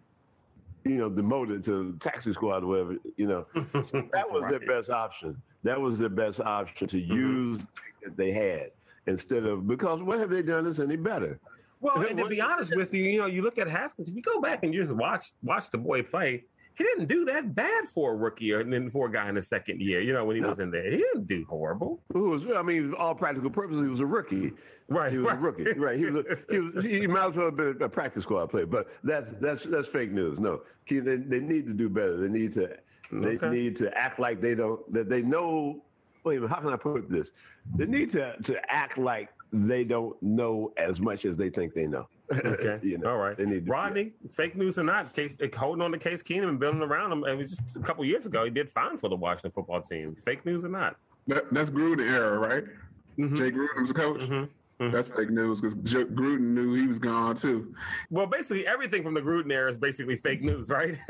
you 0.84 0.96
know, 0.96 1.10
demoted 1.10 1.64
to 1.64 1.96
taxi 2.00 2.32
squad 2.32 2.64
or 2.64 2.66
whatever, 2.66 2.96
you 3.16 3.26
know. 3.26 3.46
So 3.54 4.02
that 4.12 4.30
was 4.30 4.42
right. 4.42 4.50
their 4.50 4.78
best 4.78 4.90
option. 4.90 5.40
That 5.62 5.80
was 5.80 5.98
their 5.98 6.08
best 6.08 6.40
option 6.40 6.88
to 6.88 6.96
mm-hmm. 6.96 7.12
use 7.12 7.60
that 8.02 8.16
they 8.16 8.32
had 8.32 8.70
instead 9.06 9.44
of 9.44 9.66
because 9.66 10.00
what 10.02 10.18
have 10.18 10.30
they 10.30 10.42
done 10.42 10.64
that's 10.64 10.78
any 10.78 10.96
better? 10.96 11.38
Well, 11.80 12.00
and 12.02 12.18
to 12.18 12.26
be 12.26 12.40
honest 12.40 12.74
with 12.74 12.92
you, 12.92 13.04
you 13.04 13.18
know, 13.18 13.26
you 13.26 13.42
look 13.42 13.58
at 13.58 13.68
Haskins. 13.68 14.08
If 14.08 14.14
you 14.14 14.22
go 14.22 14.40
back 14.40 14.62
and 14.62 14.74
you 14.74 14.82
just 14.82 14.94
watch 14.94 15.32
watch 15.42 15.70
the 15.70 15.78
boy 15.78 16.02
play, 16.02 16.44
he 16.76 16.84
didn't 16.84 17.06
do 17.06 17.24
that 17.26 17.54
bad 17.54 17.90
for 17.90 18.12
a 18.12 18.16
rookie 18.16 18.52
or 18.52 18.64
then 18.64 18.90
for 18.90 19.06
a 19.06 19.12
guy 19.12 19.28
in 19.28 19.34
the 19.34 19.42
second 19.42 19.80
year. 19.80 20.00
You 20.00 20.12
know, 20.12 20.24
when 20.24 20.36
he 20.36 20.42
no. 20.42 20.50
was 20.50 20.58
in 20.58 20.70
there, 20.70 20.90
he 20.90 20.98
didn't 20.98 21.26
do 21.26 21.44
horrible. 21.48 22.00
Who 22.12 22.30
was? 22.30 22.42
I 22.56 22.62
mean, 22.62 22.94
all 22.94 23.14
practical 23.14 23.50
purposes, 23.50 23.82
he 23.82 23.88
was 23.88 24.00
a 24.00 24.06
rookie. 24.06 24.52
Right, 24.88 25.12
he 25.12 25.18
was 25.18 25.26
right. 25.26 25.36
a 25.36 25.40
rookie. 25.40 25.78
Right, 25.78 25.98
he 25.98 26.06
was. 26.06 26.24
A, 26.26 26.52
he 26.52 26.58
was. 26.58 26.84
He 26.84 27.06
might 27.06 27.28
as 27.28 27.36
well 27.36 27.46
have 27.46 27.56
been 27.56 27.80
a 27.80 27.88
practice 27.88 28.24
squad 28.24 28.46
player. 28.46 28.66
But 28.66 28.88
that's 29.04 29.30
that's 29.40 29.64
that's 29.64 29.88
fake 29.88 30.10
news. 30.10 30.38
No, 30.38 30.62
they, 30.88 30.98
they 30.98 31.38
need 31.38 31.66
to 31.66 31.72
do 31.72 31.88
better. 31.88 32.16
They 32.16 32.28
need 32.28 32.54
to. 32.54 32.70
They 33.12 33.36
okay. 33.36 33.50
need 33.50 33.76
to 33.78 33.96
act 33.96 34.18
like 34.18 34.40
they 34.40 34.54
don't. 34.54 34.80
That 34.92 35.08
they 35.08 35.22
know. 35.22 35.82
Wait 36.24 36.38
a 36.38 36.40
minute. 36.40 36.54
How 36.54 36.60
can 36.60 36.72
I 36.72 36.76
put 36.76 37.08
this? 37.08 37.30
They 37.76 37.86
need 37.86 38.12
to 38.12 38.36
to 38.42 38.72
act 38.72 38.98
like 38.98 39.28
they 39.52 39.84
don't 39.84 40.20
know 40.22 40.72
as 40.76 41.00
much 41.00 41.24
as 41.24 41.36
they 41.36 41.50
think 41.50 41.74
they 41.74 41.86
know. 41.86 42.08
Okay. 42.32 42.78
you 42.82 42.98
know, 42.98 43.10
All 43.10 43.18
right. 43.18 43.36
They 43.36 43.44
need 43.44 43.68
Rodney, 43.68 44.12
fake 44.36 44.56
news 44.56 44.78
or 44.78 44.84
not, 44.84 45.14
case 45.14 45.34
holding 45.56 45.82
on 45.82 45.92
to 45.92 45.98
Case 45.98 46.22
Keenum 46.22 46.48
and 46.48 46.60
building 46.60 46.82
around 46.82 47.12
him. 47.12 47.24
It 47.24 47.36
was 47.36 47.50
just 47.50 47.76
a 47.76 47.80
couple 47.80 48.04
years 48.04 48.26
ago. 48.26 48.44
He 48.44 48.50
did 48.50 48.70
fine 48.70 48.98
for 48.98 49.08
the 49.08 49.16
Washington 49.16 49.52
football 49.52 49.82
team. 49.82 50.16
Fake 50.24 50.44
news 50.46 50.64
or 50.64 50.68
not. 50.68 50.96
That, 51.26 51.52
that's 51.52 51.70
Gruden 51.70 52.08
era, 52.08 52.38
right? 52.38 52.64
Mm-hmm. 53.18 53.36
Jay 53.36 53.50
Gruden 53.50 53.82
was 53.82 53.90
a 53.90 53.94
coach. 53.94 54.20
Mm-hmm. 54.20 54.44
Mm-hmm. 54.80 54.94
That's 54.94 55.08
fake 55.08 55.28
news 55.28 55.60
because 55.60 55.74
Gruden 55.74 56.54
knew 56.54 56.72
he 56.74 56.86
was 56.86 56.98
gone 56.98 57.36
too. 57.36 57.74
Well, 58.08 58.26
basically 58.26 58.66
everything 58.66 59.02
from 59.02 59.12
the 59.12 59.20
Gruden 59.20 59.52
era 59.52 59.70
is 59.70 59.76
basically 59.76 60.16
fake 60.16 60.42
news, 60.42 60.70
right? 60.70 60.96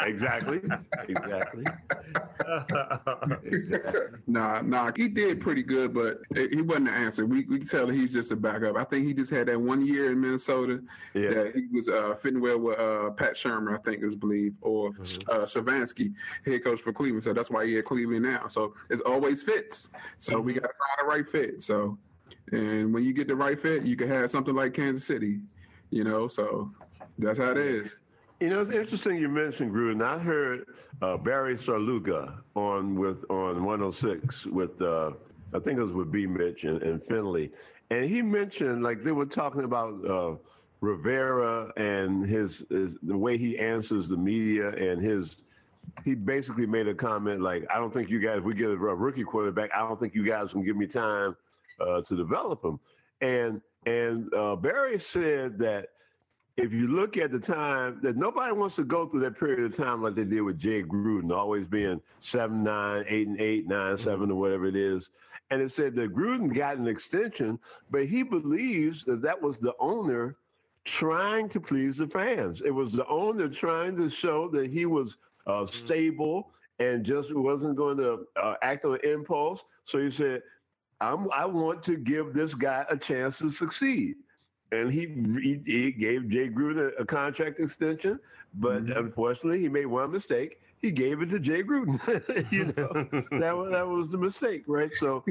exactly. 0.00 0.62
Exactly. 1.06 1.64
exactly. 3.44 4.02
Nah, 4.26 4.62
nah, 4.62 4.92
he 4.96 5.08
did 5.08 5.42
pretty 5.42 5.62
good, 5.62 5.92
but 5.92 6.20
he 6.34 6.62
wasn't 6.62 6.86
the 6.86 6.92
answer. 6.92 7.26
We 7.26 7.44
we 7.44 7.58
can 7.58 7.68
tell 7.68 7.86
he 7.88 8.00
was 8.00 8.12
just 8.12 8.30
a 8.30 8.36
backup. 8.36 8.76
I 8.76 8.84
think 8.84 9.06
he 9.06 9.12
just 9.12 9.30
had 9.30 9.48
that 9.48 9.60
one 9.60 9.84
year 9.84 10.10
in 10.10 10.18
Minnesota 10.18 10.80
yeah. 11.12 11.34
that 11.34 11.54
he 11.54 11.66
was 11.70 11.90
uh, 11.90 12.14
fitting 12.22 12.40
well 12.40 12.58
with 12.58 12.78
uh, 12.78 13.10
Pat 13.10 13.34
Shurmur, 13.34 13.78
I 13.78 13.82
think 13.82 14.02
it 14.02 14.06
was 14.06 14.16
believed, 14.16 14.56
or 14.62 14.92
mm-hmm. 14.92 15.30
uh, 15.30 15.44
Stefanski, 15.44 16.14
head 16.46 16.64
coach 16.64 16.80
for 16.80 16.94
Cleveland. 16.94 17.24
So 17.24 17.34
that's 17.34 17.50
why 17.50 17.66
he 17.66 17.76
at 17.76 17.84
Cleveland 17.84 18.24
now. 18.24 18.46
So 18.46 18.74
it's 18.88 19.02
always 19.02 19.42
fits. 19.42 19.90
So 20.18 20.34
mm-hmm. 20.34 20.46
we 20.46 20.54
got 20.54 20.62
to 20.62 20.68
find 20.68 20.98
the 21.02 21.06
right 21.06 21.28
fit. 21.28 21.62
So 21.62 21.98
and 22.52 22.92
when 22.92 23.04
you 23.04 23.12
get 23.12 23.28
the 23.28 23.36
right 23.36 23.60
fit, 23.60 23.84
you 23.84 23.96
can 23.96 24.08
have 24.08 24.30
something 24.30 24.54
like 24.54 24.74
Kansas 24.74 25.04
City, 25.04 25.40
you 25.90 26.04
know. 26.04 26.28
So 26.28 26.70
that's 27.18 27.38
how 27.38 27.50
it 27.50 27.58
is. 27.58 27.96
You 28.40 28.50
know, 28.50 28.60
it's 28.60 28.70
interesting 28.70 29.16
you 29.16 29.28
mentioned 29.28 29.72
Gruden. 29.72 30.02
I 30.02 30.18
heard 30.18 30.66
uh, 31.02 31.16
Barry 31.16 31.56
Svrluga 31.56 32.34
on 32.54 32.94
with 32.96 33.28
on 33.30 33.64
106 33.64 34.46
with 34.46 34.80
uh, 34.82 35.12
I 35.54 35.58
think 35.60 35.78
it 35.78 35.82
was 35.82 35.92
with 35.92 36.10
B. 36.10 36.26
Mitch 36.26 36.64
and, 36.64 36.82
and, 36.82 37.02
Finley, 37.04 37.50
and 37.90 38.04
he 38.04 38.22
mentioned 38.22 38.82
like 38.82 39.04
they 39.04 39.12
were 39.12 39.26
talking 39.26 39.64
about 39.64 40.04
uh, 40.04 40.34
Rivera 40.80 41.72
and 41.76 42.28
his, 42.28 42.64
his 42.70 42.96
the 43.02 43.16
way 43.16 43.38
he 43.38 43.58
answers 43.58 44.08
the 44.08 44.16
media 44.16 44.68
and 44.70 45.02
his 45.02 45.36
he 46.04 46.14
basically 46.14 46.66
made 46.66 46.88
a 46.88 46.94
comment 46.94 47.40
like, 47.40 47.64
I 47.72 47.78
don't 47.78 47.92
think 47.92 48.10
you 48.10 48.18
guys, 48.18 48.40
we 48.40 48.54
get 48.54 48.68
a 48.68 48.76
rookie 48.76 49.24
quarterback, 49.24 49.70
I 49.74 49.80
don't 49.80 50.00
think 50.00 50.14
you 50.14 50.26
guys 50.26 50.50
can 50.52 50.64
give 50.64 50.76
me 50.76 50.86
time 50.86 51.36
uh, 51.80 52.02
to 52.02 52.16
develop 52.16 52.62
them. 52.62 52.78
And 53.20 53.60
and 53.86 54.32
uh, 54.34 54.56
Barry 54.56 54.98
said 54.98 55.58
that 55.58 55.88
if 56.56 56.72
you 56.72 56.86
look 56.88 57.16
at 57.16 57.32
the 57.32 57.38
time 57.38 57.98
that 58.02 58.16
nobody 58.16 58.52
wants 58.52 58.76
to 58.76 58.84
go 58.84 59.08
through 59.08 59.20
that 59.20 59.38
period 59.38 59.64
of 59.64 59.76
time 59.76 60.02
like 60.02 60.14
they 60.14 60.24
did 60.24 60.42
with 60.42 60.58
Jay 60.58 60.82
Gruden, 60.82 61.32
always 61.32 61.66
being 61.66 62.00
seven, 62.20 62.62
nine, 62.62 63.04
eight, 63.08 63.26
and 63.26 63.40
eight, 63.40 63.66
nine, 63.66 63.96
mm-hmm. 63.96 64.04
seven, 64.04 64.30
or 64.30 64.38
whatever 64.38 64.66
it 64.66 64.76
is. 64.76 65.08
And 65.50 65.60
it 65.60 65.72
said 65.72 65.94
that 65.96 66.14
Gruden 66.14 66.54
got 66.54 66.78
an 66.78 66.86
extension, 66.86 67.58
but 67.90 68.06
he 68.06 68.22
believes 68.22 69.04
that 69.04 69.20
that 69.22 69.40
was 69.40 69.58
the 69.58 69.74
owner 69.78 70.36
trying 70.84 71.48
to 71.50 71.60
please 71.60 71.96
the 71.96 72.06
fans. 72.06 72.62
It 72.64 72.70
was 72.70 72.92
the 72.92 73.06
owner 73.08 73.48
trying 73.48 73.96
to 73.96 74.08
show 74.08 74.48
that 74.50 74.70
he 74.70 74.86
was 74.86 75.16
uh, 75.46 75.50
mm-hmm. 75.50 75.84
stable 75.84 76.50
and 76.78 77.04
just 77.04 77.34
wasn't 77.34 77.76
going 77.76 77.96
to 77.98 78.26
uh, 78.40 78.54
act 78.62 78.84
on 78.84 78.98
impulse. 79.04 79.60
So 79.86 79.98
he 79.98 80.10
said, 80.10 80.42
I'm, 81.00 81.30
I 81.32 81.44
want 81.44 81.82
to 81.84 81.96
give 81.96 82.32
this 82.34 82.54
guy 82.54 82.84
a 82.90 82.96
chance 82.96 83.38
to 83.38 83.50
succeed. 83.50 84.16
And 84.72 84.92
he, 84.92 85.06
he, 85.42 85.60
he 85.64 85.92
gave 85.92 86.28
Jay 86.28 86.48
Gruden 86.48 86.92
a, 86.98 87.02
a 87.02 87.04
contract 87.04 87.60
extension, 87.60 88.18
but 88.54 88.84
mm-hmm. 88.84 88.98
unfortunately, 88.98 89.60
he 89.60 89.68
made 89.68 89.86
one 89.86 90.10
mistake. 90.10 90.60
He 90.80 90.90
gave 90.90 91.22
it 91.22 91.30
to 91.30 91.38
Jay 91.38 91.62
Gruden. 91.62 92.00
you 92.52 92.66
know, 92.76 93.06
that 93.40 93.56
was 93.56 93.70
that 93.70 93.86
was 93.86 94.10
the 94.10 94.18
mistake, 94.18 94.64
right? 94.66 94.90
So, 94.98 95.24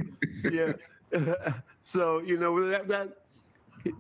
yeah. 0.52 0.74
so 1.82 2.20
you 2.20 2.38
know 2.38 2.70
that 2.70 2.88
that 2.88 3.18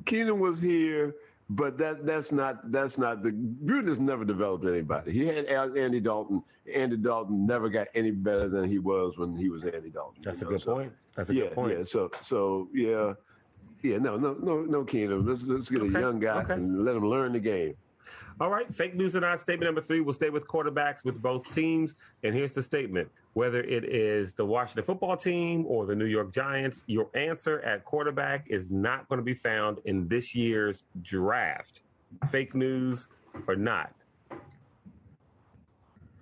Keenum 0.05 0.39
was 0.39 0.59
here 0.59 1.13
but 1.49 1.77
that 1.77 2.05
that's 2.05 2.31
not 2.31 2.71
that's 2.71 2.97
not 2.97 3.21
the 3.21 3.29
has 3.87 3.99
never 3.99 4.23
developed 4.25 4.65
anybody. 4.65 5.11
He 5.11 5.25
had 5.25 5.45
Andy 5.45 5.99
Dalton. 5.99 6.43
Andy 6.73 6.97
Dalton 6.97 7.45
never 7.45 7.69
got 7.69 7.87
any 7.93 8.11
better 8.11 8.47
than 8.47 8.69
he 8.69 8.79
was 8.79 9.17
when 9.17 9.35
he 9.35 9.49
was 9.49 9.63
Andy 9.63 9.89
Dalton. 9.89 10.21
That's 10.23 10.41
a 10.41 10.45
know? 10.45 10.49
good 10.51 10.61
so, 10.61 10.73
point. 10.75 10.93
That's 11.15 11.29
a 11.29 11.33
yeah, 11.33 11.41
good 11.43 11.53
point. 11.53 11.77
Yeah. 11.77 11.83
So 11.85 12.11
so 12.25 12.69
yeah, 12.73 13.13
yeah. 13.81 13.97
No 13.97 14.15
no 14.15 14.35
no 14.41 14.61
no 14.61 14.83
Keenum. 14.85 15.27
Let's 15.27 15.41
let's 15.43 15.69
get 15.69 15.81
okay. 15.81 15.97
a 15.97 15.99
young 15.99 16.19
guy 16.19 16.43
okay. 16.43 16.53
and 16.53 16.85
let 16.85 16.95
him 16.95 17.05
learn 17.05 17.33
the 17.33 17.39
game. 17.39 17.75
All 18.39 18.49
right, 18.49 18.73
fake 18.73 18.95
news 18.95 19.15
or 19.15 19.19
not, 19.21 19.39
statement 19.39 19.67
number 19.67 19.81
three 19.81 20.01
will 20.01 20.13
stay 20.13 20.29
with 20.29 20.47
quarterbacks 20.47 21.03
with 21.03 21.21
both 21.21 21.43
teams. 21.53 21.95
And 22.23 22.33
here's 22.33 22.53
the 22.53 22.63
statement 22.63 23.09
whether 23.33 23.61
it 23.61 23.83
is 23.85 24.33
the 24.33 24.45
Washington 24.45 24.83
football 24.83 25.17
team 25.17 25.65
or 25.67 25.85
the 25.85 25.95
New 25.95 26.05
York 26.05 26.31
Giants, 26.31 26.83
your 26.85 27.09
answer 27.15 27.61
at 27.61 27.83
quarterback 27.83 28.45
is 28.47 28.69
not 28.69 29.07
going 29.09 29.17
to 29.17 29.23
be 29.23 29.33
found 29.33 29.79
in 29.85 30.07
this 30.07 30.35
year's 30.35 30.83
draft. 31.01 31.81
Fake 32.31 32.53
news 32.53 33.07
or 33.47 33.55
not? 33.55 33.91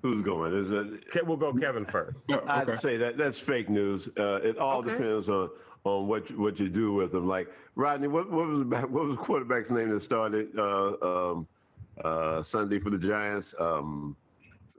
Who's 0.01 0.23
going? 0.23 0.53
Is 0.53 0.71
it? 1.13 1.27
We'll 1.27 1.37
go 1.37 1.53
Kevin 1.53 1.85
first. 1.85 2.19
okay. 2.31 2.43
I'd 2.47 2.81
say 2.81 2.97
that 2.97 3.17
that's 3.17 3.37
fake 3.37 3.69
news. 3.69 4.09
Uh, 4.17 4.37
it 4.37 4.57
all 4.57 4.79
okay. 4.79 4.91
depends 4.91 5.29
on 5.29 5.49
on 5.83 6.07
what 6.07 6.29
you, 6.29 6.39
what 6.39 6.59
you 6.59 6.69
do 6.69 6.93
with 6.93 7.11
them. 7.11 7.27
Like 7.27 7.47
Rodney, 7.75 8.07
what, 8.07 8.31
what 8.31 8.47
was 8.47 8.65
what 8.89 8.91
was 8.91 9.17
quarterback's 9.19 9.69
name 9.69 9.89
that 9.89 10.01
started 10.01 10.47
uh, 10.57 10.93
um, 11.01 11.47
uh, 12.03 12.43
Sunday 12.43 12.79
for 12.79 12.89
the 12.89 12.97
Giants? 12.97 13.53
Um, 13.59 14.15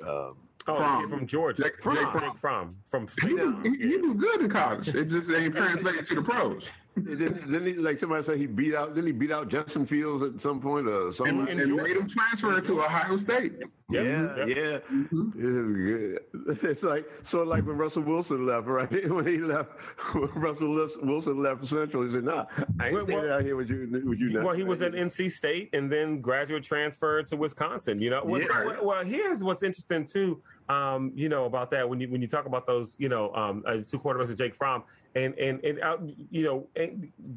um, 0.07 0.37
Oh, 0.69 0.77
from, 0.77 1.11
from 1.11 1.27
Georgia. 1.27 1.65
Jake, 1.65 1.83
Fromm. 1.83 1.97
Jake 1.97 2.39
Fromm. 2.41 2.77
From, 2.89 3.09
from 3.09 3.29
he, 3.29 3.35
was, 3.35 3.53
he, 3.65 3.77
he, 3.79 3.97
was 3.97 4.15
good 4.15 4.43
in 4.43 4.49
college. 4.49 4.87
It 4.91 5.07
just 5.07 5.29
ain't 5.29 5.57
translated 5.57 6.07
to 6.07 6.15
the 6.15 6.23
pros 6.23 6.69
didn't, 6.95 7.51
didn't 7.51 7.67
he, 7.67 7.75
like 7.75 7.99
somebody 7.99 8.25
said 8.25 8.39
he 8.39 8.47
beat 8.47 8.75
out? 8.75 8.95
Didn't 8.95 9.07
he 9.07 9.13
beat 9.13 9.33
out 9.33 9.49
Justin 9.49 9.87
Fields 9.87 10.23
at 10.23 10.41
some 10.43 10.61
point 10.61 10.87
or 10.87 11.13
something? 11.15 11.49
And, 11.49 11.61
and 11.61 11.75
made 11.75 11.97
him 11.97 12.07
transfer 12.07 12.61
to 12.61 12.83
Ohio 12.83 13.17
State. 13.17 13.55
Yeah, 13.91 14.03
yeah. 14.03 14.47
yeah. 14.47 14.79
Mm-hmm. 14.93 16.17
It's 16.63 16.83
like 16.83 17.07
so, 17.25 17.43
like 17.43 17.67
when 17.67 17.79
Russell 17.79 18.03
Wilson 18.03 18.47
left, 18.47 18.67
right? 18.67 18.91
When 19.11 19.27
he 19.27 19.39
left, 19.39 19.71
when 20.13 20.29
Russell 20.35 20.89
Wilson 21.03 21.43
left 21.43 21.67
Central, 21.67 22.05
he 22.05 22.13
said, 22.13 22.25
"Nah, 22.25 22.45
I 22.79 22.87
ain't 22.87 22.95
well, 22.95 23.05
staying 23.05 23.21
well, 23.21 23.33
out 23.33 23.43
here 23.43 23.57
with 23.57 23.71
you." 23.71 23.89
With 24.05 24.19
you 24.19 24.43
well, 24.43 24.55
he 24.55 24.65
was 24.65 24.83
at 24.83 24.93
NC 24.93 25.33
State 25.33 25.71
and 25.73 25.91
then 25.91 26.21
graduate 26.21 26.63
transfer 26.63 27.23
to 27.23 27.37
Wisconsin. 27.37 28.01
You 28.01 28.11
know, 28.11 28.37
yeah. 28.37 28.47
so, 28.47 28.85
well, 28.85 29.05
here's 29.05 29.43
what's 29.43 29.63
interesting 29.63 30.05
too. 30.05 30.43
Um, 30.69 31.13
you 31.15 31.29
know 31.29 31.45
about 31.47 31.71
that 31.73 31.89
when 31.89 32.01
you 32.01 32.09
when 32.09 32.21
you 32.21 32.29
talk 32.29 32.47
about 32.47 32.67
those, 32.67 32.95
you 32.99 33.09
know, 33.09 33.33
um, 33.35 33.65
uh, 33.67 33.79
two 33.89 33.99
quarterbacks 33.99 34.29
with 34.29 34.39
Jake 34.39 34.55
Fromm 34.55 34.85
and 35.15 35.39
and 35.39 35.63
and 35.65 35.81
uh, 35.81 35.97
you 36.31 36.45
know 36.45 36.69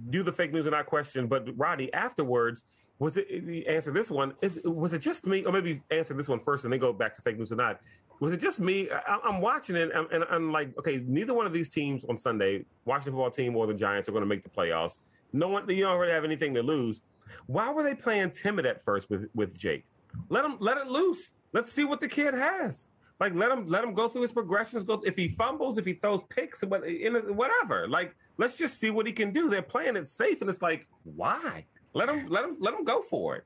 do 0.09 0.23
the 0.23 0.31
fake 0.31 0.53
news 0.53 0.67
or 0.67 0.71
not 0.71 0.85
question. 0.85 1.27
But 1.27 1.47
Rodney, 1.57 1.93
afterwards, 1.93 2.63
was 2.99 3.17
it 3.17 3.27
answer 3.67 3.91
this 3.91 4.09
one? 4.09 4.33
Is, 4.41 4.59
was 4.63 4.93
it 4.93 4.99
just 4.99 5.25
me, 5.25 5.43
or 5.43 5.51
maybe 5.51 5.81
answer 5.91 6.13
this 6.13 6.27
one 6.27 6.39
first 6.39 6.63
and 6.63 6.71
then 6.71 6.79
go 6.79 6.93
back 6.93 7.15
to 7.15 7.21
fake 7.21 7.37
news 7.37 7.51
or 7.51 7.55
not? 7.55 7.81
Was 8.21 8.31
it 8.31 8.37
just 8.37 8.59
me? 8.59 8.89
I, 8.89 9.19
am 9.27 9.41
watching 9.41 9.75
it 9.75 9.91
and, 9.93 10.09
and 10.11 10.23
I'm 10.29 10.51
like, 10.51 10.77
okay, 10.79 11.03
neither 11.05 11.33
one 11.33 11.45
of 11.45 11.51
these 11.51 11.67
teams 11.67 12.05
on 12.05 12.17
Sunday, 12.17 12.63
Washington 12.85 13.13
football 13.13 13.31
team 13.31 13.55
or 13.55 13.67
the 13.67 13.73
Giants, 13.73 14.07
are 14.07 14.13
going 14.13 14.21
to 14.23 14.27
make 14.27 14.43
the 14.43 14.49
playoffs. 14.49 14.99
No 15.33 15.49
one, 15.49 15.69
you 15.69 15.83
don't 15.83 15.99
really 15.99 16.13
have 16.13 16.23
anything 16.23 16.53
to 16.53 16.63
lose. 16.63 17.01
Why 17.47 17.71
were 17.73 17.83
they 17.83 17.95
playing 17.95 18.31
timid 18.31 18.65
at 18.65 18.83
first 18.85 19.09
with 19.09 19.27
with 19.35 19.57
Jake? 19.57 19.85
Let 20.29 20.43
them 20.43 20.57
let 20.59 20.77
it 20.77 20.87
loose. 20.87 21.31
Let's 21.51 21.71
see 21.71 21.83
what 21.83 21.99
the 21.99 22.07
kid 22.07 22.33
has. 22.33 22.87
Like 23.19 23.33
let 23.33 23.51
him 23.51 23.67
let 23.67 23.83
him 23.83 23.93
go 23.93 24.09
through 24.09 24.23
his 24.23 24.31
progressions. 24.31 24.83
Go 24.83 25.01
if 25.05 25.15
he 25.15 25.29
fumbles, 25.37 25.77
if 25.77 25.85
he 25.85 25.93
throws 25.93 26.21
picks, 26.29 26.61
whatever. 26.61 27.87
Like 27.87 28.13
let's 28.37 28.55
just 28.55 28.79
see 28.79 28.89
what 28.89 29.05
he 29.05 29.13
can 29.13 29.31
do. 29.31 29.49
They're 29.49 29.61
playing 29.61 29.95
it 29.95 30.09
safe, 30.09 30.41
and 30.41 30.49
it's 30.49 30.61
like 30.61 30.87
why? 31.03 31.65
Let 31.93 32.09
him 32.09 32.27
let 32.27 32.43
him 32.43 32.57
let 32.59 32.73
him 32.73 32.83
go 32.83 33.03
for 33.03 33.37
it. 33.37 33.45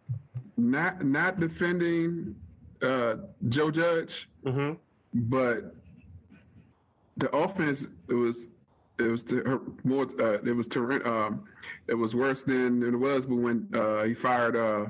Not 0.58 1.06
not 1.06 1.40
defending 1.40 2.36
uh, 2.82 3.16
Joe 3.50 3.70
Judge, 3.70 4.28
mm-hmm. 4.44 4.74
but 5.14 5.76
the 7.18 7.30
offense 7.36 7.86
it 8.10 8.14
was 8.14 8.48
it 8.98 9.04
was 9.04 9.24
to, 9.24 9.76
more 9.84 10.08
uh, 10.20 10.40
it 10.42 10.56
was 10.56 10.68
to 10.68 11.06
um, 11.06 11.46
it 11.88 11.94
was 11.94 12.16
worse 12.16 12.42
than 12.42 12.82
it 12.82 12.98
was 12.98 13.28
when 13.28 13.68
uh, 13.76 14.04
he 14.04 14.16
fired 14.16 14.56
uh, 14.56 14.86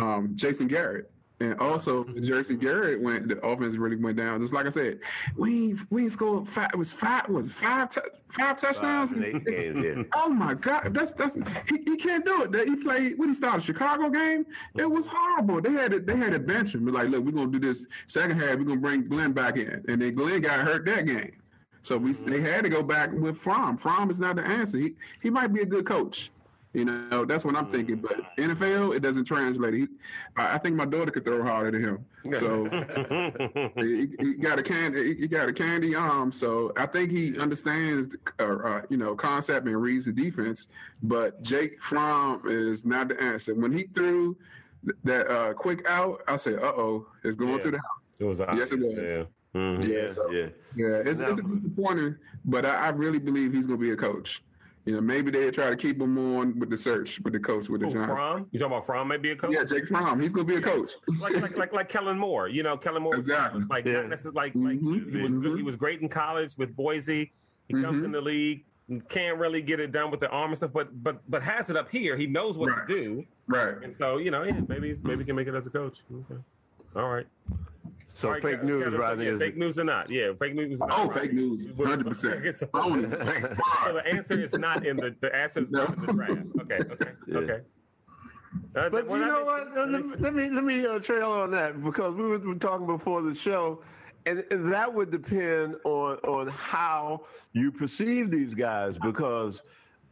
um, 0.00 0.32
Jason 0.34 0.68
Garrett. 0.68 1.10
And 1.40 1.58
also, 1.60 2.04
Jason 2.20 2.58
Garrett 2.58 3.00
went. 3.00 3.28
The 3.28 3.38
offense 3.46 3.76
really 3.76 3.94
went 3.94 4.16
down. 4.16 4.40
Just 4.40 4.52
like 4.52 4.66
I 4.66 4.70
said, 4.70 4.98
we 5.36 5.76
we 5.90 6.08
scored 6.08 6.48
five. 6.48 6.70
It 6.72 6.76
was 6.76 6.90
five. 6.90 7.28
Was 7.28 7.52
five 7.52 7.96
five 8.36 8.56
touchdowns? 8.56 9.10
Five 9.10 9.44
games, 9.44 10.06
oh 10.16 10.28
my 10.30 10.54
God, 10.54 10.92
that's 10.92 11.12
that's 11.12 11.36
he, 11.68 11.78
he 11.84 11.96
can't 11.96 12.24
do 12.24 12.42
it. 12.42 12.68
He 12.68 12.76
played 12.76 13.18
when 13.18 13.28
he 13.28 13.34
started 13.34 13.62
Chicago 13.62 14.10
game. 14.10 14.46
It 14.76 14.90
was 14.90 15.06
horrible. 15.06 15.60
They 15.60 15.72
had 15.72 15.92
it. 15.92 16.06
they 16.06 16.16
had 16.16 16.32
to 16.32 16.40
bench 16.40 16.74
him. 16.74 16.86
Like, 16.86 17.08
look, 17.08 17.24
we're 17.24 17.30
gonna 17.30 17.52
do 17.52 17.60
this 17.60 17.86
second 18.08 18.40
half. 18.40 18.58
We're 18.58 18.64
gonna 18.64 18.80
bring 18.80 19.08
Glenn 19.08 19.32
back 19.32 19.56
in, 19.56 19.84
and 19.88 20.02
then 20.02 20.12
Glenn 20.14 20.40
got 20.40 20.66
hurt 20.66 20.84
that 20.86 21.06
game. 21.06 21.32
So 21.82 21.96
we 21.96 22.10
mm-hmm. 22.12 22.30
they 22.30 22.40
had 22.40 22.64
to 22.64 22.68
go 22.68 22.82
back 22.82 23.12
with 23.12 23.38
Fromm. 23.38 23.78
Fromm 23.78 24.10
is 24.10 24.18
not 24.18 24.36
the 24.36 24.42
answer. 24.42 24.78
He 24.78 24.94
he 25.22 25.30
might 25.30 25.52
be 25.52 25.60
a 25.60 25.66
good 25.66 25.86
coach, 25.86 26.32
You 26.74 26.84
know, 26.84 27.24
that's 27.24 27.44
what 27.44 27.56
I'm 27.56 27.70
thinking. 27.72 27.96
But 27.96 28.18
NFL, 28.36 28.94
it 28.94 29.00
doesn't 29.00 29.24
translate. 29.24 29.74
He, 29.74 29.86
I 30.36 30.58
think 30.58 30.76
my 30.76 30.84
daughter 30.84 31.10
could 31.10 31.24
throw 31.24 31.42
harder 31.42 31.70
than 31.70 31.82
him. 31.82 32.04
So 32.38 32.68
he, 33.76 34.08
he, 34.18 34.34
got 34.34 34.58
a 34.58 34.62
candy, 34.62 35.14
he 35.14 35.26
got 35.26 35.48
a 35.48 35.52
candy 35.52 35.94
arm. 35.94 36.30
So 36.30 36.72
I 36.76 36.86
think 36.86 37.10
he 37.10 37.38
understands, 37.38 38.14
uh, 38.38 38.44
uh, 38.44 38.82
you 38.90 38.98
know, 38.98 39.14
concept 39.14 39.66
and 39.66 39.80
reads 39.80 40.04
the 40.04 40.12
defense. 40.12 40.66
But 41.02 41.42
Jake 41.42 41.82
Fromm 41.82 42.42
is 42.46 42.84
not 42.84 43.08
the 43.08 43.20
answer. 43.20 43.54
When 43.54 43.72
he 43.72 43.84
threw 43.94 44.36
that 45.04 45.26
uh, 45.32 45.54
quick 45.54 45.86
out, 45.88 46.22
I 46.28 46.36
said, 46.36 46.58
"Uh 46.58 46.72
oh, 46.76 47.06
it's 47.24 47.36
going 47.36 47.54
yeah. 47.54 47.58
to 47.58 47.70
the 47.70 47.78
house." 47.78 48.02
It 48.18 48.24
was 48.24 48.40
obvious, 48.40 48.70
yes, 48.70 48.72
it 48.72 48.84
was. 48.84 48.94
Yeah. 48.96 49.24
Mm-hmm. 49.54 49.90
Yeah, 49.90 50.12
so, 50.12 50.30
yeah, 50.30 50.48
yeah. 50.76 50.96
It's, 51.04 51.20
now, 51.20 51.28
it's 51.28 51.40
disappointing, 51.40 52.16
but 52.44 52.66
I, 52.66 52.74
I 52.74 52.88
really 52.90 53.18
believe 53.18 53.52
he's 53.52 53.64
going 53.64 53.78
to 53.78 53.84
be 53.84 53.92
a 53.92 53.96
coach. 53.96 54.42
You 54.88 54.94
know, 54.94 55.00
maybe 55.02 55.30
they 55.30 55.50
try 55.50 55.68
to 55.68 55.76
keep 55.76 56.00
him 56.00 56.16
on 56.16 56.58
with 56.58 56.70
the 56.70 56.76
search 56.78 57.20
with 57.20 57.34
the 57.34 57.38
coach 57.38 57.68
with 57.68 57.82
the 57.82 57.88
Giants. 57.88 58.06
Fromm? 58.06 58.46
You 58.52 58.58
talking 58.58 58.72
about 58.72 58.86
Fromm? 58.86 59.08
Maybe 59.08 59.30
a 59.32 59.36
coach? 59.36 59.52
Yeah, 59.52 59.62
Jake 59.62 59.86
Fromm. 59.86 60.18
He's 60.18 60.32
gonna 60.32 60.46
be 60.46 60.56
a 60.56 60.62
coach. 60.62 60.92
like, 61.20 61.34
like 61.34 61.58
like 61.58 61.72
like 61.74 61.88
Kellen 61.90 62.18
Moore. 62.18 62.48
You 62.48 62.62
know, 62.62 62.74
Kellen 62.78 63.02
Moore. 63.02 63.16
Exactly. 63.16 63.60
Was 63.60 63.68
like 63.68 63.84
yeah. 63.84 64.00
not 64.00 64.08
necessarily 64.08 64.34
like, 64.34 64.54
like 64.54 64.78
mm-hmm. 64.80 65.14
he, 65.14 65.22
was 65.22 65.30
mm-hmm. 65.30 65.56
he 65.58 65.62
was 65.62 65.76
great 65.76 66.00
in 66.00 66.08
college 66.08 66.54
with 66.56 66.74
Boise. 66.74 67.30
He 67.68 67.74
mm-hmm. 67.74 67.84
comes 67.84 68.02
in 68.02 68.12
the 68.12 68.20
league, 68.22 68.64
can't 69.10 69.36
really 69.36 69.60
get 69.60 69.78
it 69.78 69.92
done 69.92 70.10
with 70.10 70.20
the 70.20 70.30
arm 70.30 70.52
and 70.52 70.56
stuff, 70.56 70.70
but 70.72 70.88
but 71.02 71.20
but 71.28 71.42
has 71.42 71.68
it 71.68 71.76
up 71.76 71.90
here. 71.90 72.16
He 72.16 72.26
knows 72.26 72.56
what 72.56 72.70
right. 72.70 72.88
to 72.88 72.94
do. 72.94 73.26
Right. 73.46 73.74
And 73.82 73.94
so 73.94 74.16
you 74.16 74.30
know, 74.30 74.44
yeah, 74.44 74.58
maybe 74.68 74.96
maybe 75.02 75.18
he 75.18 75.26
can 75.26 75.36
make 75.36 75.48
it 75.48 75.54
as 75.54 75.66
a 75.66 75.70
coach. 75.70 75.98
Okay. 76.10 76.40
All 76.96 77.10
right. 77.10 77.26
So 78.18 78.30
right, 78.30 78.42
fake 78.42 78.64
news, 78.64 78.92
right? 78.94 79.16
Yeah, 79.16 79.38
fake 79.38 79.56
news 79.56 79.78
or 79.78 79.84
not? 79.84 80.10
Yeah, 80.10 80.32
fake 80.40 80.56
news. 80.56 80.80
oh, 80.82 80.86
not, 80.86 81.14
fake 81.14 81.32
news, 81.32 81.68
hundred 81.76 82.08
percent. 82.08 82.44
so 82.58 82.66
the 82.66 84.02
answer 84.04 84.40
is 84.44 84.52
not 84.54 84.84
in 84.84 84.96
the 84.96 85.14
the 85.20 85.32
answer 85.36 85.60
is 85.60 85.70
no. 85.70 85.84
not 85.84 85.98
in 85.98 86.06
the 86.06 86.12
draft. 86.12 86.40
Okay, 86.62 86.78
okay, 86.94 87.10
yeah. 87.28 87.38
okay. 87.38 87.60
Uh, 88.74 88.88
but 88.88 89.08
you 89.08 89.18
know 89.18 89.44
what? 89.44 89.68
Let, 89.88 90.20
let, 90.20 90.34
me 90.34 90.50
let 90.50 90.64
me 90.64 90.84
uh, 90.84 90.98
trail 90.98 91.30
on 91.30 91.52
that 91.52 91.80
because 91.84 92.16
we 92.16 92.24
were, 92.24 92.38
we 92.38 92.48
were 92.48 92.54
talking 92.56 92.88
before 92.88 93.22
the 93.22 93.36
show, 93.36 93.84
and, 94.26 94.44
and 94.50 94.72
that 94.72 94.92
would 94.92 95.12
depend 95.12 95.76
on 95.84 96.16
on 96.26 96.48
how 96.48 97.24
you 97.52 97.70
perceive 97.70 98.32
these 98.32 98.52
guys 98.52 98.96
because 99.00 99.62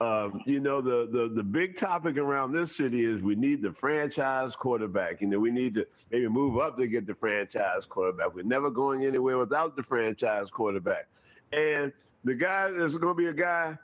um, 0.01 0.43
you 0.45 0.61
know, 0.61 0.83
the, 0.83 1.09
the 1.11 1.33
the 1.35 1.43
big 1.43 1.79
topic 1.79 2.19
around 2.19 2.53
this 2.53 2.77
city 2.77 3.05
is 3.05 3.23
we 3.23 3.35
need 3.35 3.63
the 3.63 3.73
franchise 3.81 4.53
quarterback. 4.55 5.23
You 5.23 5.27
know, 5.29 5.39
we 5.39 5.51
need 5.51 5.75
to 5.75 5.87
maybe 6.11 6.29
move 6.29 6.59
up 6.59 6.77
to 6.77 6.87
get 6.87 7.07
the 7.07 7.15
franchise 7.15 7.87
quarterback. 7.89 8.35
We're 8.35 8.43
never 8.43 8.71
going 8.71 9.05
anywhere 9.07 9.39
without 9.39 9.75
the 9.75 9.83
franchise 9.83 10.49
quarterback. 10.53 11.07
And 11.53 11.93
the 12.25 12.35
guy, 12.35 12.71
there's 12.71 12.97
going 12.97 13.15
to 13.17 13.23
be 13.23 13.29
a 13.29 13.33
guy 13.33 13.79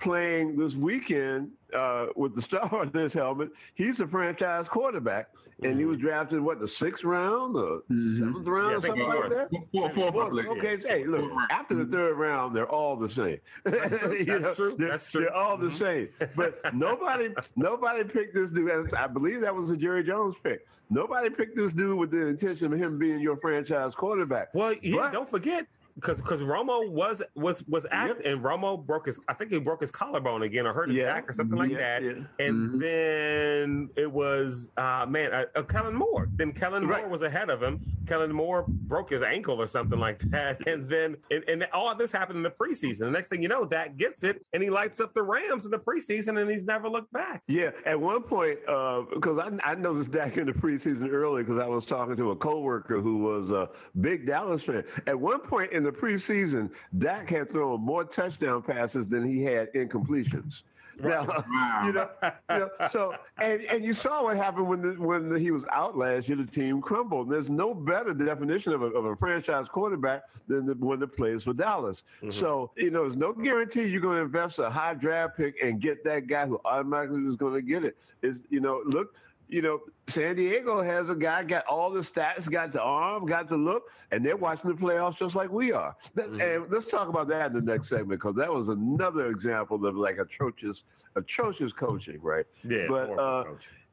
playing 0.00 0.56
this 0.56 0.74
weekend 0.74 1.50
uh, 1.76 2.06
with 2.16 2.34
the 2.34 2.42
star 2.42 2.72
on 2.80 2.92
his 2.92 3.12
helmet. 3.12 3.50
He's 3.74 4.00
a 4.00 4.06
franchise 4.06 4.66
quarterback 4.68 5.28
and 5.62 5.72
mm-hmm. 5.72 5.78
he 5.78 5.84
was 5.84 5.98
drafted 5.98 6.40
what 6.40 6.60
the 6.60 6.68
sixth 6.68 7.04
round 7.04 7.54
the 7.54 7.82
mm-hmm. 7.90 8.18
seventh 8.18 8.46
round 8.46 8.70
yeah, 8.70 8.76
or 8.76 8.80
something 8.82 9.08
like 9.08 9.30
that. 9.30 9.50
Four, 9.72 9.90
four, 9.90 10.12
four, 10.12 10.48
okay, 10.58 10.78
yeah. 10.82 10.88
hey, 10.88 11.04
look, 11.04 11.30
after 11.50 11.76
the 11.76 11.84
third 11.84 12.14
round, 12.16 12.56
they're 12.56 12.70
all 12.70 12.96
the 12.96 13.08
same. 13.08 13.38
That's 13.64 14.00
true. 14.00 14.24
That's, 14.24 14.42
know, 14.42 14.54
true. 14.54 14.76
They're, 14.78 14.90
That's 14.90 15.06
true. 15.06 15.20
They're 15.22 15.34
all 15.34 15.56
the 15.56 15.68
mm-hmm. 15.68 15.78
same. 15.78 16.08
But 16.34 16.60
nobody, 16.74 17.28
nobody 17.56 18.04
picked 18.04 18.34
this 18.34 18.50
dude. 18.50 18.94
I 18.94 19.06
believe 19.06 19.40
that 19.42 19.54
was 19.54 19.70
a 19.70 19.76
Jerry 19.76 20.04
Jones 20.04 20.34
pick. 20.42 20.66
Nobody 20.90 21.30
picked 21.30 21.56
this 21.56 21.72
dude 21.72 21.96
with 21.96 22.10
the 22.10 22.26
intention 22.26 22.72
of 22.72 22.78
him 22.78 22.98
being 22.98 23.20
your 23.20 23.36
franchise 23.38 23.94
quarterback. 23.94 24.52
Well, 24.54 24.74
yeah, 24.82 24.96
but, 24.96 25.12
don't 25.12 25.30
forget 25.30 25.66
because 25.94 26.16
because 26.16 26.40
Romo 26.40 26.90
was 26.90 27.22
was 27.34 27.62
was 27.68 27.86
active 27.90 28.18
yep. 28.24 28.34
and 28.34 28.44
Romo 28.44 28.84
broke 28.84 29.06
his 29.06 29.18
I 29.28 29.34
think 29.34 29.50
he 29.50 29.58
broke 29.58 29.80
his 29.80 29.90
collarbone 29.90 30.42
again 30.42 30.66
or 30.66 30.72
hurt 30.72 30.88
his 30.88 30.98
yeah. 30.98 31.12
back 31.12 31.28
or 31.28 31.32
something 31.32 31.56
like 31.56 31.70
yeah, 31.70 31.78
that. 31.78 32.02
Yeah. 32.02 32.46
And 32.46 32.70
mm-hmm. 32.70 32.78
then 32.78 33.90
it 33.96 34.10
was 34.10 34.66
uh, 34.76 35.06
man 35.08 35.32
uh, 35.32 35.44
uh, 35.54 35.62
Kellen 35.62 35.94
Moore. 35.94 36.28
Then 36.34 36.52
Kellen 36.52 36.86
right. 36.86 37.02
Moore 37.02 37.10
was 37.10 37.22
ahead 37.22 37.48
of 37.48 37.62
him. 37.62 37.80
Kellen 38.06 38.32
Moore 38.32 38.64
broke 38.68 39.10
his 39.10 39.22
ankle 39.22 39.60
or 39.60 39.68
something 39.68 39.98
like 39.98 40.20
that. 40.30 40.66
And 40.66 40.88
then 40.88 41.16
and, 41.30 41.44
and 41.48 41.66
all 41.72 41.94
this 41.94 42.10
happened 42.10 42.38
in 42.38 42.42
the 42.42 42.50
preseason. 42.50 42.98
The 43.00 43.10
next 43.10 43.28
thing 43.28 43.42
you 43.42 43.48
know, 43.48 43.64
Dak 43.64 43.96
gets 43.96 44.24
it 44.24 44.44
and 44.52 44.62
he 44.62 44.70
lights 44.70 45.00
up 45.00 45.14
the 45.14 45.22
Rams 45.22 45.64
in 45.64 45.70
the 45.70 45.78
preseason 45.78 46.40
and 46.40 46.50
he's 46.50 46.64
never 46.64 46.88
looked 46.88 47.12
back. 47.12 47.42
Yeah, 47.46 47.70
at 47.86 48.00
one 48.00 48.22
point 48.22 48.58
because 48.60 49.38
uh, 49.38 49.50
I 49.62 49.72
I 49.72 49.74
noticed 49.76 50.10
Dak 50.10 50.36
in 50.38 50.46
the 50.46 50.52
preseason 50.52 51.08
early 51.10 51.44
because 51.44 51.60
I 51.60 51.66
was 51.66 51.86
talking 51.86 52.16
to 52.16 52.32
a 52.32 52.36
coworker 52.36 53.00
who 53.00 53.18
was 53.18 53.50
a 53.50 53.68
big 54.00 54.26
Dallas 54.26 54.62
fan. 54.62 54.82
At 55.06 55.18
one 55.18 55.40
point 55.40 55.72
in 55.72 55.83
the 55.84 55.92
preseason, 55.92 56.70
Dak 56.98 57.30
had 57.30 57.50
thrown 57.50 57.80
more 57.80 58.04
touchdown 58.04 58.62
passes 58.62 59.06
than 59.08 59.26
he 59.26 59.42
had 59.42 59.72
incompletions. 59.72 60.62
Now, 61.02 61.26
wow. 61.26 61.82
you, 61.86 61.92
know, 61.92 62.08
you 62.22 62.58
know, 62.58 62.70
so 62.90 63.14
and 63.38 63.60
and 63.62 63.84
you 63.84 63.92
saw 63.92 64.24
what 64.24 64.36
happened 64.36 64.68
when 64.68 64.82
the, 64.82 65.00
when 65.00 65.28
the, 65.28 65.38
he 65.38 65.50
was 65.50 65.64
out 65.72 65.96
last 65.96 66.28
year. 66.28 66.36
The 66.36 66.44
team 66.44 66.80
crumbled. 66.80 67.30
There's 67.30 67.48
no 67.48 67.74
better 67.74 68.12
definition 68.14 68.72
of 68.72 68.82
a, 68.82 68.86
of 68.86 69.04
a 69.04 69.16
franchise 69.16 69.66
quarterback 69.70 70.22
than 70.46 70.66
the 70.66 70.74
one 70.74 71.00
that 71.00 71.16
plays 71.16 71.42
for 71.42 71.52
Dallas. 71.52 72.02
Mm-hmm. 72.22 72.30
So 72.38 72.70
you 72.76 72.90
know, 72.90 73.02
there's 73.02 73.16
no 73.16 73.32
guarantee 73.32 73.84
you're 73.84 74.00
going 74.00 74.18
to 74.18 74.22
invest 74.22 74.58
a 74.58 74.70
high 74.70 74.94
draft 74.94 75.36
pick 75.36 75.56
and 75.62 75.80
get 75.80 76.04
that 76.04 76.26
guy 76.26 76.46
who 76.46 76.60
automatically 76.64 77.22
is 77.22 77.36
going 77.36 77.54
to 77.54 77.62
get 77.62 77.84
it. 77.84 77.96
Is 78.22 78.38
you 78.50 78.60
know, 78.60 78.82
look, 78.86 79.14
you 79.48 79.62
know, 79.62 79.80
San 80.08 80.36
Diego 80.36 80.82
has 80.82 81.08
a 81.08 81.14
guy 81.14 81.44
got 81.44 81.66
all 81.66 81.90
the 81.90 82.00
stats, 82.00 82.50
got 82.50 82.72
the 82.72 82.80
arm, 82.80 83.26
got 83.26 83.48
the 83.48 83.56
look, 83.56 83.84
and 84.10 84.24
they're 84.24 84.36
watching 84.36 84.70
the 84.70 84.76
playoffs 84.76 85.18
just 85.18 85.34
like 85.34 85.50
we 85.50 85.72
are. 85.72 85.94
Mm-hmm. 86.16 86.40
And 86.40 86.70
let's 86.70 86.86
talk 86.90 87.08
about 87.08 87.28
that 87.28 87.48
in 87.48 87.52
the 87.52 87.60
next 87.60 87.88
segment 87.88 88.20
because 88.20 88.36
that 88.36 88.52
was 88.52 88.68
another 88.68 89.26
example 89.28 89.84
of 89.86 89.96
like 89.96 90.18
atrocious, 90.18 90.82
atrocious 91.16 91.72
coaching, 91.72 92.20
right? 92.22 92.46
Yeah, 92.62 92.86
but 92.88 93.10
uh, 93.10 93.44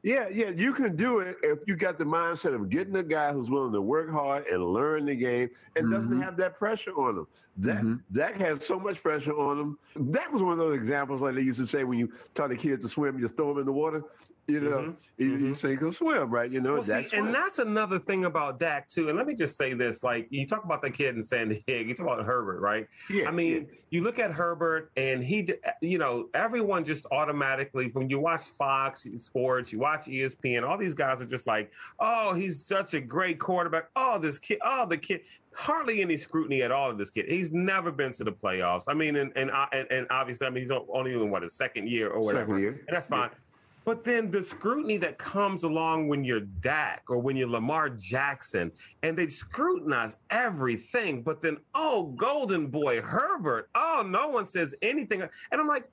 yeah, 0.02 0.28
yeah, 0.28 0.50
you 0.50 0.72
can 0.74 0.96
do 0.96 1.20
it 1.20 1.36
if 1.42 1.60
you 1.66 1.76
got 1.76 1.96
the 1.96 2.04
mindset 2.04 2.54
of 2.54 2.68
getting 2.68 2.96
a 2.96 3.02
guy 3.02 3.32
who's 3.32 3.48
willing 3.48 3.72
to 3.72 3.80
work 3.80 4.10
hard 4.10 4.46
and 4.46 4.64
learn 4.64 5.06
the 5.06 5.14
game 5.14 5.48
and 5.76 5.84
mm-hmm. 5.84 5.94
doesn't 5.94 6.22
have 6.22 6.36
that 6.38 6.58
pressure 6.58 6.92
on 6.92 7.18
him. 7.18 7.26
Dak, 7.60 7.78
mm-hmm. 7.78 7.94
Dak 8.12 8.40
has 8.40 8.64
so 8.66 8.80
much 8.80 9.02
pressure 9.02 9.32
on 9.38 9.58
him. 9.58 9.78
That 10.12 10.32
was 10.32 10.42
one 10.42 10.52
of 10.52 10.58
those 10.58 10.74
examples 10.74 11.20
like 11.20 11.34
they 11.34 11.42
used 11.42 11.60
to 11.60 11.66
say 11.66 11.84
when 11.84 11.98
you 11.98 12.10
taught 12.34 12.50
a 12.50 12.56
kid 12.56 12.80
to 12.82 12.88
swim, 12.88 13.18
you 13.18 13.28
throw 13.28 13.52
him 13.52 13.58
in 13.58 13.66
the 13.66 13.72
water. 13.72 14.02
You 14.48 14.58
know, 14.58 14.70
mm-hmm. 14.70 14.92
he, 15.18 15.24
mm-hmm. 15.24 15.54
sink 15.54 15.82
or 15.82 15.92
swim, 15.92 16.28
right? 16.28 16.50
You 16.50 16.60
know, 16.60 16.74
well, 16.74 16.84
see, 16.84 17.06
and 17.12 17.32
that's 17.32 17.60
another 17.60 18.00
thing 18.00 18.24
about 18.24 18.58
Dak 18.58 18.88
too. 18.88 19.08
And 19.08 19.16
let 19.16 19.24
me 19.24 19.36
just 19.36 19.56
say 19.56 19.72
this: 19.72 20.02
like 20.02 20.26
you 20.30 20.48
talk 20.48 20.64
about 20.64 20.82
the 20.82 20.90
kid 20.90 21.14
in 21.14 21.24
San 21.24 21.48
Diego, 21.66 21.88
you 21.88 21.94
talk 21.94 22.06
about 22.06 22.26
Herbert, 22.26 22.60
right? 22.60 22.88
Yeah. 23.08 23.28
I 23.28 23.30
mean, 23.30 23.54
yeah. 23.54 23.78
you 23.90 24.02
look 24.02 24.18
at 24.18 24.32
Herbert, 24.32 24.90
and 24.96 25.22
he, 25.22 25.48
you 25.80 25.98
know, 25.98 26.28
everyone 26.34 26.84
just 26.84 27.06
automatically 27.12 27.90
when 27.92 28.10
you 28.10 28.18
watch 28.18 28.42
Fox 28.58 29.06
Sports, 29.20 29.72
you 29.72 29.78
watch 29.78 29.91
ESPN, 30.00 30.66
all 30.68 30.76
these 30.76 30.94
guys 30.94 31.20
are 31.20 31.26
just 31.26 31.46
like, 31.46 31.70
oh, 32.00 32.34
he's 32.34 32.64
such 32.64 32.94
a 32.94 33.00
great 33.00 33.38
quarterback. 33.38 33.88
Oh, 33.96 34.18
this 34.18 34.38
kid, 34.38 34.58
oh, 34.64 34.86
the 34.86 34.98
kid. 34.98 35.20
Hardly 35.54 36.00
any 36.00 36.16
scrutiny 36.16 36.62
at 36.62 36.72
all 36.72 36.90
of 36.90 36.96
this 36.96 37.10
kid. 37.10 37.26
He's 37.28 37.52
never 37.52 37.92
been 37.92 38.14
to 38.14 38.24
the 38.24 38.32
playoffs. 38.32 38.84
I 38.88 38.94
mean, 38.94 39.16
and 39.16 39.32
and 39.36 39.50
and, 39.72 39.90
and 39.90 40.06
obviously, 40.10 40.46
I 40.46 40.50
mean, 40.50 40.62
he's 40.62 40.72
only 40.92 41.12
in 41.12 41.30
what 41.30 41.42
his 41.42 41.52
second 41.52 41.88
year 41.88 42.08
or 42.08 42.20
whatever, 42.20 42.58
year. 42.58 42.70
and 42.88 42.96
that's 42.96 43.06
fine. 43.06 43.28
Yeah. 43.30 43.38
But 43.84 44.04
then 44.04 44.30
the 44.30 44.42
scrutiny 44.42 44.96
that 44.98 45.18
comes 45.18 45.64
along 45.64 46.06
when 46.06 46.24
you're 46.24 46.40
Dak 46.40 47.02
or 47.08 47.18
when 47.18 47.36
you're 47.36 47.48
Lamar 47.48 47.88
Jackson, 47.90 48.70
and 49.02 49.16
they 49.16 49.28
scrutinize 49.28 50.16
everything. 50.30 51.22
But 51.22 51.42
then, 51.42 51.56
oh, 51.74 52.04
Golden 52.16 52.68
Boy 52.68 53.00
Herbert, 53.00 53.68
oh, 53.74 54.04
no 54.06 54.28
one 54.28 54.46
says 54.46 54.74
anything. 54.82 55.22
And 55.22 55.60
I'm 55.60 55.66
like, 55.66 55.88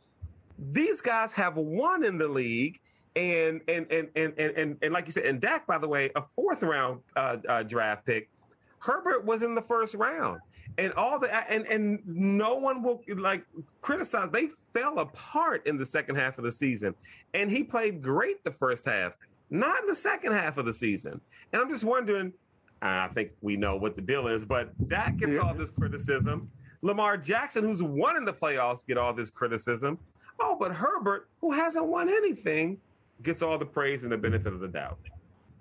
these 0.72 1.02
guys 1.02 1.32
have 1.32 1.56
won 1.56 2.04
in 2.04 2.18
the 2.18 2.28
league. 2.28 2.80
And 3.16 3.62
and 3.68 3.92
and 3.92 4.08
and 4.16 4.34
and 4.38 4.58
and, 4.58 4.78
and 4.82 4.94
like 4.94 5.08
you 5.08 5.12
said, 5.12 5.26
and 5.26 5.42
Dak, 5.42 5.66
by 5.68 5.78
the 5.78 5.88
way, 5.88 6.12
a 6.16 6.24
fourth 6.36 6.64
round 6.64 7.02
uh, 7.16 7.38
uh, 7.48 7.64
draft 7.64 8.06
pick. 8.06 8.30
Herbert 8.80 9.26
was 9.26 9.42
in 9.42 9.56
the 9.56 9.62
first 9.62 9.94
round 9.96 10.40
and 10.80 10.94
all 10.94 11.20
the 11.20 11.52
and 11.52 11.66
and 11.68 12.00
no 12.06 12.56
one 12.56 12.82
will 12.82 13.02
like 13.18 13.44
criticize. 13.82 14.30
They 14.32 14.50
fell 14.74 15.00
apart 15.00 15.68
in 15.68 15.78
the 15.78 15.86
second 15.86 16.16
half 16.16 16.38
of 16.38 16.44
the 16.44 16.52
season, 16.52 16.96
and 17.34 17.52
he 17.52 17.64
played 17.64 18.02
great 18.02 18.44
the 18.44 18.52
first 18.52 18.86
half, 18.86 19.14
not 19.50 19.82
in 19.82 19.88
the 19.88 19.96
second 19.96 20.32
half 20.32 20.58
of 20.58 20.66
the 20.66 20.74
season. 20.74 21.20
And 21.54 21.62
I'm 21.62 21.70
just 21.70 21.84
wondering. 21.84 22.34
I 22.82 23.10
think 23.10 23.32
we 23.42 23.58
know 23.58 23.76
what 23.76 23.98
the 23.98 24.02
deal 24.02 24.28
is, 24.30 24.46
but 24.46 24.72
Dak 24.88 25.18
gets 25.18 25.34
yeah. 25.34 25.40
all 25.40 25.54
this 25.54 25.70
criticism. 25.70 26.50
Lamar 26.82 27.18
Jackson, 27.18 27.66
who's 27.66 27.84
won 27.84 28.16
in 28.16 28.24
the 28.24 28.32
playoffs, 28.32 28.86
get 28.88 28.98
all 28.98 29.14
this 29.14 29.30
criticism. 29.30 29.98
Oh, 30.40 30.56
but 30.58 30.72
Herbert, 30.72 31.28
who 31.42 31.52
hasn't 31.52 31.86
won 31.86 32.08
anything, 32.08 32.78
gets 33.24 33.42
all 33.42 33.58
the 33.58 33.66
praise 33.66 34.04
and 34.04 34.12
the 34.12 34.18
benefit 34.18 34.54
of 34.54 34.60
the 34.60 34.68
doubt. 34.68 35.00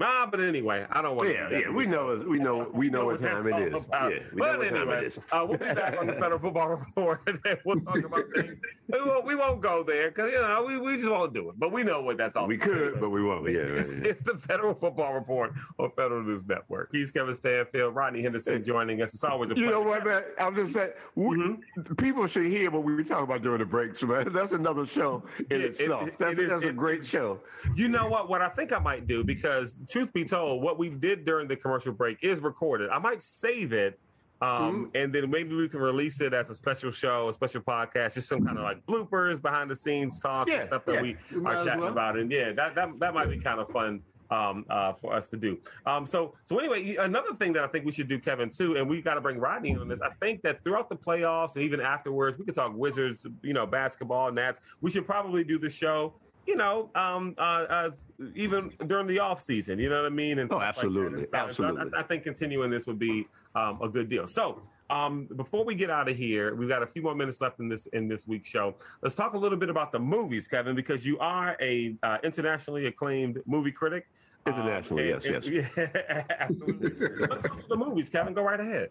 Ah, 0.00 0.28
but 0.30 0.40
anyway, 0.40 0.86
I 0.90 1.02
don't 1.02 1.16
want. 1.16 1.30
Yeah, 1.30 1.48
to 1.48 1.60
yeah, 1.60 1.70
we 1.70 1.86
know, 1.86 2.24
we 2.26 2.38
know, 2.38 2.70
we 2.72 2.88
know, 2.88 3.06
what 3.06 3.20
time 3.20 3.46
it 3.46 3.74
is. 3.74 3.86
Yeah, 3.90 4.18
but 4.34 4.64
anyway, 4.64 5.10
uh, 5.32 5.44
we'll 5.48 5.58
be 5.58 5.64
back 5.66 5.98
on 5.98 6.06
the 6.06 6.12
Federal 6.14 6.38
Football 6.38 6.68
Report, 6.68 7.20
and 7.26 7.58
we'll 7.64 7.80
talk 7.80 8.04
about 8.04 8.24
things. 8.34 8.56
We 8.88 9.00
won't, 9.00 9.26
we 9.26 9.34
won't 9.34 9.60
go 9.60 9.82
there 9.82 10.10
because 10.10 10.30
you 10.32 10.38
know 10.38 10.64
we, 10.66 10.78
we 10.78 10.96
just 10.96 11.10
won't 11.10 11.34
do 11.34 11.50
it. 11.50 11.58
But 11.58 11.72
we 11.72 11.82
know 11.82 12.00
what 12.00 12.16
that's 12.16 12.36
all. 12.36 12.44
About. 12.44 12.48
We 12.48 12.56
about. 12.56 12.68
could, 12.68 13.00
but 13.00 13.10
we 13.10 13.22
won't. 13.22 13.50
Yeah, 13.50 13.60
it's, 13.60 13.90
it's, 13.90 14.24
the 14.24 14.38
Federal 14.38 14.74
Football 14.74 15.14
Report 15.14 15.52
on 15.78 15.90
Federal 15.96 16.22
News 16.22 16.46
Network. 16.46 16.90
He's 16.92 17.10
Kevin 17.10 17.34
Stanfield, 17.34 17.94
Rodney 17.94 18.22
Henderson 18.22 18.62
joining 18.64 19.02
us. 19.02 19.14
It's 19.14 19.24
always 19.24 19.50
a 19.50 19.54
you 19.54 19.64
pleasure. 19.64 19.70
know 19.72 19.82
what, 19.82 20.04
man? 20.04 20.22
I'm 20.38 20.54
just 20.54 20.74
saying, 20.74 20.90
mm-hmm. 21.16 21.94
people 21.94 22.26
should 22.26 22.46
hear 22.46 22.70
what 22.70 22.84
we 22.84 23.02
talk 23.04 23.24
about 23.24 23.42
during 23.42 23.58
the 23.58 23.64
breaks, 23.64 24.02
man. 24.02 24.32
That's 24.32 24.52
another 24.52 24.86
show 24.86 25.24
in 25.50 25.60
it, 25.60 25.80
itself. 25.80 26.08
It, 26.08 26.18
that's, 26.18 26.38
it 26.38 26.48
that's 26.48 26.62
is, 26.62 26.70
a 26.70 26.72
great 26.72 27.04
show. 27.04 27.40
You 27.74 27.88
know 27.88 28.08
what? 28.08 28.28
What 28.28 28.42
I 28.42 28.48
think 28.48 28.72
I 28.72 28.78
might 28.78 29.06
do 29.06 29.24
because, 29.24 29.74
truth 29.88 30.12
be 30.12 30.24
told, 30.24 30.62
what 30.62 30.78
we 30.78 30.88
did 30.88 31.24
during 31.24 31.48
the 31.48 31.56
commercial 31.56 31.92
break 31.92 32.18
is 32.22 32.40
recorded. 32.40 32.90
I 32.90 32.98
might 32.98 33.22
save 33.22 33.72
it. 33.72 33.98
Um, 34.40 34.50
mm-hmm. 34.50 34.84
and 34.96 35.12
then 35.12 35.28
maybe 35.30 35.56
we 35.56 35.68
can 35.68 35.80
release 35.80 36.20
it 36.20 36.32
as 36.32 36.48
a 36.48 36.54
special 36.54 36.92
show, 36.92 37.28
a 37.28 37.34
special 37.34 37.60
podcast, 37.60 38.14
just 38.14 38.28
some 38.28 38.44
kind 38.44 38.56
of 38.56 38.62
like 38.62 38.86
bloopers, 38.86 39.42
behind 39.42 39.68
the 39.68 39.74
scenes 39.74 40.20
talk, 40.20 40.48
yeah, 40.48 40.60
and 40.60 40.68
stuff 40.68 40.84
that 40.84 40.94
yeah. 40.94 41.02
we 41.02 41.16
are 41.44 41.64
chatting 41.64 41.80
well. 41.80 41.90
about. 41.90 42.16
And 42.16 42.30
yeah, 42.30 42.52
that, 42.52 42.76
that 42.76 43.00
that 43.00 43.14
might 43.14 43.28
be 43.30 43.40
kind 43.40 43.58
of 43.58 43.68
fun 43.70 44.00
um, 44.30 44.64
uh, 44.70 44.92
for 44.92 45.12
us 45.12 45.28
to 45.30 45.36
do. 45.36 45.58
Um, 45.86 46.06
so, 46.06 46.34
so 46.44 46.58
anyway, 46.58 46.96
another 46.96 47.34
thing 47.34 47.52
that 47.54 47.64
I 47.64 47.66
think 47.66 47.84
we 47.84 47.92
should 47.92 48.08
do, 48.08 48.18
Kevin, 48.18 48.50
too, 48.50 48.76
and 48.76 48.88
we 48.88 49.02
got 49.02 49.14
to 49.14 49.20
bring 49.20 49.38
Rodney 49.38 49.74
on 49.74 49.88
this. 49.88 50.00
I 50.00 50.10
think 50.20 50.42
that 50.42 50.62
throughout 50.62 50.88
the 50.88 50.96
playoffs 50.96 51.54
and 51.54 51.64
even 51.64 51.80
afterwards, 51.80 52.38
we 52.38 52.44
could 52.44 52.54
talk 52.54 52.72
Wizards, 52.76 53.26
you 53.42 53.54
know, 53.54 53.66
basketball, 53.66 54.30
Nats. 54.30 54.60
We 54.80 54.90
should 54.90 55.06
probably 55.06 55.44
do 55.44 55.58
the 55.58 55.70
show 55.70 56.14
you 56.48 56.56
know, 56.56 56.90
um, 56.94 57.34
uh, 57.36 57.42
uh, 57.42 57.90
even 58.34 58.72
during 58.86 59.06
the 59.06 59.18
off 59.18 59.44
season. 59.44 59.78
You 59.78 59.90
know 59.90 59.96
what 59.96 60.06
I 60.06 60.14
mean? 60.14 60.38
And 60.38 60.50
oh, 60.50 60.60
absolutely, 60.60 61.20
like 61.20 61.28
so, 61.28 61.36
absolutely. 61.36 61.90
So 61.90 61.96
I, 61.96 62.00
I, 62.00 62.02
think 62.02 62.24
continuing 62.24 62.70
this 62.70 62.86
would 62.86 62.98
be 62.98 63.28
um, 63.54 63.78
a 63.80 63.88
good 63.88 64.08
deal. 64.08 64.26
So. 64.26 64.60
Um, 64.90 65.28
before 65.36 65.66
we 65.66 65.74
get 65.74 65.90
out 65.90 66.08
of 66.08 66.16
here, 66.16 66.54
we've 66.54 66.70
got 66.70 66.82
a 66.82 66.86
few 66.86 67.02
more 67.02 67.14
minutes 67.14 67.42
left 67.42 67.60
in 67.60 67.68
this 67.68 67.86
in 67.92 68.08
this 68.08 68.26
week's 68.26 68.48
show. 68.48 68.74
Let's 69.02 69.14
talk 69.14 69.34
a 69.34 69.36
little 69.36 69.58
bit 69.58 69.68
about 69.68 69.92
the 69.92 69.98
movies, 69.98 70.48
Kevin, 70.48 70.74
because 70.74 71.04
you 71.04 71.18
are 71.18 71.58
a 71.60 71.94
uh, 72.02 72.16
internationally 72.24 72.86
acclaimed 72.86 73.42
movie 73.44 73.70
critic. 73.70 74.08
Internationally, 74.46 75.12
um, 75.12 75.20
and, 75.22 75.24
yes, 75.26 75.44
and, 75.44 75.54
yes. 75.54 75.68
Yeah, 75.76 76.22
absolutely. 76.40 77.26
Let's 77.26 77.42
go 77.42 77.54
to 77.54 77.68
the 77.68 77.76
movies, 77.76 78.08
Kevin. 78.08 78.32
Go 78.32 78.40
right 78.40 78.60
ahead. 78.60 78.88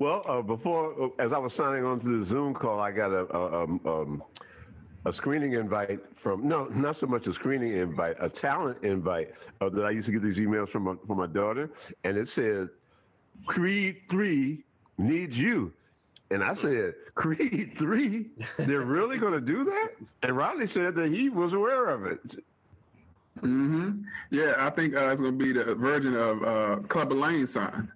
Well, 0.00 0.24
uh, 0.26 0.42
before, 0.42 1.12
as 1.20 1.32
I 1.32 1.38
was 1.38 1.52
signing 1.52 1.84
on 1.84 2.00
to 2.00 2.18
the 2.18 2.24
Zoom 2.24 2.52
call, 2.52 2.80
I 2.80 2.90
got 2.90 3.12
a, 3.12 3.32
a, 3.32 3.62
um, 3.62 3.80
um 3.84 4.22
a 5.04 5.12
screening 5.12 5.54
invite 5.54 6.00
from 6.16 6.46
no, 6.46 6.66
not 6.66 6.98
so 6.98 7.06
much 7.06 7.26
a 7.26 7.34
screening 7.34 7.76
invite, 7.76 8.16
a 8.20 8.28
talent 8.28 8.78
invite 8.82 9.32
uh, 9.60 9.68
that 9.68 9.84
I 9.84 9.90
used 9.90 10.06
to 10.06 10.12
get 10.12 10.22
these 10.22 10.38
emails 10.38 10.68
from 10.68 10.84
my, 10.84 10.94
from 11.06 11.18
my 11.18 11.26
daughter, 11.26 11.70
and 12.04 12.16
it 12.16 12.28
said, 12.28 12.68
"Creed 13.46 14.02
Three 14.08 14.64
needs 14.98 15.36
you." 15.36 15.72
And 16.30 16.42
I 16.42 16.54
said, 16.54 16.94
Creed 17.14 17.74
3? 17.76 18.26
They're 18.60 18.80
really 18.80 19.18
going 19.18 19.34
to 19.34 19.40
do 19.40 19.64
that? 19.64 19.90
And 20.22 20.34
Rodney 20.34 20.66
said 20.66 20.94
that 20.94 21.12
he 21.12 21.28
was 21.28 21.52
aware 21.52 21.90
of 21.90 22.06
it. 22.06 22.42
Mm-hmm. 23.40 24.02
Yeah, 24.30 24.54
I 24.56 24.70
think 24.70 24.94
uh, 24.94 25.08
it's 25.08 25.20
going 25.20 25.38
to 25.38 25.44
be 25.44 25.52
the 25.52 25.74
version 25.74 26.16
of 26.16 26.42
uh, 26.42 26.76
Clubber 26.88 27.14
Lang 27.14 27.46
sign, 27.46 27.92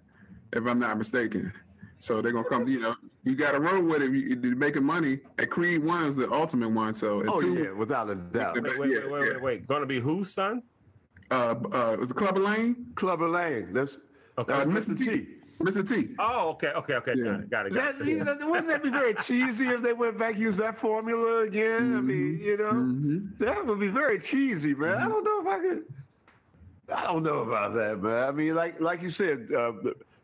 if 0.53 0.65
I'm 0.67 0.77
not 0.77 0.99
mistaken. 0.99 1.51
So 1.99 2.21
they're 2.21 2.31
gonna 2.31 2.47
come. 2.47 2.67
You 2.67 2.79
know, 2.79 2.95
you 3.23 3.35
got 3.35 3.51
to 3.51 3.59
roll 3.59 3.81
with 3.81 4.01
it. 4.01 4.11
You, 4.11 4.51
are 4.51 4.55
making 4.55 4.83
money. 4.83 5.19
And 5.37 5.49
Creed 5.49 5.83
One 5.83 6.05
is 6.05 6.15
the 6.15 6.31
ultimate 6.31 6.69
one. 6.69 6.93
So 6.93 7.23
oh 7.27 7.41
two, 7.41 7.55
yeah, 7.55 7.71
without 7.71 8.09
a 8.09 8.15
doubt. 8.15 8.61
Wait, 8.61 8.79
wait, 8.79 8.91
yeah, 8.91 8.97
wait, 8.99 9.11
wait, 9.11 9.31
yeah. 9.31 9.39
wait, 9.39 9.67
Gonna 9.67 9.85
be 9.85 9.99
whose 9.99 10.31
son? 10.31 10.61
Uh, 11.31 11.55
uh, 11.71 11.97
was 11.99 12.11
it 12.11 12.15
Clubber 12.15 12.39
Lang? 12.39 12.75
Clubber 12.95 13.27
Lang. 13.27 13.73
That's 13.73 13.97
okay. 14.37 14.53
Uh, 14.53 14.65
Mr. 14.65 14.97
T. 14.97 15.05
T. 15.05 15.27
Mr. 15.59 15.87
T. 15.87 16.09
Oh, 16.19 16.49
okay, 16.49 16.67
okay, 16.67 16.93
okay. 16.95 17.13
Yeah. 17.15 17.39
Got 17.49 17.65
it. 17.65 17.73
Got 17.73 17.95
it. 17.95 17.99
That, 17.99 18.05
you 18.05 18.23
know, 18.23 18.37
wouldn't 18.43 18.67
that 18.67 18.83
be 18.83 18.89
very 18.89 19.15
cheesy 19.15 19.67
if 19.67 19.81
they 19.81 19.93
went 19.93 20.19
back 20.19 20.37
use 20.37 20.55
that 20.57 20.79
formula 20.79 21.43
again? 21.43 21.81
Mm-hmm. 21.81 21.97
I 21.97 22.01
mean, 22.01 22.17
mm-hmm. 22.17 22.43
you 22.43 22.57
know, 22.57 22.71
mm-hmm. 22.71 23.43
that 23.43 23.65
would 23.65 23.79
be 23.79 23.87
very 23.87 24.19
cheesy, 24.19 24.75
man. 24.75 24.97
Mm-hmm. 24.97 25.05
I 25.05 25.09
don't 25.09 25.23
know 25.23 25.41
if 25.41 25.47
I 25.47 25.59
could. 25.59 25.83
I 26.93 27.03
don't 27.11 27.23
know 27.23 27.39
about 27.39 27.73
that, 27.73 28.01
man. 28.01 28.23
I 28.23 28.31
mean, 28.31 28.55
like 28.55 28.79
like 28.79 29.01
you 29.01 29.09
said, 29.09 29.47
uh, 29.57 29.73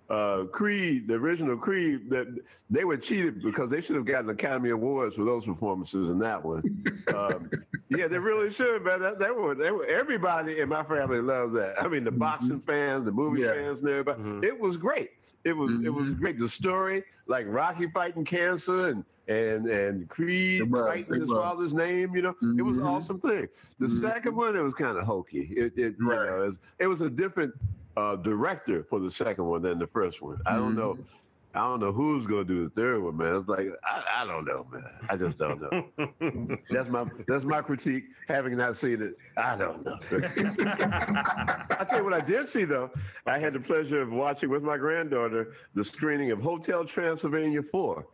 uh, 0.09 0.43
Creed, 0.51 1.07
the 1.07 1.15
original 1.15 1.57
Creed, 1.57 2.09
that 2.09 2.27
they 2.69 2.83
were 2.83 2.97
cheated 2.97 3.41
because 3.41 3.69
they 3.69 3.81
should 3.81 3.95
have 3.95 4.05
gotten 4.05 4.29
Academy 4.29 4.69
Awards 4.71 5.15
for 5.15 5.23
those 5.23 5.45
performances 5.45 6.11
in 6.11 6.19
that 6.19 6.43
one. 6.43 6.63
um, 7.15 7.49
yeah, 7.89 8.07
they 8.07 8.17
really 8.17 8.53
should, 8.53 8.83
man. 8.83 9.01
That, 9.01 9.19
that 9.19 9.35
were, 9.35 9.55
they 9.55 9.71
were, 9.71 9.85
everybody 9.85 10.59
in 10.59 10.69
my 10.69 10.83
family 10.83 11.21
loved 11.21 11.55
that. 11.55 11.75
I 11.79 11.87
mean, 11.87 12.03
the 12.03 12.09
mm-hmm. 12.09 12.19
boxing 12.19 12.61
fans, 12.65 13.05
the 13.05 13.11
movie 13.11 13.41
yeah. 13.41 13.53
fans, 13.53 13.79
and 13.79 13.89
everybody. 13.89 14.21
Mm-hmm. 14.21 14.43
It 14.43 14.59
was 14.59 14.77
great. 14.77 15.11
It 15.43 15.53
was 15.53 15.71
mm-hmm. 15.71 15.85
it 15.85 15.93
was 15.93 16.05
mm-hmm. 16.05 16.21
great. 16.21 16.39
The 16.39 16.49
story, 16.49 17.03
like 17.27 17.45
Rocky 17.47 17.87
fighting 17.87 18.25
cancer 18.25 18.89
and 18.89 19.03
and 19.27 19.67
and 19.67 20.09
Creed 20.09 20.69
was, 20.69 20.85
fighting 20.85 21.21
his 21.21 21.29
was. 21.29 21.37
father's 21.37 21.73
name, 21.73 22.15
you 22.15 22.21
know, 22.21 22.35
it 22.57 22.61
was 22.61 22.75
an 22.75 22.83
mm-hmm. 22.83 22.87
awesome 22.87 23.19
thing. 23.19 23.47
The 23.79 23.89
second 24.01 24.35
one, 24.35 24.55
it 24.55 24.61
was 24.61 24.73
kind 24.73 24.97
of 24.97 25.05
hokey. 25.05 25.49
It, 25.51 25.73
it 25.77 25.95
right. 25.99 26.19
you 26.19 26.25
know, 26.25 26.43
it 26.43 26.47
was, 26.47 26.57
it 26.79 26.87
was 26.87 27.01
a 27.01 27.09
different 27.09 27.53
uh, 27.97 28.15
director 28.17 28.85
for 28.89 28.99
the 28.99 29.11
second 29.11 29.45
one 29.45 29.61
than 29.61 29.79
the 29.79 29.87
first 29.87 30.21
one. 30.21 30.39
I 30.45 30.55
don't 30.55 30.75
know. 30.75 30.93
Mm-hmm. 30.93 31.01
I 31.55 31.59
don't 31.59 31.81
know 31.81 31.91
who's 31.91 32.25
gonna 32.25 32.43
do 32.43 32.63
the 32.63 32.69
third 32.71 33.03
one, 33.03 33.15
man. 33.15 33.35
It's 33.35 33.47
like 33.47 33.67
I, 33.85 34.23
I 34.23 34.25
don't 34.25 34.43
know, 34.43 34.65
man. 34.71 34.85
I 35.07 35.15
just 35.15 35.37
don't 35.37 35.61
know. 35.61 36.57
that's 36.71 36.89
my 36.89 37.05
that's 37.27 37.43
my 37.43 37.61
critique. 37.61 38.05
Having 38.27 38.57
not 38.57 38.75
seen 38.77 39.03
it, 39.03 39.15
I 39.37 39.55
don't 39.55 39.85
know. 39.85 39.99
I 40.11 41.85
tell 41.87 41.99
you 41.99 42.03
what 42.05 42.13
I 42.13 42.21
did 42.21 42.49
see 42.49 42.65
though. 42.65 42.89
I 43.27 43.37
had 43.37 43.53
the 43.53 43.59
pleasure 43.59 44.01
of 44.01 44.11
watching 44.11 44.49
with 44.49 44.63
my 44.63 44.77
granddaughter 44.77 45.53
the 45.75 45.85
screening 45.85 46.31
of 46.31 46.39
Hotel 46.39 46.85
Transylvania 46.85 47.61
Four. 47.71 48.07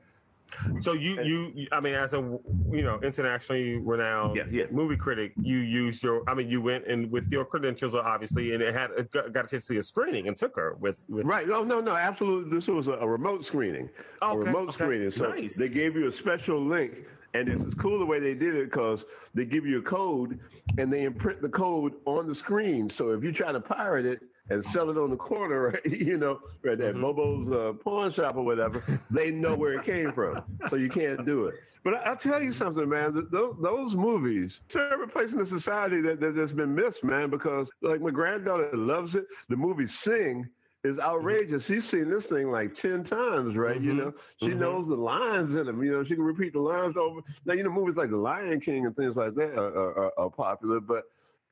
Mm. 0.65 0.83
So 0.83 0.93
you, 0.93 1.21
you, 1.21 1.67
I 1.71 1.79
mean, 1.79 1.93
as 1.93 2.13
a 2.13 2.17
you 2.17 2.83
know 2.83 2.99
internationally 3.01 3.75
renowned 3.77 4.35
yeah, 4.35 4.43
yeah. 4.51 4.63
movie 4.71 4.97
critic, 4.97 5.33
you 5.41 5.57
used 5.57 6.03
your, 6.03 6.27
I 6.29 6.33
mean, 6.33 6.49
you 6.49 6.61
went 6.61 6.87
and 6.87 7.11
with 7.11 7.29
your 7.29 7.45
credentials, 7.45 7.93
obviously, 7.95 8.53
and 8.53 8.61
it 8.61 8.73
had 8.73 8.89
got 9.11 9.45
a 9.45 9.47
chance 9.47 9.65
to 9.65 9.73
see 9.73 9.77
a 9.77 9.83
screening 9.83 10.27
and 10.27 10.37
took 10.37 10.55
her 10.55 10.75
with. 10.79 10.97
with... 11.09 11.25
Right? 11.25 11.47
No, 11.47 11.63
no, 11.63 11.79
no, 11.79 11.95
absolutely. 11.95 12.57
This 12.57 12.67
was 12.67 12.87
a, 12.87 12.93
a 12.93 13.07
remote 13.07 13.45
screening, 13.45 13.89
okay, 14.21 14.35
a 14.35 14.37
remote 14.37 14.69
okay. 14.69 14.73
screening. 14.73 15.11
So 15.11 15.29
nice. 15.29 15.55
they 15.55 15.69
gave 15.69 15.95
you 15.95 16.07
a 16.07 16.11
special 16.11 16.63
link, 16.63 16.93
and 17.33 17.47
it's 17.47 17.75
cool 17.75 17.99
the 17.99 18.05
way 18.05 18.19
they 18.19 18.33
did 18.33 18.55
it 18.55 18.71
because 18.71 19.03
they 19.33 19.45
give 19.45 19.65
you 19.65 19.79
a 19.79 19.83
code 19.83 20.39
and 20.77 20.91
they 20.91 21.03
imprint 21.03 21.41
the 21.41 21.49
code 21.49 21.93
on 22.05 22.27
the 22.27 22.35
screen. 22.35 22.89
So 22.89 23.11
if 23.11 23.23
you 23.23 23.31
try 23.31 23.51
to 23.51 23.59
pirate 23.59 24.05
it 24.05 24.21
and 24.49 24.63
sell 24.73 24.89
it 24.89 24.97
on 24.97 25.09
the 25.09 25.15
corner, 25.15 25.69
right, 25.85 25.85
you 25.85 26.17
know, 26.17 26.39
right 26.63 26.79
at 26.79 26.95
mm-hmm. 26.95 27.01
Bobo's 27.01 27.51
uh, 27.51 27.73
pawn 27.83 28.13
shop 28.13 28.35
or 28.35 28.43
whatever, 28.43 28.83
they 29.11 29.31
know 29.31 29.55
where 29.55 29.73
it 29.73 29.85
came 29.85 30.11
from. 30.13 30.41
So 30.69 30.75
you 30.75 30.89
can't 30.89 31.25
do 31.25 31.45
it. 31.45 31.55
But 31.83 31.93
I, 31.93 32.09
will 32.09 32.17
tell 32.17 32.41
you 32.41 32.53
something, 32.53 32.89
man. 32.89 33.27
Those, 33.31 33.55
those 33.61 33.95
movies 33.95 34.59
serve 34.67 34.99
a 35.01 35.07
place 35.07 35.31
in 35.31 35.37
the 35.37 35.45
society 35.45 36.01
that, 36.01 36.19
that 36.19 36.35
has 36.35 36.51
been 36.51 36.75
missed, 36.75 37.03
man. 37.03 37.29
Because 37.29 37.69
like 37.81 38.01
my 38.01 38.11
granddaughter 38.11 38.69
loves 38.73 39.15
it. 39.15 39.25
The 39.47 39.55
movie 39.55 39.87
Sing 39.87 40.47
is 40.83 40.97
mm-hmm. 40.97 41.09
outrageous. 41.09 41.65
She's 41.65 41.87
seen 41.89 42.09
this 42.09 42.25
thing 42.25 42.51
like 42.51 42.75
ten 42.75 43.03
times, 43.05 43.55
right? 43.55 43.77
Mm-hmm. 43.77 43.87
You 43.87 43.93
know, 43.93 44.13
she 44.39 44.47
mm-hmm. 44.47 44.59
knows 44.59 44.87
the 44.87 44.95
lines 44.95 45.55
in 45.55 45.65
them. 45.65 45.81
You 45.81 45.91
know, 45.93 46.03
she 46.03 46.15
can 46.15 46.23
repeat 46.23 46.53
the 46.53 46.59
lines 46.59 46.97
over. 46.97 47.21
Now, 47.45 47.53
you 47.53 47.63
know, 47.63 47.71
movies 47.71 47.95
like 47.95 48.09
The 48.09 48.17
Lion 48.17 48.59
King 48.59 48.85
and 48.85 48.95
things 48.95 49.15
like 49.15 49.35
that 49.35 49.57
are, 49.57 50.09
are, 50.09 50.19
are 50.19 50.29
popular, 50.29 50.81
but 50.81 51.03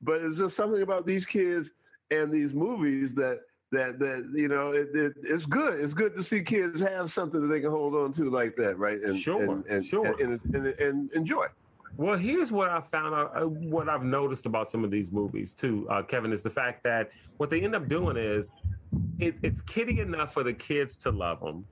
but 0.02 0.20
it's 0.20 0.38
just 0.38 0.54
something 0.56 0.82
about 0.82 1.06
these 1.06 1.26
kids 1.26 1.70
and 2.10 2.32
these 2.32 2.52
movies 2.52 3.14
that 3.14 3.40
that 3.72 3.98
that 3.98 4.30
you 4.34 4.48
know 4.48 4.72
it, 4.72 4.88
it, 4.94 5.12
it's 5.22 5.46
good. 5.46 5.80
It's 5.80 5.92
good 5.92 6.16
to 6.16 6.24
see 6.24 6.42
kids 6.42 6.80
have 6.80 7.12
something 7.12 7.40
that 7.40 7.48
they 7.48 7.60
can 7.60 7.70
hold 7.70 7.94
on 7.94 8.12
to 8.14 8.30
like 8.30 8.56
that, 8.56 8.78
right? 8.78 9.00
And 9.02 9.18
sure, 9.18 9.42
and, 9.42 9.64
and 9.66 9.84
sure, 9.84 10.20
and, 10.20 10.40
and, 10.54 10.66
and, 10.66 11.12
enjoy. 11.12 11.46
Well, 11.96 12.16
here's 12.16 12.52
what 12.52 12.70
I 12.70 12.80
found 12.92 13.14
out. 13.14 13.32
Uh, 13.36 13.46
what 13.46 13.88
I've 13.88 14.04
noticed 14.04 14.46
about 14.46 14.70
some 14.70 14.84
of 14.84 14.90
these 14.90 15.10
movies 15.10 15.52
too, 15.52 15.86
uh, 15.90 16.02
Kevin, 16.02 16.32
is 16.32 16.42
the 16.42 16.50
fact 16.50 16.82
that 16.84 17.10
what 17.36 17.50
they 17.50 17.60
end 17.60 17.74
up 17.74 17.88
doing 17.88 18.16
is 18.16 18.52
it, 19.18 19.34
it's 19.42 19.60
kiddie 19.62 20.00
enough 20.00 20.32
for 20.32 20.42
the 20.42 20.52
kids 20.52 20.96
to 20.98 21.10
love 21.10 21.40
them, 21.40 21.66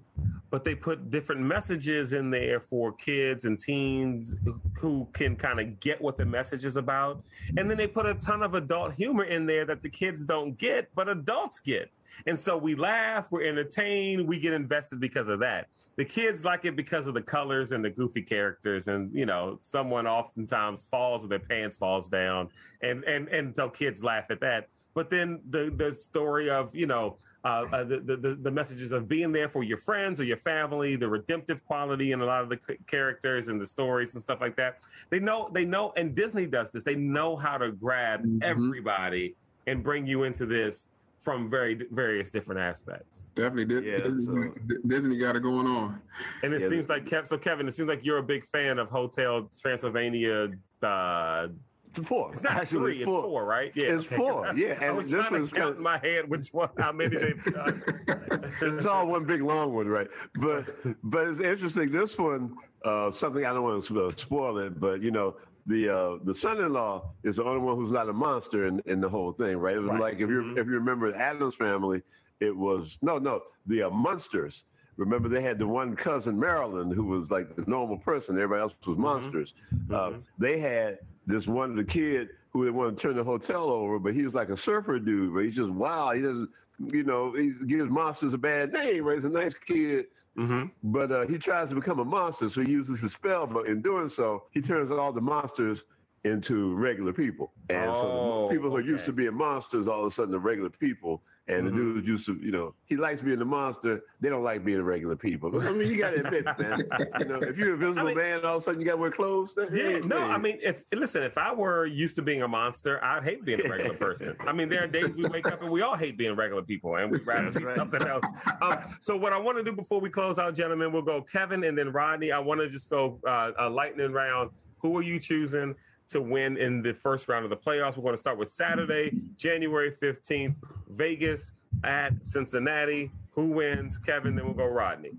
but 0.51 0.65
they 0.65 0.75
put 0.75 1.11
different 1.11 1.41
messages 1.41 2.13
in 2.13 2.31
there 2.31 2.61
for 2.61 2.93
kids 2.93 3.45
and 3.45 3.59
teens 3.59 4.33
who 4.79 5.07
can 5.13 5.37
kind 5.37 5.61
of 5.61 5.81
get 5.81 6.01
what 6.01 6.17
the 6.17 6.25
message 6.25 6.65
is 6.65 6.77
about. 6.77 7.23
And 7.57 7.71
then 7.71 7.77
they 7.77 7.87
put 7.87 8.07
a 8.07 8.15
ton 8.15 8.43
of 8.43 8.55
adult 8.55 8.95
humor 8.95 9.25
in 9.25 9.47
there 9.47 9.65
that 9.65 9.83
the 9.83 9.89
kids 9.89 10.25
don't 10.25 10.57
get, 10.57 10.89
but 10.95 11.09
adults 11.09 11.59
get. 11.59 11.91
And 12.27 12.41
so 12.41 12.57
we 12.57 12.75
laugh, 12.75 13.27
we're 13.31 13.45
entertained, 13.45 14.27
we 14.27 14.39
get 14.39 14.53
invested 14.53 15.01
because 15.01 15.29
of 15.29 15.41
that. 15.41 15.69
The 15.97 16.05
kids 16.05 16.45
like 16.45 16.65
it 16.65 16.77
because 16.77 17.07
of 17.07 17.15
the 17.15 17.23
colors 17.23 17.73
and 17.73 17.85
the 17.85 17.91
goofy 17.91 18.23
characters, 18.23 18.87
and 18.87 19.13
you 19.15 19.25
know, 19.25 19.59
someone 19.63 20.07
oftentimes 20.07 20.87
falls 20.91 21.25
or 21.25 21.29
their 21.29 21.39
pants 21.39 21.75
falls 21.75 22.09
down, 22.09 22.51
and 22.83 23.03
and 23.05 23.29
and 23.29 23.55
so 23.55 23.71
kids 23.71 24.05
laugh 24.05 24.27
at 24.31 24.41
that. 24.41 24.69
But 24.93 25.09
then 25.09 25.41
the 25.49 25.73
the 25.75 25.95
story 25.95 26.51
of 26.51 26.75
you 26.75 26.87
know 26.87 27.17
uh, 27.47 27.65
uh, 27.73 27.85
the, 27.85 28.01
the, 28.01 28.37
the 28.43 28.51
messages 28.51 28.91
of 28.91 29.09
being 29.09 29.31
there 29.31 29.49
for 29.49 29.63
your 29.63 29.79
friends 29.79 30.19
or 30.19 30.25
your 30.25 30.37
family, 30.39 30.97
the 30.97 31.09
redemptive 31.09 31.65
quality 31.65 32.11
in 32.11 32.21
a 32.21 32.25
lot 32.25 32.43
of 32.43 32.49
the 32.49 32.59
characters 32.89 33.47
and 33.47 33.61
the 33.61 33.67
stories 33.67 34.15
and 34.15 34.23
stuff 34.23 34.41
like 34.41 34.57
that. 34.57 34.79
They 35.11 35.21
know, 35.21 35.49
they 35.53 35.65
know, 35.65 35.93
and 35.97 36.13
Disney 36.13 36.47
does 36.47 36.73
this. 36.73 36.83
They 36.83 36.97
know 36.97 37.37
how 37.37 37.57
to 37.59 37.71
grab 37.71 38.25
mm-hmm. 38.25 38.43
everybody 38.43 39.37
and 39.69 39.81
bring 39.81 40.09
you 40.09 40.25
into 40.25 40.45
this 40.45 40.87
from 41.23 41.49
very 41.49 41.87
various 41.93 42.31
different 42.31 42.61
aspects. 42.61 43.23
Definitely, 43.37 43.91
Yeah, 43.91 43.99
Disney, 43.99 44.27
so- 44.27 44.79
Disney 44.89 45.17
got 45.17 45.37
it 45.37 45.43
going 45.43 45.69
on. 45.69 46.01
And 46.43 46.53
it 46.53 46.63
Yeah, 46.63 46.69
seems 46.69 46.89
like 46.89 47.05
Kev, 47.05 47.29
so 47.29 47.39
Kevin, 47.39 47.69
it 47.69 47.75
seems 47.77 47.89
like 47.89 48.05
you're 48.05 48.19
a 48.19 48.23
big 48.25 48.45
fan 48.51 48.81
of 48.81 48.89
Hotel 48.89 49.49
Transylvania. 49.63 50.49
Uh, 50.83 51.49
It's 51.97 52.09
four. 52.09 52.33
it's 52.33 52.43
not 52.43 52.57
Actually, 52.57 52.79
three, 52.95 53.03
it's 53.03 53.05
four, 53.13 53.45
right? 53.45 53.73
Yeah, 53.75 53.85
It's 53.97 54.07
four, 54.07 54.53
yeah, 54.57 54.79
I 54.81 54.85
and 54.87 54.97
was 54.97 55.11
this 55.11 55.27
trying 55.27 55.49
to 55.49 55.55
count 55.55 55.77
in 55.77 55.83
my 55.83 55.99
head 55.99 56.29
which 56.29 56.49
one, 56.53 56.69
how 56.79 56.93
many 56.93 57.17
they've 57.17 57.43
done. 57.53 57.83
it's 58.63 58.87
all 58.87 59.07
one 59.07 59.25
big 59.25 59.43
long 59.43 59.73
one, 59.75 59.87
right? 59.89 60.09
But 60.37 60.67
but 61.05 61.29
it's 61.29 61.41
interesting. 61.41 61.91
This 61.93 62.17
one, 62.19 62.57
uh, 62.85 63.11
something 63.11 63.45
I 63.45 63.53
don't 63.53 63.63
want 63.63 63.85
to 63.85 64.13
spoil 64.17 64.59
it, 64.59 64.79
but 64.81 65.03
you 65.03 65.11
know, 65.11 65.37
the 65.67 65.89
uh, 65.89 66.19
the 66.25 66.35
son-in-law 66.35 67.13
is 67.25 67.37
the 67.37 67.45
only 67.45 67.61
one 67.61 67.77
who's 67.77 67.93
not 67.93 68.09
a 68.09 68.13
monster 68.13 68.67
in, 68.67 68.81
in 68.87 69.01
the 69.01 69.09
whole 69.09 69.33
thing, 69.33 69.57
right? 69.57 69.77
It 69.77 69.81
was 69.81 69.91
Right. 69.91 70.01
like 70.01 70.15
if 70.15 70.29
you 70.29 70.43
Mhm. 70.43 70.59
if 70.59 70.67
you 70.67 70.73
remember 70.75 71.11
the 71.13 71.19
Addams 71.19 71.55
family, 71.57 72.03
it 72.41 72.55
was 72.57 72.99
no 73.03 73.19
no 73.19 73.41
the 73.67 73.83
uh, 73.85 73.91
Munsters. 73.91 74.65
Remember 74.97 75.29
they 75.29 75.43
had 75.43 75.59
the 75.59 75.67
one 75.67 75.95
cousin 75.95 76.39
Marilyn 76.39 76.91
who 76.91 77.05
was 77.05 77.31
like 77.31 77.55
the 77.57 77.65
normal 77.67 77.99
person. 77.99 78.37
Everybody 78.37 78.63
else 78.63 78.73
was 78.87 78.97
monsters. 78.97 79.53
Uh, 79.91 80.11
Mhm. 80.11 80.23
they 80.39 80.59
had 80.59 80.99
this 81.27 81.47
one 81.47 81.77
the 81.77 81.85
kid 81.85 82.29
who 82.51 82.65
they 82.65 82.71
wanted 82.71 82.97
to 82.97 83.03
turn 83.03 83.17
the 83.17 83.25
hotel 83.25 83.65
over, 83.71 83.99
but 83.99 84.15
he 84.15 84.23
was 84.23 84.35
like 84.35 84.49
a 84.49 84.57
surfer 84.63 84.99
dude. 84.99 85.35
But 85.35 85.45
he's 85.45 85.55
just 85.55 85.71
wild. 85.71 86.17
He 86.17 86.23
doesn't, 86.23 86.49
you 86.79 87.03
know, 87.03 87.33
he 87.35 87.53
gives 87.67 87.91
monsters 87.91 88.33
a 88.33 88.39
bad 88.39 88.73
name. 88.73 89.05
Right? 89.05 89.17
He's 89.17 89.25
a 89.25 89.29
nice 89.29 89.55
kid, 89.67 90.07
Mhm. 90.39 90.71
but 90.85 91.11
uh, 91.11 91.27
he 91.27 91.39
tries 91.39 91.69
to 91.71 91.75
become 91.75 91.99
a 91.99 92.05
monster. 92.05 92.49
So 92.51 92.63
he 92.63 92.71
uses 92.71 93.01
his 93.01 93.13
spell, 93.13 93.47
but 93.47 93.67
in 93.67 93.83
doing 93.83 94.09
so, 94.09 94.45
he 94.53 94.61
turns 94.61 94.91
all 94.91 95.13
the 95.13 95.21
monsters 95.21 95.81
into 96.25 96.75
regular 96.75 97.13
people. 97.13 97.53
And 97.71 97.85
so 97.95 98.03
Oh, 98.03 98.49
the 98.49 98.55
people 98.55 98.71
who 98.71 98.77
are 98.77 98.81
used 98.81 99.05
to 99.05 99.13
being 99.13 99.35
monsters, 99.35 99.87
all 99.87 100.07
of 100.07 100.13
a 100.13 100.15
sudden, 100.15 100.35
are 100.35 100.39
regular 100.39 100.71
people. 100.71 101.23
And 101.49 101.63
Mhm. 101.63 101.65
the 101.71 101.71
dudes 101.77 102.07
used 102.09 102.27
to, 102.27 102.35
you 102.43 102.51
know, 102.51 102.75
he 102.87 102.97
likes 102.97 103.21
being 103.21 103.41
a 103.41 103.45
monster. 103.45 104.03
They 104.21 104.29
don't 104.29 104.43
like 104.43 104.65
being 104.65 104.83
regular 104.83 105.15
people. 105.15 105.57
I 105.63 105.71
mean, 105.71 105.89
you 105.89 105.97
got 105.97 106.11
to 106.11 106.27
admit, 106.27 106.45
man. 106.59 106.83
You 107.21 107.25
know, 107.25 107.37
if 107.41 107.57
you're 107.57 107.75
a 107.75 107.77
visible 107.77 108.01
I 108.03 108.05
mean- 108.07 108.17
man, 108.17 108.45
all 108.45 108.57
of 108.57 108.63
a 108.63 108.65
sudden 108.65 108.81
you 108.81 108.87
got 108.87 108.93
to 108.95 108.99
wear 108.99 109.13
clothes. 109.13 109.55
that- 109.55 109.73
Yeah, 109.73 109.99
no. 109.99 110.19
I 110.19 110.39
mean, 110.39 110.59
if 110.61 110.83
listen, 110.93 111.23
if 111.23 111.39
I 111.39 111.55
were 111.55 111.87
used 111.87 112.17
to 112.17 112.23
being 112.23 112.43
a 112.43 112.49
monster, 112.49 112.99
I'd 113.05 113.23
hate 113.23 113.45
being 113.45 113.65
a 113.65 113.69
regular 113.69 113.95
person. 114.07 114.35
I 114.41 114.53
mean, 114.53 114.69
there 114.69 114.83
are 114.83 114.89
days 114.89 115.15
we 115.15 115.25
wake 115.29 115.47
up 115.47 115.63
and 115.63 115.71
we 115.71 115.83
all 115.83 115.95
hate 115.97 116.17
being 116.19 116.35
regular 116.35 116.63
people, 116.63 116.97
and 116.97 117.13
we'd 117.13 117.25
rather 117.25 117.53
be 117.53 117.65
Right. 117.65 117.77
something 117.77 118.03
else. 118.03 118.25
Um, 118.61 118.79
so, 119.01 119.17
what 119.17 119.33
I 119.33 119.39
want 119.39 119.57
to 119.59 119.63
do 119.63 119.71
before 119.73 120.01
we 120.01 120.11
close 120.11 120.39
out, 120.39 120.55
gentlemen, 120.57 120.91
we'll 120.93 121.03
go 121.03 121.23
Kevin 121.23 121.63
and 121.63 121.79
then 121.79 121.93
Rodney. 121.93 122.33
I 122.33 122.41
want 122.41 122.61
to 122.61 122.69
just 122.69 122.91
go 122.91 123.21
uh, 123.25 123.53
a 123.57 123.71
lightning 123.71 124.11
round. 124.13 124.51
Who 124.83 124.99
are 124.99 125.03
you 125.03 125.21
choosing 125.21 125.75
to 126.11 126.21
win 126.21 126.57
in 126.57 126.83
the 126.83 126.95
first 126.95 127.29
round 127.29 127.45
of 127.45 127.51
the 127.51 127.57
playoffs? 127.57 127.97
We're 127.97 128.03
going 128.05 128.15
to 128.15 128.21
start 128.21 128.39
with 128.39 128.53
Saturday, 128.53 129.13
January 129.37 129.93
fifteenth, 129.99 130.57
Vegas 130.91 131.53
at 131.85 132.13
Cincinnati. 132.25 133.11
Who 133.33 133.47
wins? 133.49 133.99
Kevin. 133.99 134.35
Then 134.35 134.47
we'll 134.47 134.55
go 134.55 134.67
Rodney. 134.67 135.13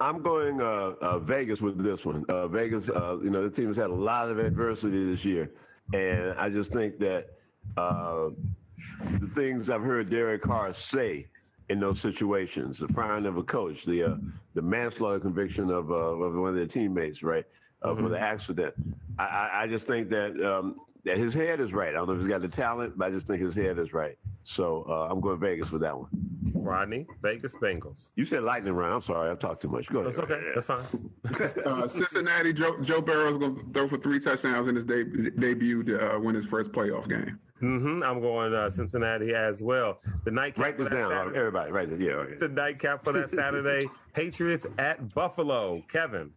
I'm 0.00 0.22
going 0.22 0.60
uh, 0.62 0.94
uh, 1.02 1.18
Vegas 1.18 1.60
with 1.60 1.82
this 1.82 2.04
one. 2.04 2.24
Uh, 2.28 2.48
Vegas, 2.48 2.88
uh, 2.88 3.18
you 3.22 3.28
know, 3.28 3.46
the 3.46 3.54
team 3.54 3.68
has 3.68 3.76
had 3.76 3.90
a 3.90 3.94
lot 3.94 4.30
of 4.30 4.38
adversity 4.38 5.12
this 5.12 5.24
year, 5.24 5.50
and 5.92 6.32
I 6.38 6.48
just 6.48 6.72
think 6.72 6.98
that 7.00 7.26
uh, 7.76 8.30
the 9.18 9.30
things 9.34 9.68
I've 9.68 9.82
heard 9.82 10.08
Derek 10.08 10.42
Carr 10.42 10.72
say 10.72 11.26
in 11.68 11.80
those 11.80 12.00
situations, 12.00 12.78
the 12.78 12.88
firing 12.88 13.26
of 13.26 13.36
a 13.36 13.42
coach, 13.42 13.84
the 13.84 14.02
uh, 14.02 14.16
the 14.54 14.62
manslaughter 14.62 15.20
conviction 15.20 15.70
of, 15.70 15.90
of 15.90 16.34
one 16.34 16.48
of 16.48 16.54
their 16.54 16.66
teammates, 16.66 17.22
right, 17.22 17.44
uh, 17.82 17.94
for 17.94 18.08
the 18.08 18.18
accident. 18.18 18.74
I, 19.18 19.24
I, 19.24 19.62
I 19.62 19.66
just 19.66 19.86
think 19.86 20.08
that 20.10 20.32
um, 20.44 20.76
that 21.04 21.16
his 21.18 21.32
head 21.34 21.60
is 21.60 21.72
right. 21.72 21.90
I 21.90 21.92
don't 21.92 22.08
know 22.08 22.14
if 22.14 22.20
he's 22.20 22.28
got 22.28 22.42
the 22.42 22.48
talent, 22.48 22.96
but 22.98 23.06
I 23.06 23.10
just 23.10 23.26
think 23.26 23.40
his 23.42 23.54
head 23.54 23.78
is 23.78 23.92
right. 23.92 24.16
So 24.42 24.86
uh, 24.88 25.08
I'm 25.10 25.20
going 25.20 25.38
Vegas 25.38 25.70
with 25.70 25.82
that 25.82 25.96
one. 25.96 26.08
Rodney, 26.54 27.06
Vegas 27.22 27.54
Bengals. 27.54 28.10
You 28.16 28.24
said 28.24 28.42
lightning 28.42 28.74
round. 28.74 28.94
I'm 28.94 29.02
sorry, 29.02 29.30
I've 29.30 29.38
talked 29.38 29.62
too 29.62 29.68
much. 29.68 29.86
Go 29.86 30.00
ahead. 30.00 30.14
That's 30.14 30.30
okay. 30.30 30.40
That's 30.54 30.66
fine. 30.66 31.10
Uh, 31.64 31.86
Cincinnati, 31.86 32.52
Joe, 32.52 32.80
Joe 32.82 33.00
Burrow's 33.00 33.38
going 33.38 33.56
to 33.56 33.72
throw 33.72 33.88
for 33.88 33.96
three 33.98 34.18
touchdowns 34.18 34.66
in 34.68 34.74
his 34.74 34.84
de- 34.84 35.30
debut 35.30 35.82
to 35.84 36.14
uh, 36.16 36.18
win 36.18 36.34
his 36.34 36.44
first 36.44 36.72
playoff 36.72 37.08
game. 37.08 37.38
Mm-hmm. 37.62 38.02
I'm 38.02 38.20
going 38.20 38.52
uh, 38.54 38.70
Cincinnati 38.70 39.32
as 39.34 39.60
well. 39.60 40.00
The 40.24 40.30
nightcap 40.30 40.64
Write 40.64 40.76
for 40.76 40.84
this 40.84 40.90
that 40.92 40.96
down, 40.98 41.10
Saturday- 41.10 41.38
everybody. 41.38 41.70
Write 41.72 41.90
it. 41.92 42.00
Yeah. 42.00 42.10
Okay. 42.12 42.34
The 42.40 42.48
nightcap 42.48 43.04
for 43.04 43.12
that 43.12 43.32
Saturday. 43.34 43.86
Patriots 44.14 44.66
at 44.78 45.14
Buffalo. 45.14 45.82
Kevin. 45.90 46.30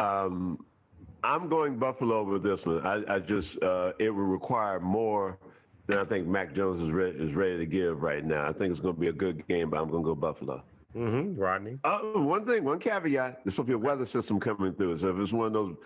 Um, 0.00 0.58
I'm 1.22 1.48
going 1.48 1.78
Buffalo 1.78 2.24
with 2.24 2.42
this 2.42 2.64
one. 2.66 2.86
I, 2.86 3.02
I 3.16 3.18
just 3.20 3.62
uh, 3.62 3.92
it 4.00 4.10
will 4.10 4.24
require 4.38 4.80
more 4.80 5.38
than 5.88 5.98
I 5.98 6.04
think 6.04 6.26
Mac 6.28 6.54
Jones 6.54 6.82
is 6.82 6.90
ready 6.90 7.18
is 7.18 7.34
ready 7.34 7.58
to 7.58 7.66
give 7.66 8.02
right 8.02 8.24
now. 8.24 8.48
I 8.48 8.52
think 8.52 8.72
it's 8.72 8.80
going 8.80 8.94
to 8.96 9.00
be 9.00 9.08
a 9.08 9.12
good 9.12 9.46
game, 9.46 9.70
but 9.70 9.78
I'm 9.80 9.90
going 9.90 10.02
to 10.02 10.06
go 10.08 10.14
Buffalo. 10.16 10.64
hmm 10.94 11.34
Rodney. 11.38 11.80
Uh, 11.84 12.00
one 12.14 12.46
thing, 12.46 12.64
one 12.64 12.78
caveat: 12.80 13.40
supposed 13.40 13.56
to 13.56 13.64
be 13.64 13.72
a 13.72 13.78
weather 13.78 14.06
system 14.06 14.40
coming 14.40 14.74
through. 14.74 14.98
So 14.98 15.08
if 15.08 15.18
it's 15.18 15.32
one 15.32 15.46
of 15.48 15.52
those 15.52 15.76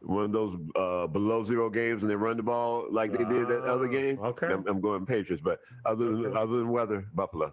one 0.00 0.24
of 0.26 0.32
those 0.32 0.56
uh, 0.76 1.06
below 1.06 1.44
zero 1.44 1.70
games 1.70 2.02
and 2.02 2.10
they 2.10 2.16
run 2.16 2.36
the 2.36 2.42
ball 2.42 2.86
like 2.90 3.12
they 3.12 3.24
did 3.24 3.48
that 3.48 3.64
other 3.64 3.86
Ah, 3.86 3.88
game, 3.88 4.20
okay. 4.30 4.54
I'm, 4.54 4.66
I'm 4.68 4.80
going 4.80 5.06
Patriots. 5.06 5.42
But 5.44 5.60
other 5.84 6.04
than 6.06 6.26
Okay. 6.26 6.36
other 6.36 6.58
than 6.58 6.68
weather, 6.70 7.06
Buffalo. 7.14 7.52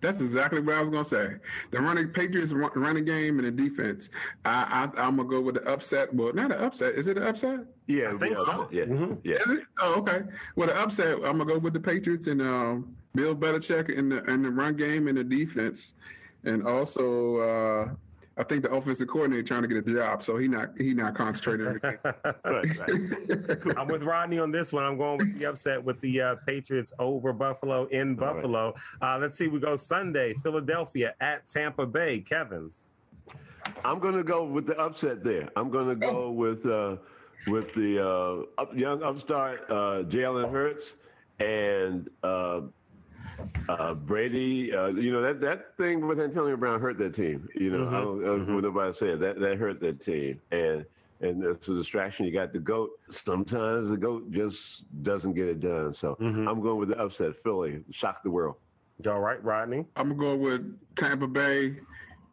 That's 0.00 0.20
exactly 0.20 0.60
what 0.60 0.74
I 0.76 0.80
was 0.80 0.88
going 0.88 1.04
to 1.04 1.08
say. 1.08 1.28
The 1.70 1.80
running 1.80 2.08
Patriots 2.08 2.52
run- 2.52 2.70
running 2.74 3.04
game 3.04 3.38
and 3.38 3.46
the 3.46 3.50
defense. 3.68 4.08
I, 4.44 4.88
I, 4.96 5.00
I'm 5.02 5.16
going 5.16 5.28
to 5.28 5.34
go 5.36 5.40
with 5.40 5.56
the 5.56 5.62
upset. 5.70 6.12
Well, 6.14 6.32
not 6.32 6.52
an 6.52 6.58
upset. 6.62 6.94
Is 6.94 7.06
it 7.06 7.18
an 7.18 7.24
upset? 7.24 7.60
Yeah, 7.86 8.12
I 8.14 8.18
think 8.18 8.36
yeah, 8.36 8.44
so. 8.44 8.68
Yeah, 8.70 8.84
Mhm. 8.84 9.18
yeah. 9.24 9.36
Is 9.44 9.50
it? 9.50 9.60
Oh, 9.80 9.94
okay. 10.00 10.22
Well, 10.56 10.68
the 10.68 10.76
upset. 10.76 11.16
I'm 11.16 11.38
gonna 11.38 11.44
go 11.44 11.58
with 11.58 11.72
the 11.72 11.80
Patriots 11.80 12.28
and 12.28 12.40
um, 12.40 12.94
Bill 13.14 13.34
Belichick 13.34 13.90
in 13.90 14.08
the 14.08 14.24
in 14.24 14.42
the 14.42 14.50
run 14.50 14.76
game 14.76 15.08
and 15.08 15.18
the 15.18 15.24
defense, 15.24 15.94
and 16.44 16.66
also 16.66 17.36
uh, 17.38 17.88
I 18.40 18.42
think 18.42 18.62
the 18.62 18.70
offensive 18.70 19.06
coordinator 19.06 19.42
trying 19.42 19.62
to 19.62 19.68
get 19.68 19.86
a 19.86 19.94
job, 19.94 20.24
so 20.24 20.38
he 20.38 20.48
not 20.48 20.70
he 20.78 20.94
not 20.94 21.14
concentrating. 21.14 21.66
on. 21.66 21.80
Right, 22.44 22.78
right. 22.78 23.76
I'm 23.76 23.86
with 23.86 24.02
Rodney 24.02 24.38
on 24.38 24.50
this 24.50 24.72
one. 24.72 24.82
I'm 24.82 24.96
going 24.96 25.18
with 25.18 25.38
the 25.38 25.44
upset 25.44 25.84
with 25.84 26.00
the 26.00 26.20
uh, 26.20 26.34
Patriots 26.46 26.92
over 26.98 27.34
Buffalo 27.34 27.84
in 27.86 28.18
All 28.18 28.26
right. 28.26 28.34
Buffalo. 28.36 28.74
Uh, 29.02 29.18
let's 29.20 29.36
see. 29.36 29.48
We 29.48 29.60
go 29.60 29.76
Sunday, 29.76 30.34
Philadelphia 30.42 31.14
at 31.20 31.46
Tampa 31.48 31.84
Bay. 31.84 32.20
Kevin. 32.20 32.70
I'm 33.84 33.98
going 33.98 34.14
to 34.14 34.24
go 34.24 34.44
with 34.44 34.66
the 34.66 34.78
upset 34.78 35.22
there. 35.22 35.50
I'm 35.54 35.70
going 35.70 35.88
to 35.88 35.94
go 35.94 36.30
with 36.30 36.64
uh, 36.64 36.96
with 37.46 37.74
the 37.74 38.02
uh, 38.02 38.62
up, 38.62 38.74
young 38.74 39.02
upstart 39.02 39.64
uh, 39.68 40.02
Jalen 40.08 40.50
Hurts 40.50 40.94
and 41.40 42.08
uh, 43.68 43.94
Brady. 43.94 44.72
Uh, 44.74 44.88
you 44.88 45.12
know 45.12 45.22
that 45.22 45.40
that 45.40 45.76
thing 45.76 46.06
with 46.06 46.20
Antonio 46.20 46.56
Brown 46.56 46.80
hurt 46.80 46.98
that 46.98 47.14
team. 47.14 47.48
You 47.54 47.70
know, 47.70 47.88
I 47.88 47.92
don't, 48.00 48.22
I 48.22 48.26
don't 48.26 48.48
know 48.48 48.54
what 48.56 48.64
nobody 48.64 48.92
said 48.96 49.20
that 49.20 49.38
that 49.40 49.56
hurt 49.58 49.80
that 49.80 50.00
team, 50.04 50.40
and 50.50 50.84
and 51.20 51.42
it's 51.44 51.68
a 51.68 51.74
distraction. 51.74 52.26
You 52.26 52.32
got 52.32 52.52
the 52.52 52.58
goat. 52.58 52.90
Sometimes 53.10 53.90
the 53.90 53.96
goat 53.96 54.30
just 54.32 54.58
doesn't 55.02 55.34
get 55.34 55.48
it 55.48 55.60
done. 55.60 55.94
So 55.94 56.16
Mhm. 56.20 56.48
I'm 56.48 56.60
going 56.62 56.78
with 56.78 56.88
the 56.90 56.98
upset. 56.98 57.34
Philly 57.42 57.84
shock 57.90 58.22
the 58.22 58.30
world. 58.30 58.56
All 59.06 59.20
right, 59.20 59.42
Rodney. 59.42 59.86
I'm 59.96 60.16
gonna 60.16 60.20
go 60.20 60.36
with 60.36 60.78
Tampa 60.96 61.26
Bay, 61.26 61.76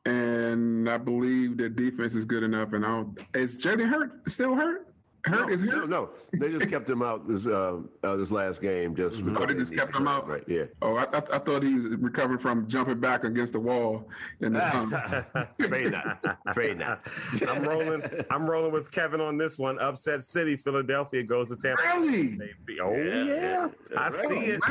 and 0.06 0.90
I 0.90 0.98
believe 0.98 1.58
their 1.58 1.70
defense 1.70 2.16
is 2.16 2.26
good 2.26 2.44
enough. 2.44 2.74
And 2.74 2.86
I 2.86 2.90
don't, 2.90 3.20
is 3.34 3.56
Jalen 3.56 3.90
Hurt 3.90 4.30
still 4.30 4.56
hurt? 4.56 4.87
Hurt 5.28 5.48
no, 5.48 5.54
is 5.54 5.62
no, 5.62 5.72
hurt. 5.72 5.90
no. 5.90 6.10
They 6.34 6.50
just 6.50 6.70
kept 6.70 6.90
him 6.90 7.02
out 7.02 7.28
this 7.28 7.46
uh, 7.46 7.78
uh, 8.04 8.16
this 8.16 8.32
last 8.32 8.62
game 8.62 8.96
just 8.96 9.18
because 9.24 9.38
Oh, 9.42 9.46
they 9.46 9.54
just 9.54 9.74
kept 9.76 9.96
him 9.96 10.04
him, 10.04 10.08
out? 10.08 10.28
Right? 10.28 10.44
Yeah. 10.48 10.64
Oh, 10.82 10.96
I, 10.96 11.04
I, 11.06 11.22
I 11.34 11.40
thought 11.40 11.64
he 11.64 11.74
was 11.76 11.88
recovering 11.88 12.40
from 12.40 12.68
jumping 12.68 13.00
back 13.00 13.24
against 13.24 13.54
the 13.54 13.60
wall 13.60 14.10
in 14.42 14.54
the 14.54 15.48
Afraid 15.60 15.92
not. 15.92 16.38
Afraid 16.48 16.78
not. 16.80 17.06
I'm 17.48 17.64
rolling. 17.64 18.04
I'm 18.30 18.50
rolling 18.50 18.72
with 18.72 18.92
Kevin 18.92 19.22
on 19.22 19.38
this 19.38 19.58
one. 19.58 19.80
Upset 19.80 20.26
City, 20.26 20.56
Philadelphia 20.56 21.24
goes 21.24 21.50
to 21.50 21.56
Tampa. 21.56 21.82
Really? 22.00 22.40
Oh 22.82 22.94
Yeah, 22.94 23.24
yeah, 23.24 23.24
yeah. 23.26 23.68
I 23.98 24.10
Right. 24.10 24.30
see 24.30 24.36
it. 24.52 24.62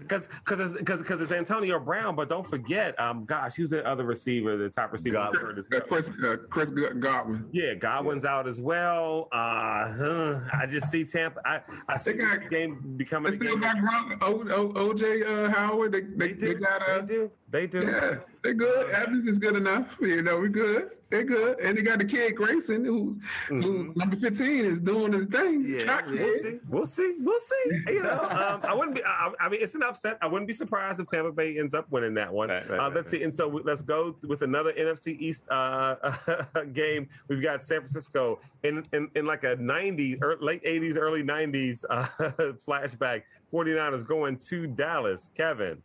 Because 0.00 0.28
because 0.44 0.72
because 0.74 0.98
because 0.98 1.20
it's 1.22 1.32
Antonio 1.32 1.78
Brown, 1.80 2.14
but 2.14 2.28
don't 2.28 2.46
forget, 2.46 2.98
um, 3.00 3.24
gosh, 3.24 3.54
who's 3.54 3.70
the 3.70 3.86
other 3.88 4.04
receiver, 4.04 4.56
the 4.58 4.68
top 4.68 4.92
receiver? 4.92 5.14
Godwin. 5.14 5.40
who's 5.56 5.66
hurt 5.72 5.74
as 5.74 5.82
Uh. 5.82 5.86
Chris, 5.86 6.10
uh, 6.22 6.36
Chris 6.50 6.70
Godwin. 7.00 7.46
Yeah, 7.52 7.72
Godwin's 7.74 8.26
out 8.26 8.46
as 8.46 8.60
well. 8.60 9.28
Uh, 9.32 9.93
huh, 9.98 10.40
I 10.52 10.66
just 10.66 10.90
see 10.90 11.04
Tampa. 11.04 11.40
I, 11.46 11.60
I 11.88 11.98
see 11.98 12.12
got- 12.14 12.40
this 12.40 12.48
game 12.50 12.94
becoming. 12.96 13.32
They 13.32 13.36
a 13.36 13.40
still 13.40 13.58
game 13.58 13.60
got 13.60 13.76
Gronk, 13.76 14.18
o, 14.22 14.72
o, 14.76 14.92
OJ 14.94 15.26
uh, 15.48 15.50
Howard. 15.50 15.92
They, 15.92 16.00
they, 16.02 16.32
They 16.34 16.46
they, 16.48 16.54
got 16.54 16.88
uh, 16.88 17.00
they 17.02 17.06
do. 17.06 17.30
They 17.54 17.68
do. 17.68 17.84
Yeah, 17.84 18.16
they're 18.42 18.52
good. 18.52 18.90
Evans 18.90 19.28
is 19.28 19.38
good 19.38 19.54
enough. 19.54 19.96
You 20.00 20.22
know, 20.22 20.38
we're 20.38 20.48
good. 20.48 20.90
They're 21.08 21.22
good. 21.22 21.60
And 21.60 21.78
they 21.78 21.82
got 21.82 22.00
the 22.00 22.04
kid 22.04 22.34
Grayson, 22.34 22.84
who's, 22.84 23.14
mm-hmm. 23.48 23.62
who's 23.62 23.96
number 23.96 24.16
15, 24.16 24.64
is 24.64 24.80
doing 24.80 25.12
his 25.12 25.26
thing. 25.26 25.64
Yeah, 25.64 26.00
we'll 26.04 26.42
see. 26.42 26.58
We'll 26.68 26.86
see. 26.86 27.14
We'll 27.20 27.38
see. 27.38 27.92
You 27.92 28.02
know, 28.02 28.22
um, 28.22 28.60
I 28.64 28.74
wouldn't 28.74 28.96
be, 28.96 29.04
I, 29.04 29.30
I, 29.38 29.48
mean, 29.48 29.60
it's 29.62 29.76
an 29.76 29.84
upset. 29.84 30.18
I 30.20 30.26
wouldn't 30.26 30.48
be 30.48 30.52
surprised 30.52 30.98
if 30.98 31.06
Tampa 31.06 31.30
Bay 31.30 31.56
ends 31.56 31.74
up 31.74 31.88
winning 31.92 32.12
that 32.14 32.32
one. 32.32 32.48
Right, 32.48 32.68
right, 32.68 32.80
uh, 32.80 32.88
let's 32.88 32.96
right, 32.96 33.10
see. 33.20 33.22
And 33.22 33.32
so 33.32 33.46
let's 33.64 33.82
go 33.82 34.16
with 34.24 34.42
another 34.42 34.72
NFC 34.72 35.16
East 35.20 35.42
uh, 35.48 36.16
game. 36.72 37.08
We've 37.28 37.40
got 37.40 37.64
San 37.64 37.82
Francisco 37.82 38.40
in, 38.64 38.84
in, 38.92 39.08
in 39.14 39.26
like 39.26 39.44
a 39.44 39.54
90s, 39.54 40.20
late 40.40 40.64
80s, 40.64 40.96
early 40.96 41.22
90s 41.22 41.84
uh, 41.88 42.06
flashback. 42.66 43.22
49ers 43.52 44.04
going 44.04 44.38
to 44.38 44.66
Dallas. 44.66 45.30
Kevin. 45.36 45.80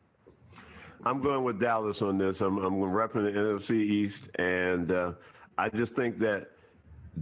I'm 1.05 1.21
going 1.21 1.43
with 1.43 1.59
Dallas 1.59 2.01
on 2.01 2.17
this. 2.17 2.41
I'm, 2.41 2.57
I'm 2.57 2.73
repping 2.75 3.23
the 3.25 3.39
NFC 3.39 3.71
East, 3.81 4.21
and 4.35 4.91
uh, 4.91 5.11
I 5.57 5.69
just 5.69 5.95
think 5.95 6.19
that 6.19 6.47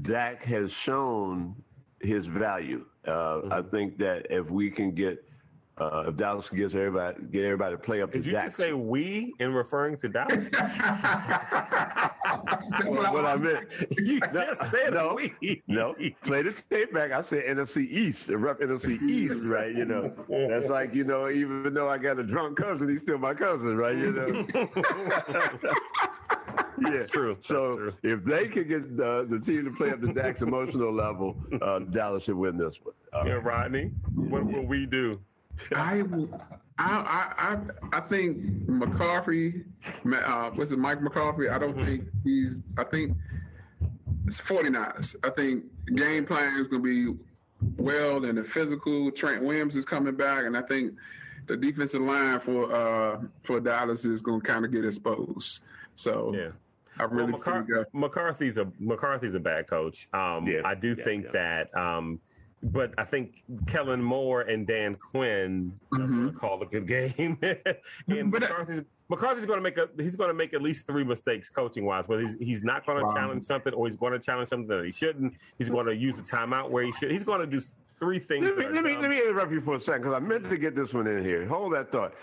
Dak 0.02 0.44
has 0.44 0.72
shown 0.72 1.56
his 2.02 2.26
value. 2.26 2.86
Uh, 3.06 3.12
mm-hmm. 3.12 3.54
I 3.54 3.62
think 3.62 3.98
that 4.00 4.28
if 4.30 4.50
we 4.50 4.70
can 4.70 4.94
get 4.94 5.27
uh, 5.80 6.06
if 6.08 6.18
Dallas 6.18 6.50
gets 6.50 6.74
everybody 6.74 7.18
get 7.32 7.44
everybody 7.44 7.76
to 7.76 7.82
play 7.82 8.02
up 8.02 8.12
Did 8.12 8.24
to 8.24 8.30
you 8.30 8.36
Dak. 8.36 8.46
just 8.46 8.58
say 8.58 8.74
we 8.74 9.34
in 9.40 9.54
referring 9.54 9.98
to 9.98 10.10
Dallas? 10.10 10.46
That's 10.52 10.66
what, 12.86 13.14
what 13.14 13.26
I, 13.26 13.36
meant. 13.36 13.68
You 13.98 14.20
just 14.20 14.60
said 14.72 14.94
no, 14.94 15.16
we. 15.16 15.62
No, 15.68 15.96
play 16.24 16.42
the 16.42 16.54
tape 16.70 16.94
back. 16.94 17.12
I 17.12 17.22
said 17.22 17.44
NFC 17.46 17.90
East, 17.90 18.30
rep 18.30 18.60
NFC 18.60 19.02
East, 19.02 19.42
right? 19.44 19.74
You 19.74 19.86
know, 19.86 20.12
that's 20.50 20.70
like 20.70 20.94
you 20.94 21.04
know, 21.04 21.30
even 21.30 21.74
though 21.74 21.90
I 21.90 21.98
got 21.98 22.20
a 22.20 22.24
drunk 22.24 22.58
cousin, 22.58 22.90
he's 22.90 23.02
still 23.02 23.18
my 23.18 23.34
cousin, 23.34 23.78
right? 23.78 23.98
You 23.98 24.12
know. 24.12 24.48
yeah, 26.92 27.06
true. 27.06 27.38
So 27.42 27.78
true. 27.78 27.94
if 28.04 28.24
they 28.24 28.48
can 28.48 28.68
get 28.68 28.98
the, 28.98 29.28
the 29.30 29.40
team 29.40 29.66
to 29.66 29.72
play 29.72 29.92
up 29.92 30.02
to 30.02 30.14
Dak's 30.14 30.42
emotional 30.42 30.94
level, 30.94 31.36
uh, 31.62 31.80
Dallas 31.80 32.24
should 32.24 32.36
win 32.36 32.58
this 32.58 32.76
one. 32.82 32.94
Uh, 33.14 33.28
yeah, 33.28 33.34
Rodney, 33.34 33.92
what 34.16 34.46
will 34.46 34.66
we 34.66 34.86
do? 34.86 35.20
I, 35.76 36.04
I, 36.78 36.84
I, 36.84 37.58
I 37.94 38.00
think 38.02 38.68
McCarthy, 38.68 39.64
uh, 40.14 40.52
what's 40.52 40.72
it, 40.72 40.80
Mike 40.80 41.02
McCarthy? 41.02 41.50
I 41.50 41.58
don't 41.58 41.76
mm-hmm. 41.76 41.86
think 41.86 42.04
he's. 42.24 42.58
I 42.78 42.84
think 42.84 43.18
it's 44.28 44.42
49ers. 44.42 45.16
I 45.24 45.30
think 45.32 45.64
game 45.96 46.26
plan 46.26 46.60
is 46.60 46.68
going 46.68 46.84
to 46.84 47.16
be 47.16 47.24
well 47.78 48.26
and 48.26 48.38
the 48.38 48.44
physical. 48.44 49.12
Trent 49.12 49.44
Williams 49.44 49.76
is 49.76 49.86
coming 49.86 50.16
back, 50.16 50.46
and 50.46 50.56
I 50.56 50.62
think 50.62 50.94
the 51.48 51.58
defensive 51.58 52.02
line 52.02 52.40
for 52.42 52.72
uh, 52.72 53.22
for 53.44 53.60
Dallas 53.60 54.06
is 54.06 54.22
going 54.22 54.42
to 54.42 54.48
kind 54.48 54.66
of 54.66 54.72
get 54.72 54.86
exposed. 54.86 55.62
So 55.96 56.34
yeah. 56.36 56.50
I 57.00 57.04
really 57.04 57.32
well, 57.32 57.42
McCar- 57.42 57.66
think, 57.66 57.78
uh, 57.78 57.84
McCarthy's 57.94 58.58
a 58.58 58.68
McCarthy's 58.80 59.36
a 59.36 59.40
bad 59.40 59.68
coach. 59.68 60.08
Um, 60.14 60.48
yeah, 60.48 60.62
I 60.66 60.76
do 60.76 60.96
yeah, 60.98 61.04
think 61.04 61.26
yeah. 61.26 61.32
that 61.72 61.78
um, 61.80 62.20
but 62.72 62.94
I 62.98 63.04
think 63.04 63.44
Kellen 63.68 64.02
Moore 64.02 64.42
and 64.42 64.68
Dan 64.68 64.96
Quinn 64.96 65.72
mm-hmm. 65.94 66.30
called 66.38 66.64
a 66.64 66.66
good 66.66 66.88
game. 66.88 67.38
and 68.08 68.32
but 68.32 68.42
McCarthy's, 68.42 68.84
McCarthy's 69.10 69.46
going 69.46 69.58
to 69.58 69.64
make 69.64 69.78
a 69.78 69.90
he's 69.98 70.16
going 70.16 70.30
to 70.30 70.34
make 70.34 70.54
at 70.54 70.62
least 70.62 70.86
three 70.88 71.04
mistakes 71.04 71.50
coaching 71.50 71.86
wise. 71.86 72.08
Whether 72.08 72.24
he's 72.24 72.36
he's 72.40 72.64
not 72.64 72.86
going 72.86 73.00
to 73.00 73.06
wow. 73.06 73.14
challenge 73.14 73.44
something 73.44 73.74
or 73.74 73.88
he's 73.88 73.96
going 73.96 74.14
to 74.14 74.20
challenge 74.20 74.50
something 74.50 74.68
that 74.68 74.86
he 74.86 74.92
shouldn't. 74.92 75.34
He's 75.58 75.70
going 75.70 75.86
to 75.86 75.96
use 75.96 76.18
a 76.18 76.24
timeout 76.24 76.70
where 76.70 76.84
he 76.84 76.92
should. 76.94 77.12
He's 77.12 77.24
going 77.24 77.42
to 77.42 77.48
do 77.48 77.62
three 78.00 78.20
things. 78.20 78.46
Let 78.46 78.58
me 78.58 78.66
let 78.66 78.84
me, 78.84 78.98
let 78.98 79.10
me 79.10 79.18
interrupt 79.18 79.52
you 79.52 79.62
for 79.62 79.76
a 79.76 79.80
second 79.80 80.04
because 80.04 80.16
I 80.16 80.20
meant 80.20 80.50
to 80.50 80.58
get 80.58 80.76
this 80.76 80.94
one 80.94 81.08
in 81.08 81.24
here. 81.24 81.46
Hold 81.48 81.74
that 81.74 81.92
thought. 81.92 82.14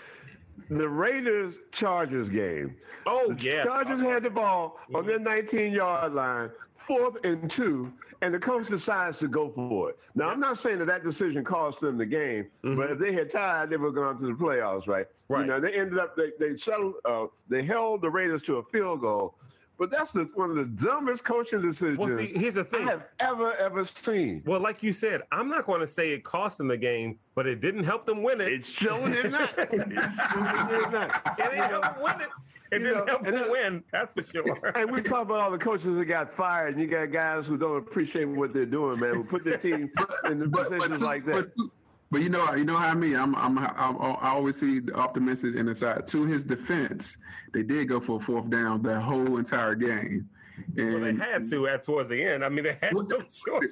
The 0.69 0.87
Raiders 0.87 1.55
Chargers 1.71 2.29
game. 2.29 2.75
Oh 3.05 3.33
the 3.33 3.43
yeah. 3.43 3.63
Chargers 3.63 4.01
had 4.01 4.23
the 4.23 4.29
ball 4.29 4.77
mm-hmm. 4.83 4.95
on 4.95 5.05
their 5.05 5.19
19 5.19 5.73
yard 5.73 6.13
line, 6.13 6.49
fourth 6.87 7.17
and 7.23 7.49
two 7.49 7.91
and 8.21 8.33
the 8.33 8.39
coach 8.39 8.67
decides 8.67 9.17
to 9.19 9.27
go 9.27 9.51
for 9.53 9.91
it. 9.91 9.99
Now, 10.15 10.29
I'm 10.29 10.39
not 10.39 10.57
saying 10.57 10.79
that 10.79 10.85
that 10.85 11.03
decision 11.03 11.43
cost 11.43 11.79
them 11.81 11.97
the 11.97 12.05
game, 12.05 12.47
mm-hmm. 12.63 12.75
but 12.75 12.91
if 12.91 12.99
they 12.99 13.13
had 13.13 13.31
tied, 13.31 13.69
they 13.69 13.77
would 13.77 13.87
have 13.87 13.95
gone 13.95 14.19
to 14.19 14.27
the 14.27 14.33
playoffs, 14.33 14.87
right? 14.87 15.05
Right. 15.27 15.41
You 15.41 15.47
know, 15.47 15.59
they 15.59 15.73
ended 15.73 15.99
up 15.99 16.15
they 16.15 16.31
they 16.39 16.57
settled 16.57 16.95
uh, 17.03 17.25
they 17.49 17.63
held 17.63 18.01
the 18.01 18.09
Raiders 18.09 18.41
to 18.43 18.57
a 18.57 18.63
field 18.63 19.01
goal. 19.01 19.35
But 19.77 19.91
that's 19.91 20.11
the, 20.11 20.29
one 20.35 20.51
of 20.51 20.55
the 20.55 20.63
dumbest 20.63 21.25
coaching 21.25 21.61
decisions 21.61 21.97
well, 21.97 22.17
see, 22.17 22.31
here's 22.33 22.53
the 22.53 22.63
thing. 22.63 22.87
I 22.87 22.91
have 22.91 23.03
ever, 23.19 23.53
ever 23.57 23.85
seen. 24.05 24.41
Well, 24.45 24.61
like 24.61 24.81
you 24.81 24.93
said, 24.93 25.23
I'm 25.33 25.49
not 25.49 25.65
going 25.65 25.81
to 25.81 25.87
say 25.87 26.11
it 26.11 26.23
cost 26.23 26.57
them 26.57 26.69
the 26.69 26.77
game, 26.77 27.19
but 27.35 27.45
it 27.45 27.59
didn't 27.59 27.83
help 27.83 28.05
them 28.05 28.23
win 28.23 28.39
it. 28.39 28.53
It 28.53 28.65
sure 28.65 29.09
did 29.09 29.31
not. 29.31 29.49
it 29.57 29.69
sure 29.71 29.83
did 29.83 30.91
not. 30.93 31.21
It 31.25 31.43
didn't 31.43 31.69
help 31.69 31.83
them 31.83 31.95
win 32.01 32.21
it. 32.21 32.29
It 32.71 32.79
didn't 32.79 32.97
know, 32.97 33.05
help 33.05 33.23
them 33.23 33.51
win, 33.51 33.83
that's 33.91 34.11
for 34.13 34.23
sure. 34.23 34.71
And 34.75 34.91
we 34.91 35.01
talk 35.01 35.23
about 35.23 35.39
all 35.39 35.51
the 35.51 35.57
coaches 35.57 35.95
that 35.95 36.05
got 36.05 36.35
fired, 36.35 36.73
and 36.73 36.81
you 36.81 36.87
got 36.87 37.11
guys 37.11 37.45
who 37.45 37.57
don't 37.57 37.77
appreciate 37.77 38.25
what 38.25 38.53
they're 38.53 38.65
doing, 38.65 38.99
man. 38.99 39.13
Who 39.13 39.23
put 39.23 39.43
their 39.43 39.57
team 39.57 39.91
in 40.25 40.39
the 40.39 40.47
positions 40.47 41.01
like 41.01 41.25
that. 41.25 41.55
But, 41.55 41.67
but 42.11 42.21
you 42.21 42.29
know, 42.29 42.53
you 42.55 42.63
know 42.63 42.77
how 42.77 42.87
I 42.87 42.93
mean. 42.95 43.15
I'm, 43.15 43.35
I'm, 43.35 43.57
I'm, 43.59 43.97
i 44.01 44.29
always 44.29 44.59
see 44.59 44.79
the 44.79 44.95
optimistic 44.95 45.55
in 45.55 45.67
the 45.67 45.75
side. 45.75 46.07
To 46.07 46.25
his 46.25 46.43
defense, 46.43 47.17
they 47.53 47.61
did 47.61 47.89
go 47.89 47.99
for 47.99 48.19
a 48.19 48.23
fourth 48.23 48.49
down 48.49 48.81
the 48.81 48.99
whole 48.99 49.37
entire 49.37 49.75
game. 49.75 50.27
And 50.77 50.93
well, 50.93 50.99
they 50.99 51.13
had 51.13 51.49
to 51.51 51.67
at 51.67 51.83
towards 51.83 52.09
the 52.09 52.21
end. 52.21 52.43
I 52.43 52.49
mean, 52.49 52.65
they 52.65 52.77
had 52.81 52.93
no 52.93 53.03
choice. 53.21 53.71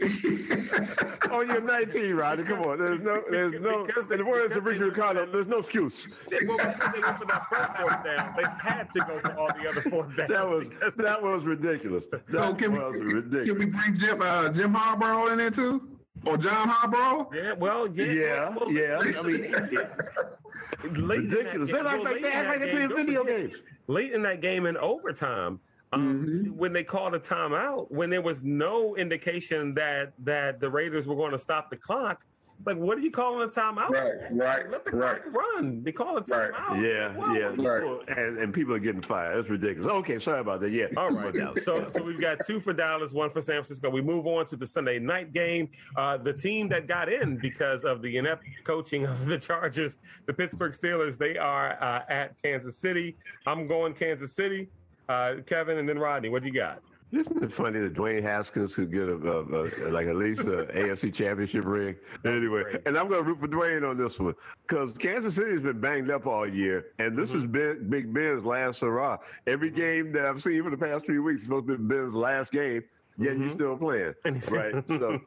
oh, 1.32 1.42
you're 1.42 1.62
19, 1.62 2.14
Rodney. 2.14 2.46
Come 2.46 2.62
on. 2.62 2.80
There's 2.80 3.02
no, 3.02 3.24
there's 3.30 3.62
no. 3.62 3.86
Because 3.86 4.08
they, 4.08 4.16
in 4.16 4.22
the 4.22 4.26
words 4.26 4.56
of 4.56 4.64
Richard 4.64 4.86
Ricardo, 4.86 5.26
there's 5.26 5.48
no 5.48 5.58
excuse. 5.58 6.08
They, 6.30 6.46
well, 6.46 6.58
because 6.58 6.94
they 6.94 7.02
went 7.02 7.20
for 7.20 7.26
that 7.26 7.46
first 7.50 7.82
fourth 7.82 8.04
down, 8.04 8.34
they 8.38 8.44
had 8.62 8.90
to 8.92 9.00
go 9.02 9.20
for 9.20 9.38
all 9.38 9.50
the 9.62 9.70
other 9.70 9.82
fourth 9.90 10.08
downs. 10.18 10.30
That 10.30 10.48
was 10.48 10.68
that 10.98 11.22
was 11.22 11.44
ridiculous. 11.44 12.06
That 12.08 12.24
so 12.32 12.54
can 12.54 12.74
was 12.74 12.94
we, 12.94 13.00
ridiculous. 13.00 13.50
Can 13.50 13.60
we 13.60 13.66
bring 13.66 13.96
Jim 13.96 14.22
uh, 14.22 14.50
Jim 14.50 14.74
Harbaugh 14.74 15.32
in 15.32 15.38
there 15.38 15.52
too? 15.52 15.90
Or 16.26 16.38
John 16.38 16.70
Harbaugh? 16.70 17.34
Yeah, 17.34 17.54
well, 17.54 17.88
yeah, 17.88 18.06
yeah, 18.06 18.50
well, 18.50 18.72
yeah. 18.72 18.98
I 19.00 19.22
mean, 19.24 19.42
ridiculous. 21.06 21.72
They 21.72 21.78
act 21.78 22.04
like 22.04 22.22
they 22.22 22.32
act 22.32 22.48
like 22.48 22.60
they're 22.60 22.72
playing 22.72 22.96
video 22.96 23.26
games. 23.26 23.54
Late 23.88 24.14
in 24.14 24.22
that 24.22 24.40
game 24.40 24.66
in 24.66 24.78
overtime, 24.78 25.60
um, 25.94 26.26
mm-hmm. 26.26 26.58
when 26.58 26.74
they 26.74 26.84
called 26.84 27.14
a 27.14 27.20
timeout, 27.20 27.92
when 27.92 28.10
there 28.10 28.22
was 28.22 28.42
no 28.44 28.96
indication 28.96 29.74
that 29.76 30.14
that 30.20 30.60
the 30.60 30.70
Raiders 30.70 31.08
were 31.08 31.16
going 31.16 31.32
to 31.32 31.40
stop 31.40 31.70
the 31.70 31.78
clock, 31.78 32.26
it's 32.64 32.68
like, 32.68 32.78
what 32.78 32.98
are 32.98 33.02
you 33.02 33.12
calling 33.12 33.48
a 33.48 33.52
timeout? 33.52 33.90
Right, 33.90 34.14
right, 34.32 34.70
Let 34.70 34.86
the 34.86 34.92
right. 34.92 35.22
clock 35.22 35.36
run. 35.36 35.84
They 35.84 35.92
call 35.92 36.18
a 36.18 36.22
timeout. 36.22 36.70
Right. 36.70 36.82
Yeah, 36.82 37.18
well, 37.18 37.36
yeah. 37.36 37.54
Right. 37.58 38.10
And, 38.18 38.38
and 38.38 38.54
people 38.54 38.74
are 38.74 38.80
getting 38.80 39.02
fired. 39.02 39.40
It's 39.40 39.50
ridiculous. 39.50 39.92
Okay, 39.92 40.20
sorry 40.20 40.40
about 40.40 40.62
that. 40.62 40.72
Yeah. 40.72 40.86
All 40.96 41.12
right. 41.12 41.36
so 41.66 41.90
so 41.94 42.02
we've 42.02 42.22
got 42.22 42.46
two 42.46 42.60
for 42.60 42.72
Dallas, 42.72 43.12
one 43.12 43.32
for 43.32 43.42
San 43.42 43.56
Francisco. 43.56 43.90
We 43.90 44.02
move 44.02 44.28
on 44.28 44.46
to 44.48 44.56
the 44.56 44.68
Sunday 44.68 45.00
night 45.00 45.34
game. 45.34 45.70
Uh, 45.98 46.18
the 46.18 46.32
team 46.32 46.70
that 46.70 46.88
got 46.88 47.12
in 47.12 47.38
because 47.38 47.84
of 47.84 48.02
the 48.02 48.18
inept 48.18 48.46
coaching 48.64 49.06
of 49.06 49.26
the 49.26 49.38
Chargers, 49.38 49.98
the 50.26 50.34
Pittsburgh 50.34 50.74
Steelers, 50.74 51.18
they 51.18 51.38
are 51.38 51.82
uh, 51.84 52.04
at 52.08 52.42
Kansas 52.42 52.78
City. 52.78 53.18
I'm 53.46 53.68
going 53.68 53.94
Kansas 53.94 54.34
City. 54.34 54.70
Uh, 55.10 55.36
Kevin, 55.48 55.78
and 55.78 55.88
then 55.88 56.00
Rodney. 56.00 56.30
What 56.30 56.44
do 56.44 56.48
you 56.48 56.54
got? 56.54 56.82
Isn't 57.14 57.44
it 57.44 57.54
funny 57.54 57.80
that 57.80 57.94
Dwayne 57.94 58.24
Haskins 58.24 58.74
could 58.74 58.92
get 58.92 59.04
a, 59.04 59.14
a, 59.14 59.88
a 59.88 59.92
like 59.92 60.08
at 60.08 60.16
least 60.16 60.42
an 60.42 60.66
AFC 60.76 61.14
Championship 61.14 61.64
ring? 61.64 61.96
Anyway, 62.26 62.64
and 62.88 62.98
I'm 62.98 63.08
going 63.08 63.24
to 63.24 63.30
root 63.30 63.40
for 63.40 63.48
Dwayne 63.48 63.88
on 63.88 63.98
this 63.98 64.18
one 64.18 64.34
because 64.68 64.98
Kansas 64.98 65.36
City 65.36 65.52
has 65.52 65.62
been 65.62 65.80
banged 65.80 66.10
up 66.10 66.26
all 66.26 66.50
year, 66.50 66.88
and 66.98 67.16
this 67.16 67.30
mm-hmm. 67.30 67.42
has 67.42 67.52
been 67.52 67.88
Big 67.88 68.12
Ben's 68.12 68.44
last 68.44 68.80
hurrah. 68.80 69.18
Every 69.46 69.70
game 69.70 70.12
that 70.14 70.26
I've 70.26 70.42
seen 70.42 70.64
for 70.64 70.72
the 70.72 70.78
past 70.78 71.06
three 71.06 71.20
weeks 71.20 71.42
is 71.42 71.46
supposed 71.46 71.68
to 71.68 71.78
be 71.78 71.84
Ben's 71.84 72.16
last 72.16 72.52
game. 72.52 72.84
Yet 73.20 73.34
mm-hmm. 73.34 73.44
he's 73.44 73.54
still 73.54 73.78
playing, 73.78 74.16
right? 74.50 74.74
So, 74.88 75.20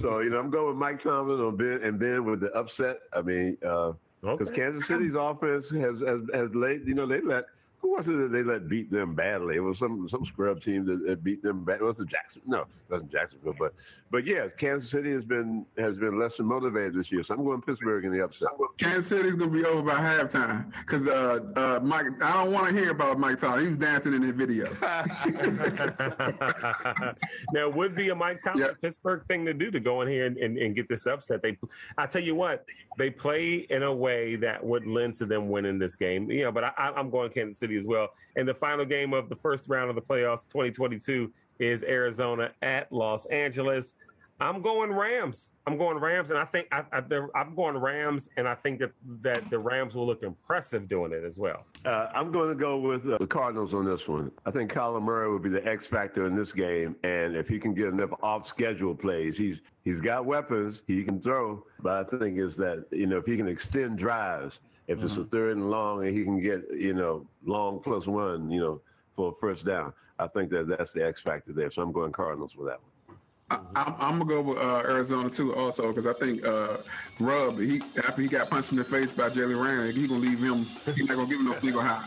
so 0.00 0.20
you 0.20 0.30
know, 0.30 0.38
I'm 0.38 0.48
going 0.48 0.68
with 0.68 0.76
Mike 0.76 1.02
Tomlin 1.02 1.38
on 1.38 1.56
Ben 1.56 1.80
and 1.82 1.98
Ben 1.98 2.24
with 2.24 2.40
the 2.40 2.50
upset. 2.52 3.00
I 3.12 3.20
mean, 3.20 3.58
because 3.60 3.94
uh, 4.24 4.28
okay. 4.30 4.56
Kansas 4.56 4.88
City's 4.88 5.14
offense 5.14 5.68
has 5.68 6.00
has 6.00 6.20
has 6.32 6.54
laid, 6.54 6.86
you 6.86 6.94
know, 6.94 7.06
they 7.06 7.20
let 7.20 7.44
who 7.80 7.96
was 7.96 8.08
it 8.08 8.16
that 8.16 8.32
they 8.32 8.42
let 8.42 8.68
beat 8.68 8.90
them 8.90 9.14
badly? 9.14 9.56
It 9.56 9.60
was 9.60 9.78
some 9.78 10.08
some 10.08 10.24
scrub 10.26 10.62
team 10.62 10.84
that, 10.86 11.06
that 11.06 11.22
beat 11.22 11.42
them 11.42 11.64
bad. 11.64 11.80
It 11.80 11.84
was 11.84 11.96
the 11.96 12.04
Jackson. 12.04 12.42
No, 12.46 12.62
it 12.62 12.90
wasn't 12.90 13.12
Jacksonville, 13.12 13.54
but 13.58 13.74
but 14.10 14.26
yes, 14.26 14.50
Kansas 14.56 14.90
City 14.90 15.12
has 15.12 15.24
been 15.24 15.66
has 15.78 15.96
been 15.96 16.18
less 16.18 16.36
than 16.36 16.46
motivated 16.46 16.94
this 16.94 17.10
year. 17.10 17.24
So 17.24 17.34
I'm 17.34 17.44
going 17.44 17.60
Pittsburgh 17.60 18.04
in 18.04 18.12
the 18.12 18.24
upset. 18.24 18.48
Kansas 18.78 19.08
City's 19.08 19.34
gonna 19.34 19.50
be 19.50 19.64
over 19.64 19.82
by 19.82 19.98
halftime 19.98 20.72
because 20.80 21.06
uh, 21.08 21.40
uh, 21.58 21.80
Mike. 21.82 22.06
I 22.22 22.34
don't 22.34 22.52
want 22.52 22.68
to 22.68 22.80
hear 22.80 22.90
about 22.90 23.18
Mike 23.18 23.40
Tomlin. 23.40 23.64
He 23.64 23.70
was 23.70 23.78
dancing 23.78 24.14
in 24.14 24.26
the 24.26 24.32
video. 24.32 24.76
now, 27.52 27.68
would 27.68 27.94
be 27.94 28.10
a 28.10 28.14
Mike 28.14 28.40
Tomlin 28.42 28.66
yep. 28.66 28.80
Pittsburgh 28.80 29.24
thing 29.26 29.44
to 29.44 29.54
do 29.54 29.70
to 29.70 29.80
go 29.80 30.02
in 30.02 30.08
here 30.08 30.26
and, 30.26 30.36
and, 30.38 30.56
and 30.56 30.74
get 30.74 30.88
this 30.88 31.06
upset. 31.06 31.42
They, 31.42 31.58
I 31.98 32.06
tell 32.06 32.22
you 32.22 32.34
what, 32.34 32.64
they 32.98 33.10
play 33.10 33.66
in 33.70 33.82
a 33.82 33.92
way 33.92 34.36
that 34.36 34.64
would 34.64 34.86
lend 34.86 35.16
to 35.16 35.26
them 35.26 35.48
winning 35.48 35.78
this 35.78 35.96
game. 35.96 36.30
You 36.30 36.44
know, 36.44 36.52
but 36.52 36.64
I, 36.64 36.92
I'm 36.96 37.10
going 37.10 37.30
Kansas 37.30 37.58
City 37.58 37.65
as 37.74 37.86
well. 37.86 38.08
And 38.36 38.46
the 38.46 38.54
final 38.54 38.84
game 38.84 39.12
of 39.12 39.28
the 39.28 39.36
first 39.36 39.64
round 39.68 39.90
of 39.90 39.96
the 39.96 40.02
playoffs 40.02 40.48
2022 40.48 41.32
is 41.58 41.82
Arizona 41.82 42.50
at 42.62 42.92
Los 42.92 43.26
Angeles. 43.26 43.94
I'm 44.38 44.60
going 44.60 44.92
Rams. 44.92 45.50
I'm 45.66 45.78
going 45.78 45.98
Rams, 45.98 46.30
and 46.30 46.38
I 46.38 46.44
think 46.44 46.68
I, 46.70 46.84
am 46.92 47.54
going 47.56 47.76
Rams, 47.76 48.28
and 48.36 48.46
I 48.46 48.54
think 48.54 48.78
that 48.80 48.92
that 49.22 49.48
the 49.48 49.58
Rams 49.58 49.94
will 49.94 50.06
look 50.06 50.22
impressive 50.22 50.88
doing 50.88 51.12
it 51.12 51.24
as 51.24 51.38
well. 51.38 51.64
Uh, 51.84 52.08
I'm 52.14 52.30
going 52.30 52.50
to 52.50 52.54
go 52.54 52.76
with 52.76 53.06
uh, 53.10 53.16
the 53.18 53.26
Cardinals 53.26 53.72
on 53.72 53.86
this 53.86 54.06
one. 54.06 54.30
I 54.44 54.50
think 54.50 54.72
Kyler 54.72 55.02
Murray 55.02 55.30
will 55.30 55.38
be 55.38 55.48
the 55.48 55.66
X 55.66 55.86
factor 55.86 56.26
in 56.26 56.36
this 56.36 56.52
game, 56.52 56.94
and 57.02 57.34
if 57.34 57.48
he 57.48 57.58
can 57.58 57.72
get 57.72 57.86
enough 57.86 58.10
off-schedule 58.22 58.94
plays, 58.94 59.38
he's 59.38 59.60
he's 59.84 60.00
got 60.00 60.26
weapons 60.26 60.82
he 60.86 61.02
can 61.02 61.20
throw. 61.20 61.64
But 61.80 62.12
I 62.12 62.18
think 62.18 62.38
is 62.38 62.56
that 62.56 62.84
you 62.92 63.06
know 63.06 63.16
if 63.16 63.24
he 63.24 63.36
can 63.36 63.48
extend 63.48 63.98
drives, 63.98 64.60
if 64.88 64.98
mm-hmm. 64.98 65.06
it's 65.06 65.16
a 65.16 65.20
mm-hmm. 65.20 65.28
third 65.28 65.56
and 65.56 65.70
long, 65.70 66.06
and 66.06 66.16
he 66.16 66.24
can 66.24 66.40
get 66.40 66.64
you 66.72 66.94
know 66.94 67.26
long 67.44 67.80
plus 67.80 68.06
one, 68.06 68.50
you 68.50 68.60
know, 68.60 68.80
for 69.14 69.32
a 69.32 69.34
first 69.40 69.64
down. 69.64 69.92
I 70.18 70.26
think 70.28 70.50
that 70.50 70.66
that's 70.68 70.92
the 70.92 71.04
X 71.04 71.20
factor 71.20 71.52
there. 71.52 71.70
So 71.70 71.82
I'm 71.82 71.92
going 71.92 72.12
Cardinals 72.12 72.56
with 72.56 72.68
that 72.68 72.80
one. 72.80 72.96
I, 73.48 74.08
am 74.08 74.18
gonna 74.18 74.24
go 74.24 74.40
with 74.40 74.58
uh, 74.58 74.82
Arizona 74.84 75.30
too, 75.30 75.54
also, 75.54 75.92
because 75.92 76.06
I 76.06 76.18
think 76.18 76.44
uh, 76.44 76.78
Rub, 77.20 77.60
he 77.60 77.80
after 77.98 78.22
he 78.22 78.26
got 78.26 78.50
punched 78.50 78.72
in 78.72 78.78
the 78.78 78.84
face 78.84 79.12
by 79.12 79.30
Jalen 79.30 79.62
Ramsey, 79.64 80.00
he 80.00 80.08
gonna 80.08 80.20
leave 80.20 80.42
him. 80.42 80.66
He's 80.94 81.08
not 81.08 81.16
gonna 81.16 81.28
give 81.28 81.38
him 81.38 81.46
no 81.46 81.58
single 81.60 81.80
high. 81.80 82.02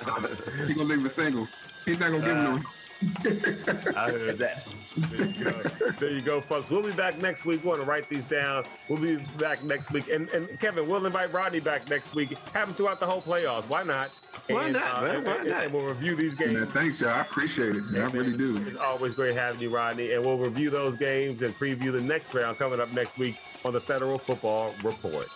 He's 0.68 0.76
gonna 0.76 0.90
leave 0.90 1.00
him 1.00 1.10
single. 1.10 1.48
He's 1.86 2.00
not 2.00 2.12
gonna 2.12 2.26
give 2.26 2.36
him 2.36 2.44
no. 2.44 3.96
I 3.96 4.12
heard 4.12 4.38
that. 4.40 4.68
There 4.98 5.26
you, 5.26 5.44
go. 5.44 5.52
there 6.00 6.12
you 6.12 6.22
go, 6.22 6.42
folks. 6.42 6.70
We'll 6.70 6.84
be 6.84 6.92
back 6.94 7.22
next 7.22 7.46
week. 7.46 7.64
We 7.64 7.70
want 7.70 7.82
to 7.82 7.88
write 7.88 8.10
these 8.10 8.28
down. 8.28 8.66
We'll 8.88 9.00
be 9.00 9.18
back 9.38 9.64
next 9.64 9.92
week. 9.92 10.10
And, 10.10 10.30
and 10.30 10.60
Kevin, 10.60 10.88
we'll 10.88 11.06
invite 11.06 11.32
Rodney 11.32 11.60
back 11.60 11.90
next 11.90 12.16
week. 12.16 12.38
Have 12.54 12.70
him 12.70 12.74
throughout 12.74 13.00
the 13.00 13.06
whole 13.06 13.22
playoffs. 13.22 13.68
Why 13.68 13.84
not? 13.84 14.10
Why 14.48 14.66
and, 14.66 14.74
not, 14.74 14.98
uh, 14.98 15.02
man? 15.02 15.24
Why 15.24 15.36
and, 15.36 15.50
not? 15.50 15.64
And 15.66 15.74
we'll 15.74 15.86
review 15.86 16.16
these 16.16 16.36
games. 16.36 16.54
Man, 16.54 16.68
thanks, 16.68 17.00
y'all. 17.00 17.12
I 17.12 17.22
appreciate 17.22 17.76
it. 17.76 17.84
I 17.96 18.06
really 18.06 18.36
do. 18.36 18.58
It's 18.66 18.78
always 18.78 19.14
great 19.14 19.36
having 19.36 19.62
you, 19.62 19.70
Rodney. 19.70 20.14
And 20.14 20.26
we'll 20.26 20.40
review 20.40 20.70
those 20.70 20.98
games 20.98 21.42
and 21.42 21.54
preview 21.56 21.92
the 21.92 22.02
next 22.02 22.34
round 22.34 22.58
coming 22.58 22.80
up 22.80 22.92
next 22.94 23.18
week 23.18 23.38
on 23.64 23.74
the 23.74 23.82
Federal 23.82 24.18
Football 24.18 24.74
Report. 24.84 25.28